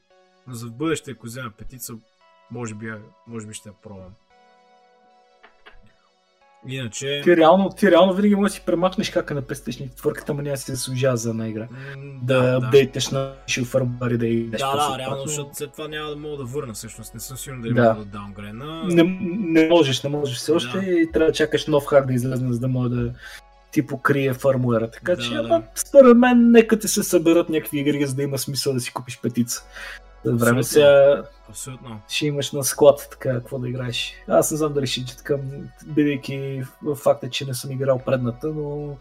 Но 0.47 0.53
за 0.53 0.67
в 0.67 0.71
бъдеще, 0.71 1.11
ако 1.11 1.25
взема 1.25 1.51
петица, 1.57 1.93
може 2.51 2.75
би, 2.75 2.93
може 3.27 3.47
би 3.47 3.53
ще 3.53 3.69
я 3.69 3.75
пробвам. 3.83 4.13
Иначе... 6.67 7.21
Ти 7.23 7.37
реално, 7.37 7.69
ти 7.69 7.91
реално 7.91 8.13
винаги 8.13 8.35
можеш 8.35 8.53
да 8.53 8.59
си 8.59 8.65
премахнеш 8.65 9.09
кака 9.09 9.33
на 9.33 9.41
PlayStation 9.41 9.95
твърката, 9.95 10.33
но 10.33 10.41
няма 10.41 10.57
си 10.57 10.63
се 10.63 10.75
заслужава 10.75 11.17
за 11.17 11.29
една 11.29 11.47
игра. 11.47 11.67
Mm, 11.67 12.19
да, 12.21 12.41
да 12.41 12.65
апдейтеш 12.65 13.09
на 13.09 13.33
шилфарбари 13.47 14.17
да 14.17 14.27
играш. 14.27 14.61
Да, 14.61 14.89
да, 14.89 14.97
реално, 14.99 15.21
защото 15.25 15.49
след 15.53 15.71
това 15.71 15.87
няма 15.87 16.09
да 16.09 16.15
мога 16.15 16.37
да 16.37 16.43
върна 16.43 16.73
всъщност. 16.73 17.13
Не 17.13 17.19
съм 17.19 17.37
сигурен 17.37 17.61
дали 17.61 17.73
да. 17.73 17.93
мога 17.93 18.05
да 18.05 18.11
даунгрена. 18.17 18.83
Не, 18.83 19.03
не 19.39 19.67
можеш, 19.67 20.03
не 20.03 20.09
можеш 20.09 20.37
все 20.37 20.51
още 20.51 20.79
да. 20.79 20.85
и 20.85 21.11
трябва 21.11 21.27
да 21.27 21.33
чакаш 21.33 21.67
нов 21.67 21.85
хард 21.85 22.07
да 22.07 22.13
излезе, 22.13 22.45
за 22.47 22.59
да 22.59 22.67
може 22.67 22.89
да 22.89 23.13
ти 23.73 23.87
покрие 23.87 24.33
фармуера. 24.33 24.91
Така 24.91 25.15
да, 25.15 25.21
че, 25.21 25.29
да. 25.29 25.39
Ама, 25.39 25.63
според 25.75 26.17
мен, 26.17 26.51
нека 26.51 26.79
ти 26.79 26.87
се 26.87 27.03
съберат 27.03 27.49
някакви 27.49 27.79
игри, 27.79 28.05
за 28.05 28.15
да 28.15 28.23
има 28.23 28.37
смисъл 28.37 28.73
да 28.73 28.79
си 28.79 28.93
купиш 28.93 29.19
петица. 29.21 29.63
За 30.25 30.35
време 30.35 30.63
сега 30.63 31.23
Абсолютно. 31.49 31.99
ще 32.09 32.27
имаш 32.27 32.51
на 32.51 32.63
склад 32.63 33.07
така, 33.11 33.33
какво 33.33 33.59
да 33.59 33.69
играеш. 33.69 34.13
Аз 34.27 34.51
не 34.51 34.57
знам 34.57 34.73
дали 34.73 34.87
ще 34.87 35.17
така, 35.17 35.37
бидейки 35.85 36.61
факта, 36.95 37.29
че 37.29 37.45
не 37.45 37.53
съм 37.53 37.71
играл 37.71 38.01
предната, 38.05 38.47
но 38.47 38.97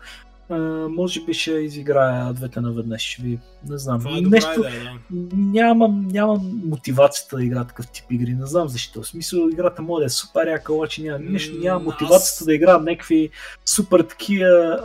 може 0.90 1.24
би 1.24 1.34
ще 1.34 1.50
изиграя 1.50 2.32
двете 2.32 2.60
наведнъж. 2.60 3.18
Ви, 3.22 3.38
не 3.68 3.78
знам. 3.78 3.98
Това 3.98 4.16
е 4.16 4.20
Нещо, 4.20 4.60
идея, 4.60 5.00
да. 5.10 5.36
нямам, 5.36 6.08
нямам 6.12 6.62
мотивацията 6.64 7.36
да 7.36 7.44
игра 7.44 7.64
такъв 7.64 7.88
тип 7.88 8.04
игри. 8.10 8.34
Не 8.34 8.46
знам 8.46 8.68
защо. 8.68 9.02
В 9.02 9.06
смисъл, 9.06 9.48
играта 9.52 9.82
може 9.82 10.00
да 10.00 10.06
е 10.06 10.08
супер 10.08 10.46
яка, 10.46 10.72
обаче 10.72 11.02
няма, 11.02 11.18
нещо, 11.18 11.58
нямам 11.58 11.84
мотивацията 11.84 12.38
аз... 12.40 12.44
да 12.44 12.54
играя 12.54 12.78
някакви 12.78 13.30
супер 13.64 14.00
такива, 14.00 14.78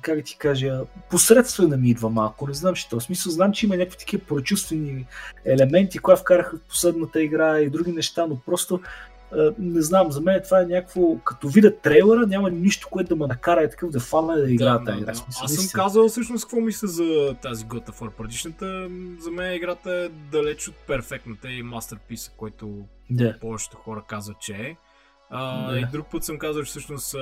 как 0.00 0.24
ти 0.24 0.36
кажа, 0.38 0.80
посредствена 1.10 1.76
ми 1.76 1.90
идва 1.90 2.10
малко. 2.10 2.46
Не 2.48 2.54
знам 2.54 2.72
защо. 2.72 3.00
В 3.00 3.02
смисъл, 3.02 3.32
знам, 3.32 3.52
че 3.52 3.66
има 3.66 3.76
някакви 3.76 3.98
такива 3.98 4.24
прочувствени 4.24 5.06
елементи, 5.44 5.98
които 5.98 6.20
вкараха 6.20 6.56
в 6.56 6.68
последната 6.68 7.22
игра 7.22 7.58
и 7.58 7.70
други 7.70 7.92
неща, 7.92 8.26
но 8.26 8.36
просто 8.46 8.80
не 9.58 9.82
знам, 9.82 10.12
за 10.12 10.20
мен 10.20 10.40
това 10.44 10.60
е 10.62 10.66
някакво, 10.66 11.16
като 11.18 11.48
видя 11.48 11.76
трейлера, 11.76 12.26
няма 12.26 12.50
нищо, 12.50 12.88
което 12.90 13.08
да 13.08 13.16
ме 13.16 13.26
накара 13.26 13.62
е 13.62 13.70
такъв 13.70 13.90
да 13.90 14.00
фана 14.00 14.36
да 14.36 14.50
игра 14.50 14.78
да, 14.78 14.84
тази 14.84 14.98
игра. 14.98 15.12
да. 15.12 15.14
Смисъл, 15.18 15.44
Аз 15.44 15.52
съм 15.52 15.60
наистина. 15.60 15.82
казал 15.82 16.08
всъщност 16.08 16.44
какво 16.44 16.60
мисля 16.60 16.88
за 16.88 17.34
тази 17.42 17.64
God 17.64 17.90
of 17.90 18.00
War 18.00 18.10
предишната. 18.10 18.88
За 19.20 19.30
мен 19.30 19.54
играта 19.54 19.92
е 19.92 20.08
далеч 20.08 20.68
от 20.68 20.74
перфектната 20.76 21.50
и 21.50 21.62
мастерписа, 21.62 22.32
който 22.36 22.84
Да. 23.10 23.38
повечето 23.40 23.76
хора 23.76 24.02
казват, 24.08 24.38
че 24.40 24.52
е. 24.52 24.76
А, 25.30 25.70
Да. 25.70 25.78
И 25.78 25.84
друг 25.92 26.06
път 26.10 26.24
съм 26.24 26.38
казал, 26.38 26.62
че 26.62 26.68
всъщност 26.68 27.14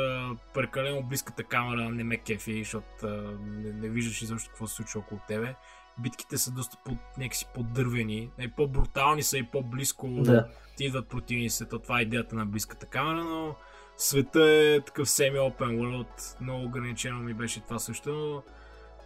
прекалено 0.55 1.03
близката 1.03 1.43
камера 1.43 1.89
не 1.89 2.05
ме 2.05 2.17
кефи, 2.17 2.59
защото 2.59 3.07
не, 3.47 3.73
не 3.73 3.89
виждаш 3.89 4.23
изобщо 4.23 4.49
какво 4.51 4.67
се 4.67 4.75
случва 4.75 5.01
около 5.01 5.21
тебе. 5.29 5.55
Битките 6.03 6.39
са 6.39 6.51
доста 6.51 6.77
по, 6.85 6.97
някакси 7.19 7.47
по-дървени, 7.55 8.31
и 8.39 8.49
по-брутални 8.51 9.23
са 9.23 9.39
и 9.39 9.43
по-близко 9.43 10.09
Да. 10.09 10.49
ти 10.77 10.85
идват 10.85 11.09
противниците. 11.09 11.69
То 11.69 11.79
това 11.79 11.99
е 11.99 12.03
идеята 12.03 12.37
на 12.37 12.47
близката 12.47 12.87
камера, 12.87 13.25
но 13.25 13.55
света 13.97 14.45
е 14.45 14.81
такъв 14.81 15.09
semi-open 15.09 15.79
world, 15.81 16.41
много 16.41 16.65
ограничено 16.65 17.21
ми 17.21 17.35
беше 17.35 17.61
това 17.61 17.79
също. 17.79 18.43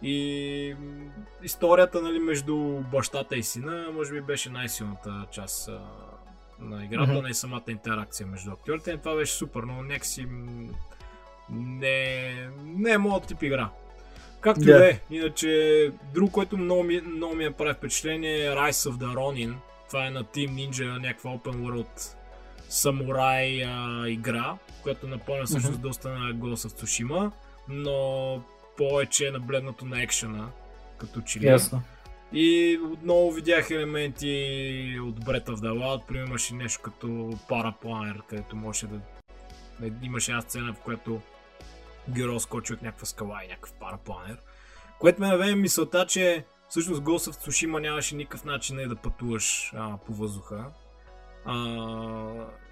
И 0.01 0.75
историята 1.43 2.01
нали, 2.01 2.19
между 2.19 2.55
бащата 2.91 3.35
и 3.35 3.43
сина, 3.43 3.89
може 3.93 4.13
би 4.13 4.21
беше 4.21 4.49
най-силната 4.49 5.25
част 5.31 5.67
а, 5.67 5.81
на 6.59 6.85
играта, 6.85 7.13
Мгм. 7.13 7.27
не 7.27 7.33
самата 7.33 7.63
интеракция 7.67 8.27
между 8.27 8.51
актьорите. 8.51 8.97
Това 8.97 9.15
беше 9.15 9.33
супер, 9.33 9.63
но 9.63 9.83
някакси 9.83 10.27
не, 11.49 12.33
не 12.63 12.91
е 12.91 12.97
моят 12.97 13.27
тип 13.27 13.43
игра. 13.43 13.69
Както 14.45 14.63
и 14.63 14.65
Да. 14.65 14.77
да 14.77 14.89
е. 14.89 14.99
Иначе, 15.11 15.91
друго, 16.13 16.31
което 16.31 16.57
много 16.57 16.83
ми, 16.83 17.01
много 17.01 17.35
ми 17.35 17.53
прави 17.53 17.73
впечатление 17.73 18.45
е 18.45 18.49
Rise 18.49 18.91
of 18.91 18.93
the 18.93 19.15
Ronin. 19.15 19.53
Това 19.87 20.07
е 20.07 20.09
на 20.09 20.23
Team 20.23 20.49
Ninja, 20.49 21.01
някаква 21.01 21.31
open 21.31 21.55
world 21.55 22.15
самурай 22.69 23.63
а, 23.63 24.05
игра, 24.07 24.57
която 24.83 25.07
напомня 25.07 25.45
всъщност 25.45 25.81
доста 25.81 26.09
на 26.09 26.33
Ghost 26.33 26.69
of 26.69 26.83
Tsushima, 26.83 27.31
но 27.69 28.41
повече 28.77 29.27
е 29.27 29.31
наблегнато 29.31 29.85
на 29.85 30.03
екшена, 30.03 30.49
като 30.97 31.21
че 31.21 31.39
ли. 31.39 31.45
Ясно. 31.45 31.81
И 32.33 32.79
отново 32.91 33.31
видях 33.31 33.71
елементи 33.71 34.27
от 35.01 35.25
Breath 35.25 35.45
of 35.45 35.55
the 35.55 35.79
Wild, 35.79 36.05
примерно 36.05 36.27
имаше 36.27 36.53
нещо 36.53 36.81
като 36.81 37.37
парапланер, 37.49 38.21
където 38.29 38.55
можеше 38.55 38.87
да... 38.87 38.99
Имаше 40.03 40.31
една 40.31 40.41
сцена, 40.41 40.73
в 40.73 40.79
която 40.79 41.21
герой 42.09 42.39
скочи 42.39 42.73
от 42.73 42.81
някаква 42.81 43.05
скала 43.05 43.43
и 43.43 43.47
някакъв 43.47 43.73
парапланер. 43.73 44.37
Което 44.99 45.21
ме 45.21 45.27
наведе 45.27 45.55
мисълта, 45.55 46.05
че 46.05 46.45
всъщност 46.69 47.01
Ghost 47.01 47.31
of 47.31 47.47
Tsushima 47.47 47.79
нямаше 47.79 48.15
никакъв 48.15 48.45
начин 48.45 48.75
нали, 48.75 48.87
да 48.87 48.95
пътуваш 48.95 49.73
а, 49.75 49.97
по 49.97 50.13
въздуха. 50.13 50.65
А, 51.45 51.55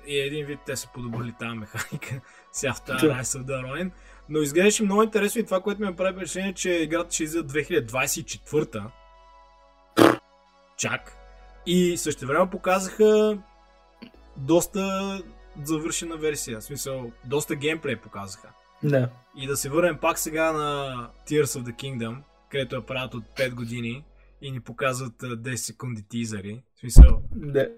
и 0.08 0.20
един 0.20 0.46
вид 0.46 0.60
те 0.66 0.76
са 0.76 0.88
подобрили 0.94 1.34
тази 1.40 1.58
механика 1.58 2.22
сега 2.52 2.74
в 2.74 2.82
тази. 2.82 3.06
Rise 3.06 3.40
of 3.40 3.44
the 3.44 3.66
Ronin. 3.66 3.92
Но 4.30 4.40
изглеждаше 4.40 4.84
много 4.84 5.04
интересно 5.04 5.42
и 5.42 5.46
това, 5.46 5.62
което 5.62 5.82
ме 5.82 5.96
прави 5.96 6.16
впечатление, 6.16 6.54
че 6.54 6.70
играта 6.70 7.14
ще 7.14 7.24
излиза 7.24 7.44
2024 7.44 8.92
Чак. 10.78 11.18
И 11.66 11.98
също 11.98 12.28
време 12.28 12.50
показаха 12.50 13.38
доста 14.38 15.22
завършена 15.64 16.18
версия. 16.18 16.60
В 16.60 16.64
смисъл, 16.64 17.12
доста 17.26 17.56
геймплей 17.56 17.96
показаха. 17.96 18.50
Да. 18.84 19.10
И 19.38 19.48
да 19.48 19.58
се 19.58 19.70
върнем 19.70 19.98
пак 19.98 20.20
сега 20.20 20.52
на 20.52 20.96
Tears 21.28 21.44
of 21.60 21.64
the 21.64 21.74
Kingdom, 21.76 22.18
където 22.52 22.76
я 22.76 22.86
правят 22.86 23.14
от 23.14 23.24
5 23.24 23.54
години 23.54 24.06
и 24.42 24.52
ни 24.52 24.60
показват 24.60 25.24
а, 25.24 25.28
10 25.28 25.56
секунди 25.56 26.04
тизъри. 26.10 26.64
В 26.76 26.80
смисъл, 26.80 27.22
Да. 27.32 27.62
е, 27.62 27.70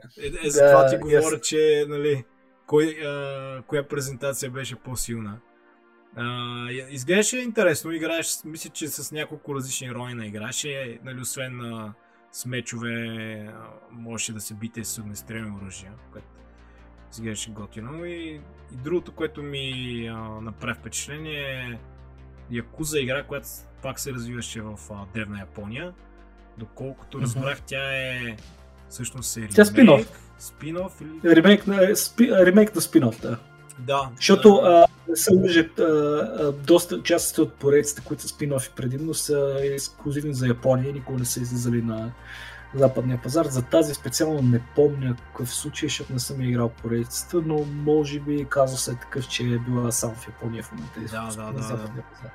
е, 0.46 0.50
за 0.50 0.64
Да, 0.64 0.72
това 0.72 0.88
ти 0.88 0.96
ясно. 0.96 1.08
говоря, 1.10 1.42
че 1.42 1.86
нали, 1.90 2.24
кой, 2.68 3.08
а, 3.08 3.64
коя 3.68 3.88
презентация 3.88 4.52
беше 4.52 4.76
по-силна. 4.76 5.40
А, 6.16 6.72
изглеждаше 6.72 7.38
интересно, 7.38 7.92
играеш, 7.92 8.28
мисля, 8.46 8.70
че 8.70 8.88
с 8.88 9.12
няколко 9.12 9.56
различни 9.56 9.92
рони 9.94 10.14
на 10.14 10.26
играше, 10.28 11.00
нали, 11.04 11.22
освен 11.22 11.58
на 11.58 11.94
с 12.32 12.46
мечове, 12.46 12.92
а, 13.54 13.68
можеше 13.92 14.34
да 14.34 14.42
се 14.42 14.54
бите 14.54 14.84
с 14.84 15.00
огнестрелни 15.00 15.58
оръжия, 15.62 15.92
което 16.12 16.28
изглеждаше 17.16 17.52
готино. 17.52 18.06
И, 18.06 18.42
и 18.74 18.76
другото, 18.84 19.12
което 19.12 19.44
ми 19.44 20.08
а, 20.08 20.18
направи 20.42 20.80
впечатление 20.80 21.42
е 21.42 21.78
Якуза 22.52 23.00
игра, 23.00 23.24
която 23.24 23.48
пак 23.82 24.00
се 24.00 24.14
развиваше 24.14 24.62
в 24.62 24.80
а, 24.92 25.06
древна 25.14 25.40
Япония. 25.40 25.94
Доколкото 26.58 27.22
разбрах, 27.22 27.62
тя 27.62 27.94
е 27.94 28.38
всъщност 28.90 29.38
е 29.38 29.48
Тя 29.48 29.62
е 29.62 29.66
спин-оф. 29.66 29.92
ремейк, 29.92 30.20
спин-оф 30.40 30.92
или... 31.02 31.36
Ремейк 31.36 31.68
на, 31.68 31.96
спи, 31.96 32.32
ремейк 32.32 32.76
на 32.76 32.82
спин-оф, 32.82 33.22
да. 33.22 33.38
Да. 33.80 34.10
Защото 34.16 34.56
а, 34.56 34.86
а, 35.12 35.16
се 35.16 35.70
а, 35.80 36.52
доста 36.52 37.04
частите 37.04 37.42
от 37.42 37.54
поредиците, 37.54 38.02
които 38.06 38.24
са 38.24 38.28
спин-офи 38.28 38.72
предимно, 38.76 39.14
са 39.14 39.60
ексклюзивни 39.64 40.34
за 40.34 40.48
Япония 40.48 40.90
и 40.90 40.94
никога 40.94 41.20
не 41.20 41.26
са 41.26 41.42
излизали 41.42 41.82
на 41.82 42.12
западния 42.74 43.22
пазар. 43.22 43.46
За 43.46 43.62
тази 43.62 43.94
специално 43.94 44.42
не 44.42 44.62
помня 44.76 45.16
какъв 45.16 45.54
случай, 45.54 45.90
защото 45.90 46.14
не 46.14 46.20
съм 46.20 46.42
играл 46.42 46.70
поредицата, 46.70 47.42
но 47.46 47.66
може 47.66 48.20
би 48.20 48.46
казва 48.50 48.94
е 48.94 48.96
такъв, 48.96 49.28
че 49.28 49.44
е 49.44 49.60
била 49.60 49.92
само 49.92 50.16
в 50.16 50.28
Япония 50.28 50.64
в 50.64 50.72
момента. 50.72 51.00
Да, 51.00 51.30
да, 51.36 51.52
да, 51.52 51.54
пазар. 51.54 52.32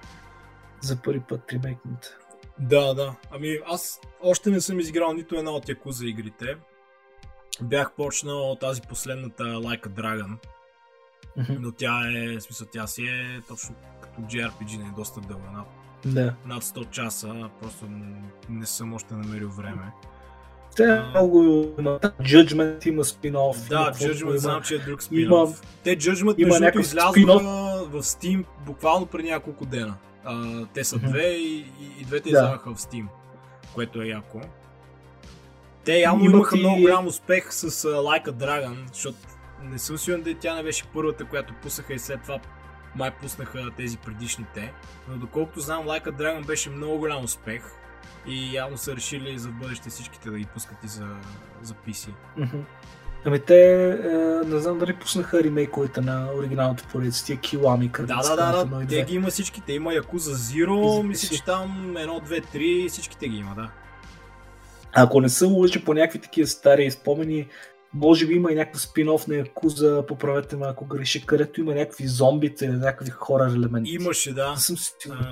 За 0.80 0.96
първи 0.96 1.20
път 1.20 1.52
ремейкната. 1.52 2.16
Да, 2.58 2.94
да. 2.94 3.14
Ами 3.30 3.58
аз 3.66 4.00
още 4.22 4.50
не 4.50 4.60
съм 4.60 4.80
изиграл 4.80 5.12
нито 5.12 5.34
една 5.34 5.50
от 5.50 5.68
Якуза 5.68 6.06
игрите. 6.06 6.56
Бях 7.62 7.92
почнал 7.92 8.56
тази 8.60 8.82
последната 8.82 9.42
Like 9.44 9.86
a 9.86 9.88
Dragon, 9.88 10.36
но 11.60 11.72
тя 11.72 12.00
е, 12.12 12.36
в 12.36 12.40
смисъл, 12.40 12.66
тя 12.72 12.86
си 12.86 13.02
е 13.02 13.42
точно 13.48 13.74
като 14.00 14.20
JRPG, 14.20 14.78
не 14.78 14.88
е 14.88 14.92
доста 14.96 15.20
дълга, 15.20 15.50
над, 15.50 15.66
Да. 16.06 16.34
над 16.46 16.62
100 16.62 16.90
часа, 16.90 17.50
просто 17.60 17.86
не 18.48 18.66
съм 18.66 18.94
още 18.94 19.14
намерил 19.14 19.50
време. 19.50 19.92
Те 20.76 21.00
много 21.10 21.42
има. 21.78 21.98
Judgment 22.00 22.86
има 22.86 23.04
спин-оф. 23.04 23.68
Да, 23.68 23.74
има 23.76 23.90
Judgment 23.92 24.20
има. 24.22 24.38
знам, 24.38 24.62
че 24.62 24.74
е 24.74 24.78
друг 24.78 25.00
Има- 25.10 25.32
спин-оф. 25.36 25.62
Те 25.84 25.96
Judgment, 25.98 26.34
има 26.38 26.60
между 26.60 26.80
излязоха 26.80 27.20
в 27.82 28.02
Steam 28.02 28.44
буквално 28.66 29.06
преди 29.06 29.30
няколко 29.30 29.66
дена. 29.66 29.94
А, 30.24 30.44
те 30.66 30.84
са 30.84 30.98
две 30.98 31.26
и, 31.26 31.56
и, 31.56 31.64
и 32.00 32.04
двете 32.04 32.22
Да. 32.22 32.28
излязоха 32.30 32.74
в 32.74 32.78
Steam, 32.78 33.06
което 33.74 34.02
е 34.02 34.06
яко. 34.06 34.40
Те 35.84 35.98
явно 35.98 36.24
Имат 36.24 36.34
имаха 36.34 36.56
и- 36.56 36.60
много 36.60 36.80
голям 36.80 37.06
успех 37.06 37.52
с 37.52 37.70
uh, 37.70 37.88
Like 37.88 38.26
a 38.26 38.32
Dragon, 38.32 38.76
защото 38.88 39.16
не 39.62 39.78
съм 39.78 39.98
сигурен 39.98 40.22
да 40.22 40.34
тя 40.34 40.54
не 40.54 40.62
беше 40.62 40.84
първата, 40.84 41.24
която 41.24 41.54
пуснаха 41.62 41.94
и 41.94 41.98
след 41.98 42.22
това 42.22 42.38
май 42.96 43.10
пуснаха 43.12 43.70
тези 43.76 43.98
предишните. 43.98 44.72
Но 45.08 45.16
доколкото 45.16 45.60
знам, 45.60 45.84
Like 45.84 46.04
a 46.04 46.12
Dragon 46.12 46.46
беше 46.46 46.70
много 46.70 46.98
голям 46.98 47.24
успех 47.24 47.62
и 48.26 48.54
явно 48.56 48.78
са 48.78 48.96
решили 48.96 49.38
за 49.38 49.48
бъдеще 49.48 49.90
всичките 49.90 50.30
да 50.30 50.38
ги 50.38 50.46
пускат 50.46 50.84
и 50.84 50.88
за, 50.88 51.06
за 51.62 51.74
PC. 51.74 52.08
Мгм. 52.36 52.58
Ами 53.24 53.40
те, 53.40 53.90
е, 53.90 54.46
не 54.46 54.58
знам 54.58 54.78
дали 54.78 54.96
пуснаха 54.96 55.44
ремейковете 55.44 56.00
на 56.00 56.28
оригиналната 56.36 56.84
поредица, 56.92 57.24
тия 57.24 57.38
Килами, 57.38 57.92
където 57.92 58.20
Да, 58.22 58.36
да, 58.36 58.52
да, 58.52 58.64
да. 58.64 58.86
Те 58.86 59.02
ги 59.02 59.14
има 59.14 59.28
всичките. 59.28 59.72
Има 59.72 59.94
Якуза 59.94 60.34
Zero, 60.34 61.02
мисля, 61.02 61.36
че 61.36 61.44
там 61.44 61.94
1, 61.96 62.28
2, 62.28 62.44
3, 62.54 62.88
всичките 62.88 63.28
ги 63.28 63.36
има, 63.36 63.54
да. 63.54 63.70
Ако 64.92 65.20
не 65.20 65.28
се 65.28 65.44
лъжа 65.44 65.84
по 65.84 65.94
някакви 65.94 66.18
такива 66.18 66.46
стари 66.46 66.90
спомени, 66.90 67.48
може 67.94 68.26
би 68.26 68.34
има 68.34 68.52
и 68.52 68.54
някакъв 68.54 68.82
спин-оф 68.82 69.28
на 69.28 69.34
Якуза, 69.36 70.04
поправете 70.08 70.56
ме 70.56 70.66
ако 70.66 70.84
греша, 70.84 71.20
където 71.26 71.60
има 71.60 71.74
някакви 71.74 72.06
зомбите, 72.06 72.68
някакви 72.68 73.10
хорър 73.10 73.54
елементи. 73.54 73.90
Имаше, 73.90 74.34
да. 74.34 74.56
Съм 74.56 74.76
сигурен. 74.78 75.26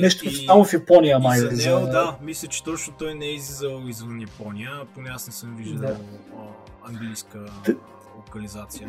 Нещо 0.00 0.28
и- 0.28 0.46
само 0.46 0.64
в 0.64 0.72
Япония, 0.72 1.18
май. 1.18 1.38
за 1.38 1.46
или 1.46 1.56
него, 1.56 1.86
да, 1.86 2.16
мисля, 2.22 2.48
че 2.48 2.64
точно 2.64 2.94
той 2.98 3.14
не 3.14 3.26
е 3.26 3.34
излизал 3.34 3.82
извън 3.88 4.20
Япония, 4.20 4.70
поне 4.94 5.08
аз 5.12 5.26
не 5.26 5.32
съм 5.32 5.56
виждал 5.56 5.80
Да. 5.80 5.96
английска 6.88 7.38
локализация. 8.16 8.88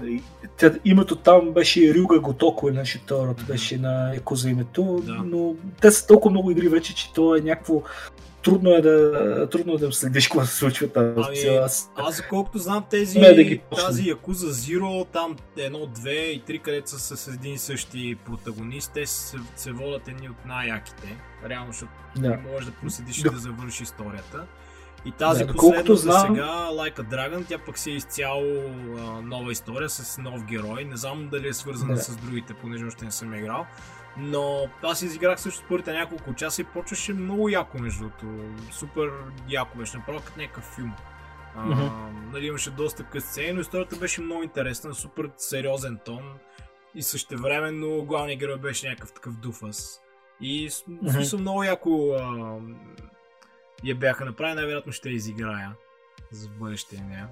Тя, 0.57 0.73
името 0.85 1.15
там 1.15 1.51
беше 1.51 1.93
Рюга 1.95 2.19
Готоко, 2.19 2.69
или 2.69 2.77
нещо 2.77 2.99
второто 3.03 3.43
беше 3.45 3.77
на 3.77 4.13
Якуза 4.13 4.49
името, 4.49 5.01
Да. 5.05 5.13
но 5.13 5.55
те 5.81 5.91
са 5.91 6.07
толкова 6.07 6.31
много 6.31 6.51
игри 6.51 6.67
вече, 6.69 6.95
че 6.95 7.13
то 7.13 7.35
е 7.35 7.41
някакво 7.41 7.81
трудно 8.45 8.69
е 8.69 8.81
да, 8.81 9.47
трудно 9.49 9.73
е 9.73 9.77
да 9.77 9.91
следиш 9.91 10.27
какво 10.27 10.45
се 10.45 10.55
случва 10.55 10.87
тази 10.87 11.13
Ами. 11.19 11.55
Аз- 11.55 11.91
Аз, 11.97 12.21
колкото 12.21 12.57
знам 12.57 12.85
тези, 12.89 13.19
Не, 13.19 13.33
да 13.33 13.43
ги 13.43 13.61
тази 13.77 14.09
Якуза 14.09 14.47
Zero, 14.47 15.07
там 15.07 15.35
едно, 15.57 15.85
две 15.87 16.11
и 16.13 16.41
три, 16.41 16.59
където 16.59 16.89
са 16.89 17.17
с 17.17 17.27
един 17.27 17.53
и 17.53 17.57
същи 17.57 18.17
протагонист, 18.25 18.91
те 18.93 19.05
се, 19.05 19.37
се 19.55 19.71
водят 19.71 20.07
едни 20.07 20.29
от 20.29 20.45
най-яките. 20.45 21.17
Реално, 21.45 21.67
защото 21.67 21.91
Да. 22.17 22.37
можеш 22.43 22.65
да 22.65 22.71
проследиш 22.73 23.19
и 23.19 23.23
Да. 23.23 23.31
да 23.31 23.37
завършиш 23.37 23.81
историята. 23.81 24.45
И 25.05 25.11
тази 25.11 25.45
Да, 25.45 25.53
последната 25.53 25.95
знам- 25.95 26.21
сега, 26.27 26.45
Like 26.71 26.95
a 26.95 27.03
Dragon, 27.05 27.47
тя 27.47 27.57
пък 27.57 27.77
си 27.77 27.91
е 27.91 27.95
изцяло 27.95 28.53
а, 28.97 29.01
нова 29.21 29.51
история 29.51 29.89
с 29.89 30.17
нов 30.17 30.43
герой. 30.43 30.83
Не 30.83 30.97
знам 30.97 31.29
дали 31.31 31.47
е 31.47 31.53
свързана 31.53 31.93
Да. 31.93 32.01
с 32.01 32.15
другите, 32.15 32.53
понеже 32.53 32.85
още 32.85 33.05
не 33.05 33.11
съм 33.11 33.33
играл. 33.35 33.65
Но 34.17 34.67
аз 34.83 35.01
изиграх 35.01 35.41
също 35.41 35.63
първите 35.69 35.93
няколко 35.93 36.33
часа 36.33 36.61
и 36.61 36.65
почваше 36.65 37.13
много 37.13 37.49
яко 37.49 37.77
между 37.77 37.99
другото. 37.99 38.25
Супер 38.71 39.11
яко 39.49 39.77
беше, 39.77 39.97
направо 39.97 40.21
като 40.25 40.39
някакъв 40.39 40.63
филм. 40.75 40.93
Mm-hmm. 41.57 42.31
нали, 42.33 42.45
имаше 42.45 42.71
доста 42.71 43.03
късцени, 43.03 43.53
но 43.53 43.61
историята 43.61 43.95
беше 43.95 44.21
много 44.21 44.43
интересна, 44.43 44.93
супер 44.93 45.29
сериозен 45.37 45.99
тон 46.05 46.39
и 46.95 47.01
същевременно 47.01 48.05
главният 48.05 48.39
герой 48.39 48.57
беше 48.57 48.89
някакъв 48.89 49.13
такъв 49.13 49.37
дуфас. 49.37 50.01
И 50.41 50.69
mm-hmm. 50.69 51.11
смисъл 51.11 51.39
много 51.39 51.63
яко 51.63 52.11
а, 52.19 52.57
я 53.83 53.95
бяха 53.95 54.25
направили, 54.25 54.55
най-вероятно 54.55 54.91
ще 54.91 55.09
я 55.09 55.15
изиграя 55.15 55.71
за 56.31 56.49
бъдеще 56.49 57.01
нея. 57.01 57.29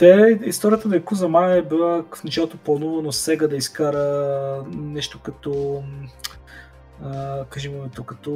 Те, 0.00 0.40
историята 0.44 0.88
на 0.88 0.94
Якуза 0.96 1.26
е 1.26 1.62
била 1.62 2.04
в 2.14 2.24
началото 2.24 2.56
планувано 2.56 3.12
сега 3.12 3.48
да 3.48 3.56
изкара 3.56 4.64
нещо 4.72 5.18
като 5.18 5.82
кажем 7.50 7.76
името, 7.76 8.04
като 8.04 8.30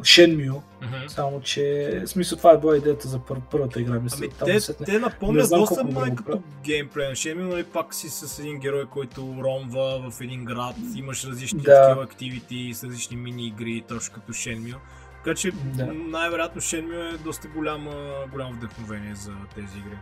Shenmue, 0.00 0.50
mm-hmm. 0.50 1.06
само 1.08 1.40
че 1.40 1.90
в 2.04 2.08
смисъл 2.08 2.38
това 2.38 2.52
е 2.52 2.58
била 2.58 2.76
идеята 2.76 3.08
за 3.08 3.18
пър, 3.18 3.38
първата 3.50 3.80
игра. 3.80 4.00
Мисля, 4.00 4.18
ами, 4.20 4.52
те, 4.52 4.60
сетне. 4.60 4.86
те 4.86 4.98
напомнят 4.98 5.50
доста 5.50 5.84
май 5.84 6.14
като 6.14 6.42
геймплей 6.64 7.08
на 7.08 7.14
Shenmue, 7.14 7.48
нали 7.48 7.64
пак 7.64 7.94
си 7.94 8.08
с 8.08 8.38
един 8.38 8.58
герой, 8.58 8.86
който 8.86 9.34
ромва 9.44 10.10
в 10.10 10.20
един 10.20 10.44
град, 10.44 10.76
имаш 10.96 11.24
различни 11.24 11.60
да. 11.62 11.98
активити 12.02 12.74
с 12.74 12.84
различни 12.84 13.16
мини 13.16 13.46
игри, 13.46 13.84
точно 13.88 14.14
като 14.14 14.32
Shenmue. 14.32 14.76
Така 15.24 15.34
че 15.34 15.50
да. 15.50 15.86
най-вероятно 15.86 16.60
Shenmue 16.60 17.14
е 17.14 17.18
доста 17.18 17.48
голяма, 17.48 17.92
голямо 18.32 18.52
вдъхновение 18.52 19.14
за 19.14 19.32
тези 19.54 19.78
игри. 19.78 19.98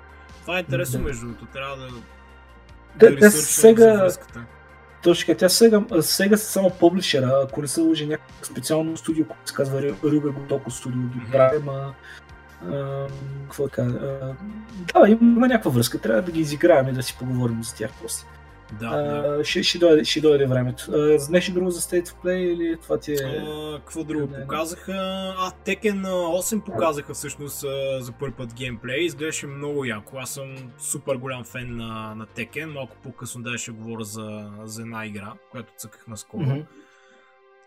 Това 0.47 0.57
е 0.57 0.61
интересно, 0.61 0.99
да. 0.99 1.05
между 1.05 1.27
другото, 1.27 1.47
трябва 1.47 1.77
да. 1.77 1.89
Да, 2.97 3.17
да 3.17 3.31
сега. 3.31 4.09
Точно 5.03 5.35
тя 5.35 5.49
сега, 5.49 5.83
сега 6.01 6.37
са 6.37 6.45
само 6.45 6.71
публишера, 6.71 7.41
ако 7.45 7.63
не 7.63 7.69
се 7.69 7.81
лъжи 7.81 8.07
някакво 8.07 8.45
специално 8.45 8.97
студио, 8.97 9.25
което 9.27 9.49
се 9.49 9.55
казва 9.55 9.83
Рюга 10.05 10.31
Готоко 10.31 10.71
студио, 10.71 11.01
ги 11.01 11.33
прави, 11.33 11.59
ма... 11.59 11.95
какво 13.45 13.65
да 13.65 13.71
кажа? 13.71 13.99
Да, 14.95 15.09
има 15.09 15.49
някаква 15.49 15.71
връзка, 15.71 15.99
трябва 15.99 16.23
да 16.23 16.33
ги 16.33 16.41
изиграем 16.41 16.89
и 16.89 16.93
да 16.93 17.03
си 17.03 17.17
поговорим 17.19 17.65
за 17.65 17.75
тях 17.75 17.91
после. 18.03 18.27
Да, 18.73 18.87
а, 18.87 19.37
да. 19.37 19.45
Ще, 19.45 19.63
ще, 19.63 19.79
дойде, 19.79 20.05
ще 20.05 20.21
дойде 20.21 20.47
времето. 20.47 20.93
А, 20.93 21.19
знаеш 21.19 21.51
друго 21.51 21.71
за 21.71 21.81
State 21.81 22.07
of 22.07 22.25
Play 22.25 22.37
или 22.37 22.77
това 22.83 22.99
ти 22.99 23.13
е... 23.13 23.17
А, 23.17 23.79
какво 23.79 24.05
друго 24.05 24.27
не, 24.27 24.41
показаха? 24.41 24.93
А, 25.39 25.51
Tekken 25.65 26.07
8 26.07 26.65
показаха 26.65 27.15
всъщност 27.15 27.61
за 28.01 28.13
първи 28.21 28.35
път 28.35 28.55
геймплей. 28.55 29.01
Изглеждаше 29.01 29.47
много 29.47 29.85
яко. 29.85 30.17
Аз 30.19 30.31
съм 30.31 30.57
супер 30.79 31.17
голям 31.17 31.45
фен 31.45 31.77
на, 31.77 32.15
на 32.15 32.27
Tekken. 32.27 32.65
Малко 32.65 32.97
по-късно 33.03 33.43
да 33.43 33.59
ще 33.59 33.71
говоря 33.71 34.05
за, 34.05 34.51
за 34.65 34.83
една 34.83 35.07
игра, 35.07 35.33
която 35.51 35.73
цъках 35.77 36.07
наскоро. 36.07 36.43
Mm-hmm. 36.43 36.67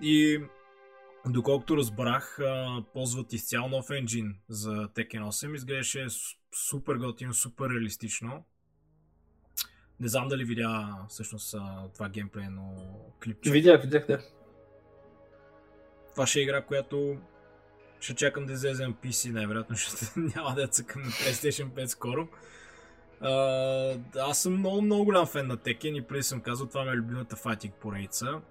И 0.01 0.39
доколкото 1.27 1.77
разбрах, 1.77 2.39
ползват 2.93 3.33
изцяло 3.33 3.69
нов 3.69 3.89
енджин 3.89 4.35
за 4.49 4.69
Tekken 4.69 5.21
8. 5.21 5.55
Изглеждаше 5.55 6.05
супер 6.55 6.95
готино, 6.95 7.33
супер 7.33 7.69
реалистично. 7.69 8.43
Не 9.99 10.07
знам 10.07 10.27
дали 10.27 10.43
видя 10.45 10.97
всъщност 11.09 11.55
това 11.93 12.09
геймплейно 12.09 12.75
клипче. 13.23 13.51
Видях, 13.51 13.81
видях, 13.81 14.07
да. 14.07 14.19
Това 16.11 16.27
ще 16.27 16.39
е 16.39 16.43
игра, 16.43 16.61
която 16.61 17.17
ще 17.99 18.15
чакам 18.15 18.45
да 18.45 18.53
излезе 18.53 18.87
на 18.87 18.93
PC, 18.93 19.31
най-вероятно, 19.31 19.75
защото 19.75 20.19
няма 20.35 20.55
да 20.55 20.67
цъкам 20.67 21.01
на 21.01 21.09
PlayStation 21.09 21.69
5 21.69 21.85
скоро. 21.85 22.27
Uh, 23.21 23.99
аз 24.17 24.41
съм 24.41 24.57
много, 24.57 24.81
много 24.81 25.05
голям 25.05 25.25
фен 25.25 25.47
на 25.47 25.57
Tekken 25.57 25.97
и 25.97 26.01
преди 26.01 26.23
съм 26.23 26.41
казал, 26.41 26.67
това 26.67 26.83
ми 26.83 26.89
е 26.91 26.95
любимата 26.95 27.35
файтинг 27.35 27.73
поредица. 27.73 28.41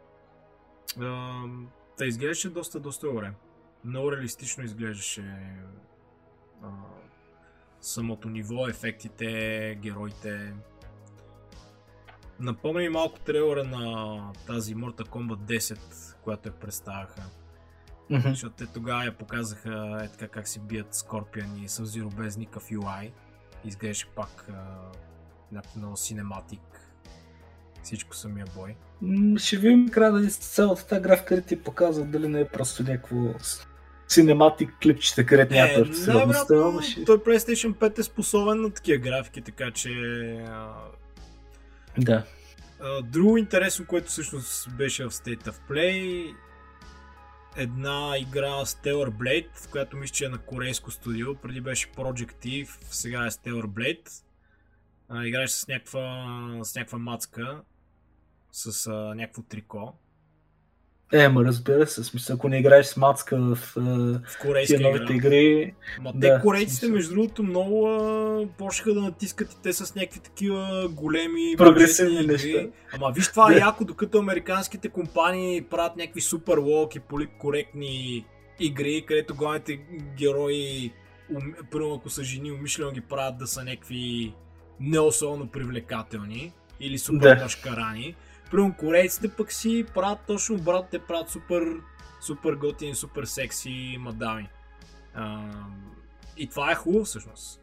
Та 1.96 2.06
изглеждаше 2.06 2.50
доста, 2.50 2.80
доста 2.80 3.06
добре. 3.06 3.32
Много 3.84 4.12
реалистично 4.12 4.64
изглеждаше 4.64 5.36
uh, 6.62 6.70
самото 7.80 8.28
ниво, 8.28 8.68
ефектите, 8.68 9.78
героите. 9.82 10.52
Напомня 12.40 12.80
ми 12.80 12.88
малко 12.88 13.20
трейлера 13.20 13.64
на 13.64 14.32
тази 14.46 14.74
Mortal 14.74 15.08
Kombat 15.08 15.58
10, 15.58 15.78
която 16.22 16.48
я 16.48 16.52
представяха. 16.52 17.22
Mm-hmm. 18.10 18.28
Защото 18.28 18.54
те 18.56 18.66
тогава 18.66 19.04
я 19.04 19.12
показаха 19.12 20.00
е 20.04 20.08
така 20.08 20.28
как 20.28 20.48
си 20.48 20.60
бият 20.60 20.94
Скорпион 20.94 21.56
и 21.56 21.68
Sub-Zero 21.68 22.14
без 22.14 22.36
никакъв 22.36 22.70
UI. 22.70 23.10
Изглеждаше 23.64 24.06
пак 24.06 24.48
някакво 25.52 25.78
много 25.78 25.96
синематик. 25.96 26.60
Всичко 27.82 28.16
самия 28.16 28.46
бой. 28.54 28.76
Ще 29.38 29.56
видим 29.56 29.88
края 29.88 30.12
да 30.12 30.30
цялата 30.30 30.86
тази 30.86 31.02
графика 31.02 31.36
да 31.36 31.42
ти 31.42 31.62
показва 31.62 32.04
дали 32.04 32.28
не 32.28 32.40
е 32.40 32.48
просто 32.48 32.82
някакво 32.82 33.16
синематик 34.08 34.70
клипчета, 34.82 35.26
където 35.26 35.54
няма 35.54 35.68
е, 35.68 35.76
най 35.76 36.82
ще... 36.82 37.04
Той 37.04 37.18
PlayStation 37.18 37.74
5 37.74 37.98
е 37.98 38.02
способен 38.02 38.60
на 38.60 38.70
такива 38.70 38.98
графики, 38.98 39.42
така 39.42 39.70
че 39.70 39.90
да. 41.98 42.24
друго 43.02 43.36
интересно, 43.36 43.86
което 43.86 44.08
всъщност 44.08 44.70
беше 44.76 45.04
в 45.04 45.10
State 45.10 45.46
of 45.46 45.54
Play, 45.70 46.34
една 47.56 48.14
игра 48.18 48.64
Stellar 48.64 49.10
Blade, 49.10 49.70
която 49.70 49.96
мисля, 49.96 50.14
че 50.14 50.24
е 50.24 50.28
на 50.28 50.38
корейско 50.38 50.90
студио. 50.90 51.34
Преди 51.34 51.60
беше 51.60 51.92
Project 51.92 52.44
Eve, 52.44 52.78
сега 52.90 53.26
е 53.26 53.30
Stellar 53.30 53.66
Blade. 53.66 54.24
играеш 55.28 55.50
с 55.50 55.68
някаква, 55.68 56.26
с 56.62 56.74
някаква 56.74 56.98
мацка, 56.98 57.62
с 58.52 58.90
някакво 59.16 59.42
трико. 59.42 59.98
Е, 61.12 61.28
ма 61.28 61.44
разбира 61.44 61.86
се, 61.86 62.04
смисъл, 62.04 62.34
ако 62.36 62.48
не 62.48 62.58
играеш 62.58 62.86
с 62.86 62.96
мацка 62.96 63.36
в, 63.40 63.58
в 63.76 64.38
корейски 64.40 64.78
новите 64.78 65.12
игри. 65.12 65.74
Ма 66.00 66.12
да, 66.14 66.36
те 66.36 66.42
корейците, 66.42 66.88
между 66.88 67.14
другото, 67.14 67.42
много 67.42 67.88
а, 67.88 68.46
почнаха 68.58 68.94
да 68.94 69.00
натискат 69.00 69.52
и 69.52 69.62
те 69.62 69.72
с 69.72 69.94
някакви 69.94 70.20
такива 70.20 70.88
големи 70.90 71.54
прогресивни 71.56 72.26
неща. 72.26 72.66
Ама 72.92 73.12
виж 73.14 73.28
това 73.28 73.52
е 73.52 73.56
яко, 73.56 73.84
докато 73.84 74.18
американските 74.18 74.88
компании 74.88 75.62
правят 75.62 75.96
някакви 75.96 76.20
супер 76.20 76.58
лок 76.58 76.94
и 76.94 77.00
политкоректни 77.00 78.24
игри, 78.60 79.04
където 79.06 79.34
главните 79.34 79.80
герои, 80.16 80.92
първо 81.70 81.94
ако 81.94 82.10
са 82.10 82.24
жени, 82.24 82.52
умишлено 82.52 82.90
ги 82.90 83.00
правят 83.00 83.38
да 83.38 83.46
са 83.46 83.64
някакви 83.64 84.34
не 84.80 84.98
особено 84.98 85.46
привлекателни 85.46 86.52
или 86.80 86.98
супер 86.98 87.36
да. 87.36 87.42
мъжкарани. 87.42 88.14
Примерно 88.50 88.74
корейците 88.74 89.28
пък 89.28 89.52
си 89.52 89.86
правят 89.94 90.18
точно 90.26 90.56
обрат, 90.56 90.86
те 90.90 90.98
правят 90.98 91.30
супер, 91.30 91.62
супер 92.20 92.52
готини, 92.52 92.94
супер 92.94 93.24
секси 93.24 93.96
мадами. 94.00 94.48
А, 95.14 95.50
и 96.36 96.48
това 96.48 96.72
е 96.72 96.74
хубаво 96.74 97.04
всъщност. 97.04 97.60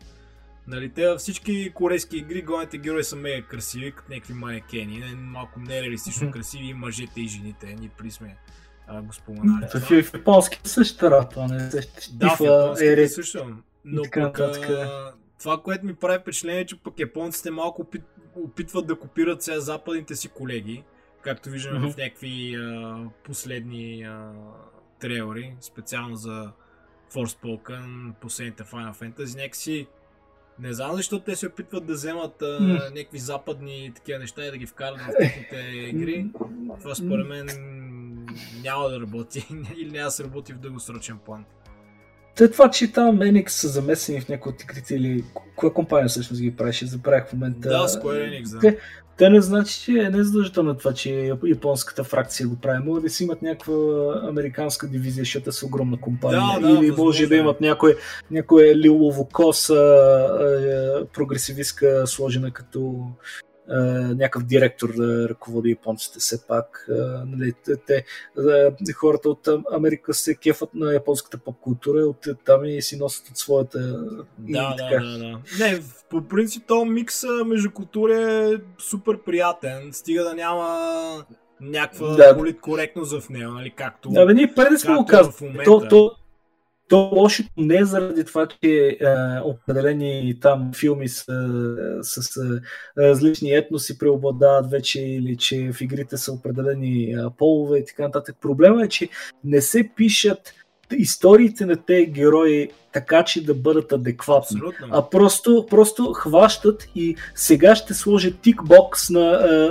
Нали, 0.68 0.90
те 0.90 1.16
всички 1.18 1.72
корейски 1.74 2.18
игри, 2.18 2.42
главните 2.42 2.78
герои 2.78 3.04
са 3.04 3.16
мега 3.16 3.48
красиви, 3.48 3.92
като 3.92 4.12
някакви 4.12 4.34
манекени, 4.34 5.16
малко 5.18 5.60
нереалистично 5.60 6.32
красиви 6.32 6.74
мъжете 6.74 7.22
и 7.22 7.28
жените. 7.28 7.76
Ние 7.80 7.90
при 7.98 8.12
сме 8.12 8.38
а, 8.88 9.02
го 9.02 9.14
споменали. 9.14 9.66
В, 9.74 10.04
в, 10.04 10.14
японски 10.14 10.60
е 10.66 10.68
също 10.68 11.12
работа, 11.12 11.48
не 11.48 11.70
Да, 12.14 12.36
в 12.36 12.40
японски 12.40 12.86
е 12.86 13.08
също. 13.08 13.58
Но 13.86 14.02
пък, 14.14 14.40
това, 15.40 15.62
което 15.62 15.86
ми 15.86 15.96
прави 15.96 16.20
впечатление, 16.20 16.62
е, 16.62 16.66
че 16.66 16.80
пък 16.80 17.00
японците 17.00 17.52
малко 17.52 17.82
опит, 17.82 18.04
опитват 18.36 18.88
да 18.88 19.00
копират 19.00 19.42
сега 19.42 19.60
западните 19.60 20.16
си 20.16 20.30
колеги, 20.30 20.84
както 21.22 21.50
виждаме 21.50 21.80
mm-hmm. 21.80 21.94
в 21.94 21.98
някакви 21.98 22.56
а, 22.56 22.98
последни 23.24 24.04
а, 24.04 24.32
трейлери, 25.00 25.56
специално 25.62 26.16
за 26.16 26.52
Forspoken, 27.14 28.14
последните 28.22 28.64
Final 28.64 28.94
Fantasy, 28.94 29.36
някакси 29.36 29.88
не 30.60 30.74
знам 30.74 30.96
защо 30.96 31.20
те 31.20 31.36
се 31.36 31.48
опитват 31.48 31.86
да 31.86 31.94
вземат 31.94 32.42
а, 32.42 32.46
mm. 32.46 32.94
някакви 32.96 33.20
западни 33.20 33.92
такива 33.96 34.20
неща 34.20 34.46
и 34.46 34.52
да 34.52 34.58
ги 34.58 34.66
вкарат 34.66 35.02
в 35.02 35.12
техните 35.20 35.58
игри. 35.94 36.28
Това 36.82 36.96
според 36.96 37.28
мен 37.28 37.48
няма 38.64 38.90
да 38.90 39.00
работи 39.02 39.48
или 39.78 39.92
няма 39.92 40.06
да 40.06 40.12
се 40.12 40.24
работи 40.24 40.54
в 40.54 40.58
дългосрочен 40.58 41.18
план. 41.18 41.46
Те 42.36 42.52
това, 42.52 42.70
че 42.70 42.92
там 42.92 43.20
Enix 43.20 43.50
са 43.50 43.68
замесени 43.68 44.22
в 44.22 44.30
някои 44.30 44.52
от 44.52 44.64
игрите 44.64 44.96
или 44.96 45.24
коя 45.56 45.74
компания 45.74 46.10
всъщност 46.10 46.42
ги 46.42 46.56
правеше, 46.56 46.86
забравях 46.86 47.28
в 47.28 47.34
момента. 47.34 47.70
Да, 47.70 47.88
Square 47.88 48.30
Enix, 48.30 48.52
да. 48.52 48.60
Те, 48.60 48.78
те 49.18 49.30
не 49.30 49.42
значи, 49.42 49.82
че 49.82 49.92
не 49.92 50.18
е 50.18 50.24
задължително 50.24 50.76
това, 50.76 50.94
че 50.94 51.32
японската 51.46 52.04
фракция 52.04 52.48
го 52.48 52.56
прави. 52.56 52.84
Могат 52.84 53.04
да 53.04 53.10
си 53.10 53.24
имат 53.24 53.42
някаква 53.42 53.76
американска 54.30 54.88
дивизия, 54.88 55.22
защото 55.22 55.52
са 55.52 55.66
огромна 55.66 55.98
компания. 56.02 56.60
Да, 56.62 56.68
да, 56.68 56.80
Или 56.80 56.92
може 56.92 57.28
да 57.28 57.36
имат 57.36 57.62
някой, 57.62 57.96
някоя 58.32 58.76
лилово 58.76 59.26
коса, 59.26 60.30
прогресивистка, 61.14 62.08
сложена 62.08 62.52
като 62.52 63.08
някакъв 64.16 64.44
директор 64.44 64.94
да 64.96 65.30
ръководи 65.30 65.70
японците 65.70 66.20
все 66.20 66.48
пак. 66.48 66.88
Нали, 67.26 67.54
те, 67.88 68.06
хората 68.96 69.30
от 69.30 69.50
Америка 69.72 70.14
се 70.14 70.36
кефат 70.36 70.70
на 70.74 70.94
японската 70.94 71.38
поп 71.38 71.60
култура, 71.60 72.00
от 72.00 72.28
там 72.46 72.66
и 72.66 72.82
си 72.82 72.98
носят 72.98 73.30
от 73.30 73.38
своята. 73.38 73.80
Да, 74.38 74.76
да, 74.78 74.90
да, 74.90 75.18
да. 75.18 75.40
Не, 75.60 75.80
по 76.10 76.22
принцип 76.22 76.64
то 76.68 76.86
микс 76.86 77.24
между 77.46 77.72
култури 77.72 78.14
е 78.14 78.58
супер 78.78 79.18
приятен, 79.26 79.90
стига 79.94 80.24
да 80.24 80.34
няма 80.34 81.26
някаква 81.62 82.08
да. 82.08 82.38
политкоректност 82.38 83.20
в 83.20 83.30
нея, 83.30 83.50
нали, 83.50 83.74
както... 83.76 84.10
Да, 84.10 84.26
бе, 84.26 84.34
ние 84.34 84.54
преди 84.56 84.78
сме 84.78 84.96
го 84.96 85.06
казали. 85.06 85.60
То, 85.66 85.88
то, 85.90 86.16
то 86.90 87.10
лошото 87.14 87.50
не 87.58 87.78
е 87.78 87.86
заради 87.86 88.26
това, 88.26 88.48
че 88.48 88.88
е, 88.88 88.96
определени 89.44 90.40
там 90.42 90.72
филми 90.80 91.08
с, 91.08 91.26
с, 92.02 92.24
с 92.24 92.62
различни 92.98 93.56
етноси 93.56 93.98
преобладават 93.98 94.72
вече 94.72 95.02
или 95.02 95.38
че 95.38 95.72
в 95.74 95.82
игрите 95.82 96.18
са 96.18 96.32
определени 96.32 97.04
е, 97.04 97.18
полове 97.38 97.80
и 97.80 97.86
така 97.86 98.04
нататък. 98.04 98.36
Проблема 98.42 98.84
е, 98.84 98.88
че 98.88 99.10
не 99.44 99.62
се 99.62 99.90
пишат 99.96 100.54
историите 100.92 101.66
на 101.66 101.76
тези 101.76 102.06
герои 102.06 102.70
така, 102.96 103.24
че 103.24 103.46
да 103.46 103.54
бъдат 103.54 103.92
адекватни. 103.92 104.58
Абсолютно. 104.58 104.88
А 104.92 105.10
просто, 105.10 105.66
просто 105.70 106.14
хващат 106.14 106.88
и 106.96 107.16
сега 107.36 107.76
ще 107.76 107.94
сложат 107.94 108.40
тикбокс 108.40 109.10
на, 109.10 109.22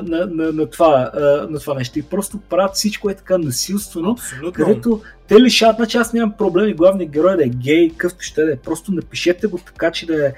на, 0.03 0.27
на, 0.27 0.53
на, 0.53 0.71
това, 0.71 1.11
на 1.51 1.59
това 1.61 1.75
нещо. 1.75 1.99
И 1.99 2.03
просто 2.03 2.39
правят 2.39 2.75
всичко 2.75 3.11
е 3.11 3.15
така 3.15 3.39
насилствено, 3.39 4.11
Абсолютно. 4.11 4.53
където 4.53 5.01
те 5.29 5.41
лишават, 5.41 5.77
значи 5.77 5.97
аз 5.97 6.13
нямам 6.13 6.33
проблеми 6.39 6.75
главният 6.75 7.13
герой 7.13 7.37
да 7.37 7.45
е 7.45 7.49
гей, 7.49 7.91
къвто 7.97 8.21
ще 8.21 8.45
да 8.45 8.53
е. 8.53 8.57
Просто 8.57 8.93
напишете 8.93 9.47
го 9.47 9.59
така, 9.59 9.91
че 9.91 10.07
да, 10.07 10.27
е, 10.27 10.33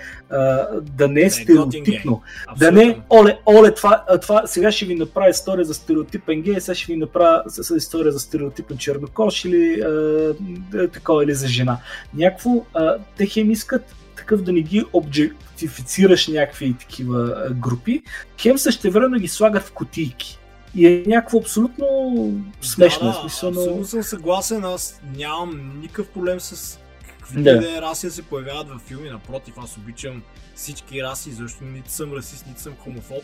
да 0.81 1.09
не 1.09 1.21
е 1.21 1.31
стереотипно. 1.31 2.23
Да 2.59 2.73
не 2.73 2.83
е, 2.83 3.01
оле, 3.11 3.39
оле, 3.47 3.75
това, 3.75 4.05
това, 4.23 4.47
сега 4.47 4.73
ще 4.73 4.85
ви 4.85 4.95
направя 4.95 5.29
история 5.29 5.65
за 5.65 5.75
стереотипен 5.75 6.43
гей, 6.43 6.61
сега 6.61 6.75
ще 6.75 6.93
ви 6.93 6.99
направя 6.99 7.43
с 7.47 7.77
история 7.77 8.13
за 8.13 8.21
стереотипен 8.21 8.77
чернокош 8.77 9.45
или 9.45 9.81
а, 9.81 10.89
такова, 10.89 11.25
или 11.25 11.35
за 11.35 11.49
жена. 11.49 11.79
Някакво, 12.15 12.51
а, 12.77 12.99
те 13.17 13.27
хем 13.27 13.51
искат 13.51 13.95
такъв 14.17 14.43
да 14.43 14.53
не 14.53 14.63
ги 14.63 14.85
обжектифицираш 14.93 16.29
някакви 16.29 16.75
такива 16.75 17.49
групи, 17.51 18.03
хем 18.41 18.59
също 18.59 18.91
време 18.91 19.19
ги 19.19 19.29
слагат 19.29 19.63
в 19.63 19.73
кутийки. 19.73 20.39
И 20.75 20.87
е 20.87 21.05
някакво 21.07 21.39
абсолютно 21.39 21.87
смешно. 22.61 23.07
Да, 23.07 23.13
да, 23.13 23.21
смисъл, 23.21 23.51
но... 23.51 23.61
абсолютно 23.61 23.85
съм 23.85 24.03
съгласен. 24.03 24.65
Аз 24.65 25.01
нямам 25.17 25.81
никакъв 25.81 26.09
проблем 26.09 26.41
с 26.41 26.79
какви 27.09 27.43
да. 27.43 27.61
да 27.61 27.83
раси 27.83 28.07
да 28.07 28.13
се 28.13 28.23
появяват 28.23 28.69
във 28.69 28.83
филми. 28.83 29.11
Напротив, 29.11 29.55
аз 29.59 29.77
обичам 29.77 30.23
всички 30.55 31.03
раси, 31.03 31.33
защото 31.33 31.65
нито 31.65 31.91
съм 31.91 32.13
расист, 32.13 32.47
нито 32.47 32.61
съм 32.61 32.77
хомофоб. 32.77 33.23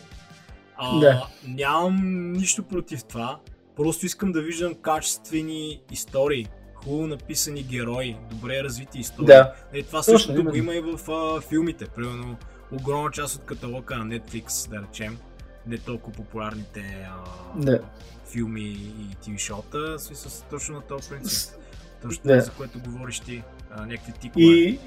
А, 0.77 0.99
да. 0.99 1.27
Нямам 1.47 2.31
нищо 2.31 2.63
против 2.63 3.03
това. 3.03 3.39
Просто 3.75 4.05
искам 4.05 4.31
да 4.31 4.41
виждам 4.41 4.75
качествени 4.75 5.81
истории, 5.91 6.47
хубаво 6.83 7.07
написани 7.07 7.63
герои, 7.63 8.15
добре 8.31 8.63
развити 8.63 8.99
истории. 8.99 9.27
Да. 9.27 9.53
Е, 9.73 9.83
това 9.83 10.03
също 10.03 10.43
го 10.43 10.55
има 10.55 10.75
и 10.75 10.79
в 10.79 11.11
а, 11.11 11.41
филмите. 11.41 11.85
Примерно, 11.95 12.37
огромна 12.71 13.11
част 13.11 13.35
от 13.35 13.45
каталога 13.45 13.97
на 13.97 14.05
Netflix, 14.05 14.69
да 14.69 14.81
речем, 14.81 15.17
не 15.67 15.77
толкова 15.77 16.15
популярните 16.15 17.09
а, 17.09 17.59
да. 17.59 17.79
филми 18.31 18.61
и 18.61 19.15
TV 19.23 19.39
шоута, 19.39 19.99
са 19.99 20.15
с 20.15 20.45
точно 20.49 20.75
на 20.75 20.81
този 20.81 21.09
принцип. 21.09 21.51
Точно 22.01 22.21
да. 22.25 22.41
за 22.41 22.51
което 22.51 22.79
говориш 22.79 23.19
ти, 23.19 23.43
а, 23.71 23.85
някакви 23.85 24.13
тикове. 24.21 24.43
И, 24.43 24.79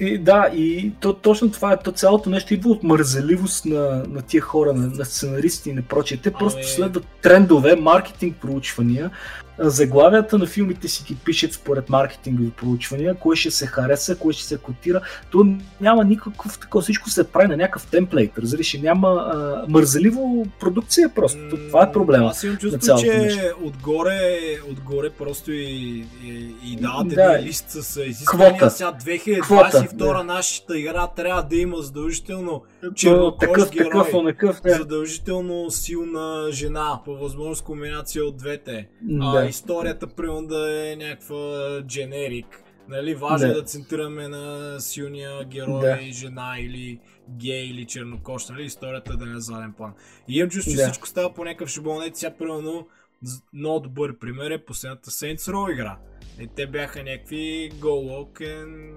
и, 0.00 0.18
да, 0.18 0.50
и 0.54 0.92
то, 1.00 1.14
точно 1.14 1.50
това 1.50 1.72
е, 1.72 1.78
то 1.78 1.92
цялото 1.92 2.30
нещо 2.30 2.54
идва 2.54 2.70
от 2.70 2.82
мързеливост 2.82 3.64
на, 3.64 4.04
на 4.08 4.22
тия 4.22 4.40
хора, 4.40 4.72
на, 4.72 4.86
на 4.86 5.04
сценаристи 5.04 5.70
и 5.70 5.72
на 5.72 5.82
прочие. 5.82 6.16
Те 6.16 6.32
просто 6.32 6.58
ами... 6.58 6.66
следват 6.66 7.04
трендове, 7.22 7.76
маркетинг 7.76 8.36
проучвания, 8.40 9.10
заглавията 9.58 10.38
на 10.38 10.46
филмите 10.46 10.88
си 10.88 11.04
ги 11.06 11.14
пишат 11.24 11.52
според 11.52 11.88
маркетингови 11.88 12.50
проучвания, 12.50 13.14
кое 13.14 13.36
ще 13.36 13.50
се 13.50 13.66
хареса, 13.66 14.16
кое 14.16 14.32
ще 14.32 14.44
се 14.44 14.58
котира. 14.58 15.00
То 15.30 15.46
няма 15.80 16.04
никакъв 16.04 16.58
такова, 16.58 16.82
всичко 16.82 17.10
се 17.10 17.24
прави 17.24 17.48
на 17.48 17.56
някакъв 17.56 17.86
темплейт, 17.86 18.38
разбираш, 18.38 18.74
няма 18.74 19.08
а, 19.08 19.64
мързеливо 19.68 20.46
продукция 20.60 21.08
просто. 21.14 21.38
Това 21.50 21.82
е 21.82 21.92
проблема. 21.92 22.26
Аз 22.26 22.44
имам 22.44 22.56
чувство, 22.56 22.98
че 22.98 23.18
нещо. 23.18 23.40
отгоре, 23.62 24.38
отгоре 24.70 25.10
просто 25.10 25.52
и, 25.52 26.04
и, 26.24 26.54
и 26.64 26.76
давате 26.76 27.14
да, 27.14 27.42
лист 27.42 27.70
с 27.70 28.02
изисквания. 28.02 28.70
Сега 28.70 28.92
2022 28.92 29.96
да. 29.96 30.24
нашата 30.24 30.78
игра 30.78 31.06
трябва 31.06 31.42
да 31.42 31.56
има 31.56 31.76
задължително 31.76 32.62
чернокож 32.94 33.48
такъв, 33.48 33.70
герой, 33.70 33.90
такъв, 33.90 34.14
онакъв, 34.14 34.60
да. 34.62 34.74
задължително 34.74 35.70
силна 35.70 36.48
жена, 36.52 37.00
по 37.04 37.16
възможност 37.16 37.64
комбинация 37.64 38.24
от 38.24 38.36
двете. 38.36 38.88
Да. 39.02 39.41
Историята, 39.48 40.06
примерно, 40.06 40.46
да 40.46 40.90
е 40.92 40.96
някаква 40.96 41.82
дженерик. 41.86 42.62
Нали, 42.88 43.14
важно 43.14 43.48
да. 43.48 43.52
е 43.52 43.56
да 43.56 43.64
центрираме 43.64 44.28
на 44.28 44.76
силния 44.80 45.44
герой, 45.44 45.80
да. 45.80 45.98
жена 46.12 46.56
или 46.58 47.00
гей 47.28 47.66
или 47.66 47.86
чернокош, 47.86 48.48
нали, 48.48 48.64
историята 48.64 49.16
да 49.16 49.26
не 49.26 49.36
е 49.36 49.40
заден 49.40 49.72
план. 49.72 49.92
И 50.28 50.38
имам 50.38 50.50
чувство, 50.50 50.70
че 50.70 50.76
да. 50.76 50.82
всичко 50.82 51.06
става 51.06 51.34
по 51.34 51.44
някакъв 51.44 51.68
шиболнет. 51.68 52.16
Сега, 52.16 52.34
примерно, 52.38 52.88
много 53.52 53.80
добър 53.80 54.18
пример 54.18 54.50
е 54.50 54.64
последната 54.64 55.10
Saints 55.10 55.52
Row 55.52 55.72
игра. 55.72 55.98
И 56.40 56.48
те 56.56 56.66
бяха 56.66 57.02
някакви 57.02 57.70
Go 57.74 57.80
Walk 57.80 58.40
and 58.40 58.92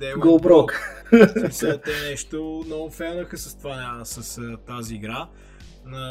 Go 0.00 0.40
Broke. 0.42 0.74
те 1.84 1.92
нещо 2.10 2.62
много 2.66 2.90
фенаха 2.90 3.38
с 3.38 3.58
това, 3.58 4.00
с 4.04 4.40
тази 4.66 4.94
игра. 4.94 5.28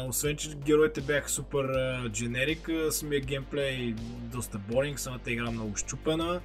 Освен, 0.08 0.36
че 0.36 0.54
героите 0.54 1.00
бяха 1.00 1.28
супер 1.28 1.66
дженерик, 2.08 2.70
самия 2.90 3.20
геймплей 3.20 3.94
доста 4.22 4.58
боринг, 4.58 5.00
самата 5.00 5.20
игра 5.26 5.50
много 5.50 5.76
щупена 5.76 6.40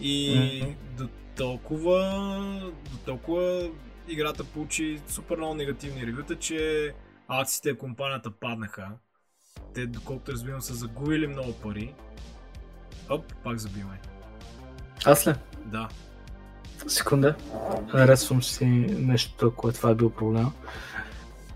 и 0.00 0.36
mm-hmm. 0.36 0.74
до 0.96 1.08
толкова, 1.36 2.00
до 2.90 2.96
толкова 3.06 3.70
играта 4.08 4.44
получи 4.44 5.00
супер 5.08 5.36
много 5.36 5.54
негативни 5.54 6.06
ревюта, 6.06 6.36
че 6.36 6.92
акциите 7.28 7.70
на 7.70 7.78
компанията 7.78 8.30
паднаха. 8.30 8.88
Те, 9.74 9.86
доколкото 9.86 10.32
разбирам, 10.32 10.60
са 10.60 10.74
загубили 10.74 11.26
много 11.26 11.52
пари. 11.52 11.94
Оп, 13.08 13.34
пак 13.44 13.58
забивай. 13.58 13.98
Аз 15.04 15.26
ли? 15.26 15.34
Да. 15.64 15.88
Секунда. 16.86 17.34
Харесвам 17.90 18.42
си 18.42 18.64
нещо, 18.98 19.54
което 19.54 19.78
това 19.78 19.90
е 19.90 19.94
бил 19.94 20.10
проблем. 20.10 20.46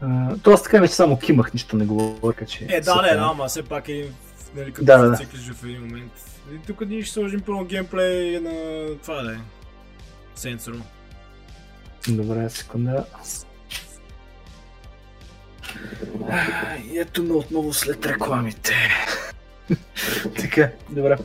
Uh, 0.02 0.42
Тоест 0.42 0.64
така 0.64 0.80
вече 0.80 0.94
само 0.94 1.18
кимах, 1.18 1.54
нищо 1.54 1.76
не 1.76 1.84
говоря, 1.84 2.46
че... 2.46 2.66
Е, 2.70 2.80
да, 2.80 3.02
не, 3.02 3.14
да, 3.14 3.28
ама 3.32 3.46
все 3.46 3.62
пак 3.62 3.88
е 3.88 4.08
нали, 4.54 4.72
като 4.72 4.84
да, 4.84 4.98
да, 4.98 5.16
циклиш 5.16 5.50
в 5.50 5.64
един 5.64 5.80
момент. 5.80 6.12
И 6.54 6.58
тук 6.66 6.80
ние 6.86 7.02
ще 7.02 7.12
сложим 7.12 7.40
пълно 7.40 7.64
геймплей 7.64 8.40
на 8.40 8.50
това 9.02 9.22
да 9.22 9.32
е. 9.32 9.36
Сенсоро. 10.34 10.76
Добре, 12.08 12.50
секунда. 12.50 13.04
И 16.92 16.98
ето 16.98 17.22
ме 17.22 17.32
отново 17.32 17.72
след 17.72 18.06
рекламите. 18.06 18.74
така, 20.36 20.70
добре. 20.90 21.16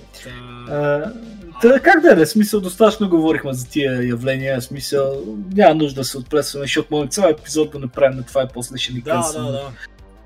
Та, 1.61 1.79
как 1.79 2.01
да 2.01 2.21
е, 2.21 2.25
смисъл, 2.25 2.61
достатъчно 2.61 3.09
говорихме 3.09 3.53
за 3.53 3.69
тия 3.69 4.07
явления, 4.07 4.61
смисъл, 4.61 5.23
няма 5.53 5.75
нужда 5.75 6.01
да 6.01 6.05
се 6.05 6.17
отплесваме, 6.17 6.63
защото 6.63 6.95
може 6.95 7.09
цял 7.09 7.29
епизод 7.29 7.71
да 7.71 7.79
направим 7.79 8.17
на 8.17 8.25
това 8.25 8.43
и 8.43 8.47
после 8.53 8.77
ще 8.77 8.93
ни 8.93 9.01
Да, 9.01 9.31
да, 9.33 9.51
да. 9.51 9.71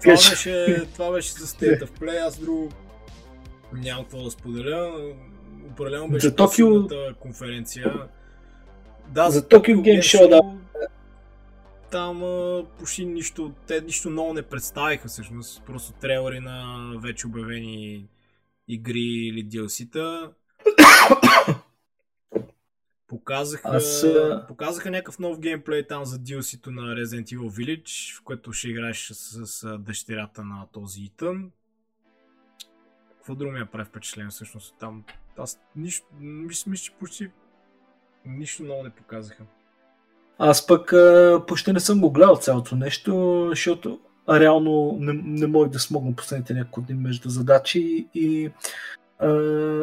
Това 0.02 0.14
беше, 0.14 0.86
това 0.94 1.12
беше 1.12 1.32
за 1.32 1.46
State 1.46 1.84
of 1.84 2.00
Play, 2.00 2.28
аз 2.28 2.40
друго 2.40 2.70
нямам 3.74 4.04
какво 4.04 4.24
да 4.24 4.32
споделя. 4.32 5.14
Определено 5.72 6.08
беше 6.08 6.28
за 6.28 6.36
Токио... 6.36 6.68
конференция. 7.20 7.94
Да, 9.10 9.30
за 9.30 9.42
Tokyo 9.42 9.76
Game 9.76 10.00
Show, 10.00 10.30
да. 10.30 10.42
Там 11.92 12.24
а, 12.24 12.64
почти 12.80 13.06
нищо, 13.06 13.52
те 13.68 13.82
нищо 13.82 14.10
ново 14.10 14.34
не 14.34 14.42
представиха 14.42 15.08
всъщност, 15.08 15.64
просто 15.66 15.92
трейлери 15.92 16.40
на 16.40 16.78
вече 17.04 17.28
обявени 17.28 18.06
игри 18.68 19.28
или 19.28 19.46
DLC-та 19.46 20.32
Показаха, 23.08 23.70
Аз... 23.70 24.06
показаха 24.48 24.92
някакъв 24.92 25.20
нов 25.20 25.40
геймплей 25.40 25.88
там 25.88 26.06
за 26.06 26.18
DLC-то 26.20 26.72
на 26.72 26.82
Resident 26.82 27.36
Evil 27.36 27.50
Village, 27.50 28.20
в 28.20 28.24
което 28.24 28.54
ще 28.54 28.70
играеш 28.70 29.08
с, 29.08 29.46
с 29.46 29.78
дъщерята 29.78 30.44
на 30.44 30.68
този 30.72 31.02
Итан. 31.02 31.52
Какво 33.18 33.36
друго 33.36 33.52
ми 33.52 33.60
я 33.60 33.66
прави 33.66 33.86
впечатление 33.86 34.30
всъщност 34.30 34.76
там? 34.80 35.04
Аз 35.38 35.60
нищо, 35.76 36.08
мисля, 36.20 36.76
че 36.76 36.92
почти 36.92 37.32
нищо 38.26 38.64
ново 38.64 38.84
не 38.84 38.90
показаха. 38.90 39.44
Аз 40.38 40.68
пък 40.68 40.94
почти 41.48 41.74
не 41.74 41.80
съм 41.80 42.02
го 42.02 42.12
гледал 42.12 42.36
цялото 42.36 42.76
нещо, 42.76 43.46
защото 43.50 44.00
реално 44.30 44.98
не, 45.00 45.14
не 45.14 45.48
мога 45.48 45.70
да 45.70 45.80
смогна 45.80 46.16
последните 46.16 46.54
няколко 46.54 46.82
дни 46.82 46.96
между 46.96 47.30
задачи 47.30 48.08
и 48.14 48.52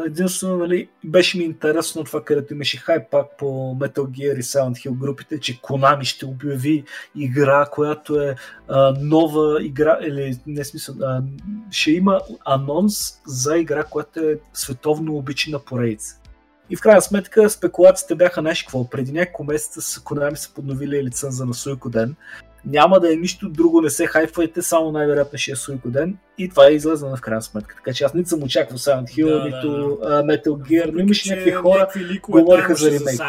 единствено, 0.07 0.57
нали, 0.57 0.89
беше 1.05 1.39
ми 1.39 1.45
интересно 1.45 2.05
това, 2.05 2.25
където 2.25 2.55
имаше 2.55 2.77
хайп 2.77 3.11
пак 3.11 3.27
по 3.39 3.45
Metal 3.79 3.99
Gear 3.99 4.39
и 4.39 4.43
Silent 4.43 4.87
Hill 4.87 4.99
групите, 4.99 5.41
че 5.41 5.61
Konami 5.61 6.05
ще 6.05 6.27
обяви 6.27 6.85
игра, 7.17 7.67
която 7.73 8.21
е 8.21 8.37
а, 8.69 8.95
нова 9.01 9.65
игра, 9.65 9.99
или 10.03 10.39
не 10.47 10.65
смисъл, 10.65 10.95
а, 11.03 11.23
ще 11.71 11.91
има 11.91 12.21
анонс 12.45 13.21
за 13.27 13.59
игра, 13.59 13.85
която 13.85 14.21
е 14.21 14.39
световно 14.53 15.17
обичана 15.17 15.59
поредица. 15.59 16.21
И 16.71 16.77
в 16.77 16.81
крайна 16.81 17.03
сметка 17.03 17.51
спекулациите 17.51 18.15
бяха 18.15 18.43
нещо 18.43 18.67
какво. 18.67 18.91
Преди 18.91 19.13
няколко 19.13 19.45
месеца 19.45 19.81
с 19.81 19.99
Konami 19.99 20.35
са 20.35 20.55
подновили 20.55 21.05
лиценза 21.05 21.47
на 21.47 21.55
Suikoden 21.55 22.15
няма 22.67 23.01
да 23.01 23.13
е 23.13 23.17
нищо 23.17 23.49
друго, 23.49 23.81
не 23.81 23.91
се 23.91 24.07
хайфвайте, 24.07 24.63
само 24.63 24.93
най-вероятно 24.93 25.39
ще 25.39 25.51
е 25.51 25.57
Суикоден 25.57 26.17
и 26.39 26.49
това 26.49 26.67
е 26.67 26.71
излезнало 26.71 27.17
в 27.17 27.21
крайна 27.21 27.43
сметка. 27.43 27.75
Така 27.75 27.93
че 27.93 28.05
аз 28.05 28.15
нито 28.15 28.29
съм 28.29 28.43
очаквал 28.43 28.79
Silent 28.79 29.05
Hill, 29.05 29.39
Да, 29.39 29.45
нито 29.45 29.99
да, 30.03 30.09
а, 30.09 30.23
Metal 30.23 30.49
Gear, 30.49 30.91
но 30.93 31.01
имаше 31.01 31.31
някакви 31.31 31.51
хора, 31.51 31.89
говориха 32.29 32.75
за 32.75 32.91
ремейк. 32.91 33.21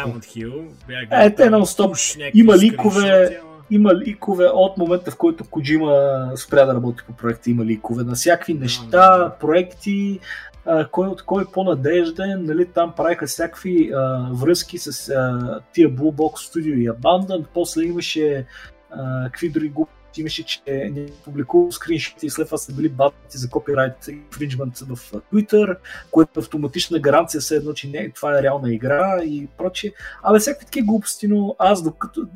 Е, 1.12 1.34
те 1.34 1.50
нон-стоп. 1.50 2.30
Има 2.34 2.58
ликове, 2.58 3.40
има 3.70 3.94
ликове 3.94 4.44
от 4.54 4.78
момента, 4.78 5.10
в 5.10 5.16
който 5.16 5.44
Коджима 5.44 6.30
спря 6.36 6.64
да 6.64 6.74
работи 6.74 7.02
по 7.06 7.12
проекта, 7.12 7.50
има 7.50 7.64
ликове 7.64 8.04
на 8.04 8.14
всякакви 8.14 8.54
неща, 8.54 9.18
да. 9.18 9.36
проекти, 9.40 10.20
а, 10.66 10.88
кой 10.88 11.08
от 11.08 11.22
кой 11.22 11.44
по-надежден, 11.52 12.44
нали, 12.44 12.66
там 12.66 12.92
правиха 12.96 13.26
всякакви 13.26 13.90
а, 13.94 14.28
връзки 14.32 14.78
с 14.78 15.08
а, 15.08 15.60
тия 15.72 15.90
Blue 15.90 16.14
Box 16.14 16.54
Studio 16.54 16.74
и 16.74 16.90
Abandon, 16.90 17.44
после 17.54 17.82
имаше 17.82 18.46
а, 18.90 19.24
какви 19.24 19.50
други 19.50 19.68
глупости 19.68 20.20
имаше, 20.20 20.44
че 20.44 20.60
не 20.66 21.06
публикувал 21.24 21.72
скриншоти 21.72 22.26
и 22.26 22.30
след 22.30 22.46
това 22.46 22.58
са 22.58 22.72
били 22.72 22.88
бати 22.88 23.16
за 23.38 23.50
копирайт 23.50 23.94
infringement 24.04 24.94
в 24.94 25.12
Twitter, 25.32 25.76
което 26.10 26.40
е 26.40 26.42
автоматична 26.42 26.98
гаранция, 26.98 27.40
все 27.40 27.56
едно, 27.56 27.72
че 27.72 27.88
не, 27.88 28.10
това 28.10 28.38
е 28.38 28.42
реална 28.42 28.74
игра 28.74 29.20
и 29.24 29.48
прочее. 29.58 29.92
Абе, 30.22 30.38
всякакви 30.38 30.66
такива 30.66 30.86
глупости, 30.86 31.28
но 31.28 31.56
аз 31.58 31.82
докато 31.82 32.26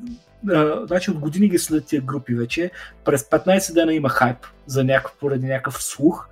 значи 0.87 1.11
от 1.11 1.19
години 1.19 1.49
ги 1.49 1.59
след 1.59 1.87
тия 1.87 2.03
групи 2.03 2.35
вече. 2.35 2.71
През 3.05 3.23
15 3.23 3.75
дена 3.75 3.95
има 3.95 4.09
хайп 4.09 4.47
за 4.67 4.85
някакъв, 4.85 5.17
поради 5.21 5.47
някакъв 5.47 5.83
слух. 5.83 6.29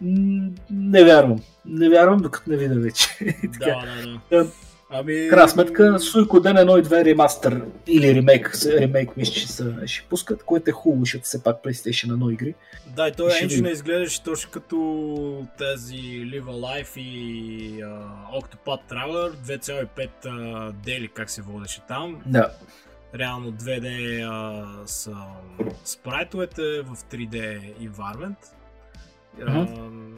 М, 0.00 0.50
Не 0.70 1.04
вярвам. 1.04 1.38
Не 1.66 1.88
вярвам, 1.88 2.18
докато 2.18 2.50
не 2.50 2.56
видя 2.56 2.80
вече. 2.80 3.08
Да, 3.58 3.66
да, 3.66 4.44
да. 4.44 4.50
Ами... 4.96 5.28
Крайна 5.28 5.48
сметка, 5.48 5.98
Суикоден 5.98 6.56
1 6.56 6.80
и 6.80 6.84
2 6.84 7.04
ремастър 7.04 7.62
или 7.86 8.14
ремейк, 8.14 8.52
ремейк 8.66 9.16
мисля, 9.16 9.32
че 9.32 9.48
са, 9.48 9.74
ще 9.86 10.08
пускат, 10.08 10.42
което 10.42 10.70
е 10.70 10.72
хубаво, 10.72 11.04
защото 11.04 11.24
все 11.24 11.42
пак 11.42 11.64
PlayStation 11.64 12.06
1 12.06 12.32
игри. 12.32 12.54
Да, 12.96 13.08
и 13.08 13.12
той 13.12 13.30
Ще 13.30 13.44
енджин 13.44 13.58
видим. 13.58 13.72
изглеждаше 13.72 14.22
точно 14.22 14.50
като 14.50 15.46
тези 15.58 15.96
Live 15.96 16.44
Alive 16.44 16.98
и 16.98 17.82
uh, 17.82 18.40
Octopath 18.40 18.80
Traveler 18.90 19.34
2.5 19.34 20.08
uh, 20.24 20.72
дели, 20.72 21.08
как 21.08 21.30
се 21.30 21.42
водеше 21.42 21.80
там. 21.88 22.22
Да. 22.26 22.50
Реално 23.14 23.52
2D 23.52 24.20
а, 24.30 24.86
са 24.86 25.16
спрайтовете 25.84 26.62
в 26.62 26.96
3D 26.96 27.60
environment. 27.80 28.36
А, 29.46 29.50
Мгм. 29.50 30.16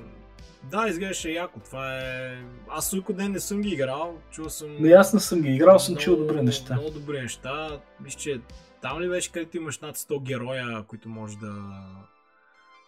Да, 0.70 0.88
изглеждаше 0.88 1.30
яко. 1.30 1.60
Това 1.60 1.98
е... 1.98 2.38
Аз 2.68 2.90
Суикоден 2.90 3.32
не 3.32 3.40
съм 3.40 3.60
ги 3.60 3.68
играл. 3.68 4.18
Чул 4.30 4.48
съм... 4.48 4.86
И 4.86 4.92
аз 4.92 5.12
не 5.12 5.20
съм 5.20 5.42
ги 5.42 5.48
играл, 5.48 5.78
съм 5.78 5.96
чул 5.96 6.16
много- 6.16 6.28
добри 6.28 6.42
неща. 6.42 6.74
Много 6.74 6.90
добри 6.90 7.22
неща. 7.22 7.80
Мисля, 8.00 8.18
че 8.18 8.40
там 8.82 9.00
ли 9.00 9.08
беше, 9.08 9.32
където 9.32 9.56
имаш 9.56 9.78
над 9.78 9.96
100 9.96 10.22
героя, 10.22 10.84
които 10.88 11.08
можеш 11.08 11.36
да, 11.36 11.54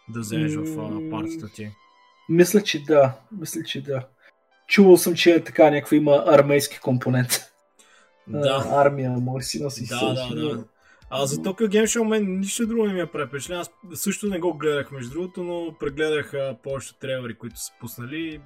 да 0.09 0.21
вземеш 0.21 0.55
в 0.55 1.11
партията 1.11 1.49
ти? 1.49 1.71
Мисля, 2.29 2.63
че 2.63 2.85
да. 2.85 3.13
Мисля, 3.33 3.63
че 3.63 3.83
да. 3.83 4.07
Чувал 4.69 4.97
съм, 4.97 5.15
че 5.15 5.31
е 5.35 5.45
така 5.45 5.71
някаква 5.71 5.97
има 5.97 6.25
армейски 6.27 6.81
компонент. 6.81 7.31
Да. 8.27 8.65
А, 8.71 8.81
армия, 8.83 9.11
може 9.11 9.47
си 9.47 9.63
носи 9.63 9.87
Да, 9.87 10.15
да, 10.15 10.35
да. 10.35 10.65
А 11.11 11.27
за 11.27 11.37
Tokyo 11.37 11.69
Game 11.69 11.85
Show 11.85 12.05
мен 12.05 12.39
нищо 12.39 12.67
друго 12.67 12.87
не 12.87 12.93
ми 12.93 13.01
е 13.01 13.07
впечатление. 13.07 13.61
Аз 13.61 13.71
също 13.95 14.27
не 14.27 14.39
го 14.39 14.55
гледах 14.55 14.91
между 14.91 15.11
другото, 15.11 15.45
но 15.45 15.75
прегледах 15.81 16.33
повечето 16.63 16.99
трейлери, 16.99 17.39
които 17.39 17.61
са 17.61 17.73
пуснали. 17.81 18.41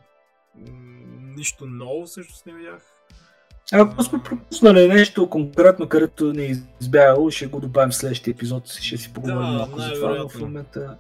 Нищо 1.36 1.66
ново 1.66 2.06
всъщност 2.06 2.46
не 2.46 2.52
видях. 2.52 2.82
Ако 3.72 4.02
сме 4.02 4.22
пропуснали 4.22 4.88
нещо 4.88 5.30
конкретно, 5.30 5.88
където 5.88 6.32
не 6.32 6.44
е 6.44 6.52
избягало, 6.80 7.30
ще 7.30 7.46
го 7.46 7.60
добавим 7.60 7.90
в 7.90 7.96
следващия 7.96 8.32
епизод, 8.32 8.68
ще 8.68 8.96
си 8.96 9.12
поговорим 9.12 9.40
Да, 9.40 9.46
малко 9.46 9.80
за 9.80 9.92
това, 9.94 10.28
в 10.28 10.40
момента 10.40 10.96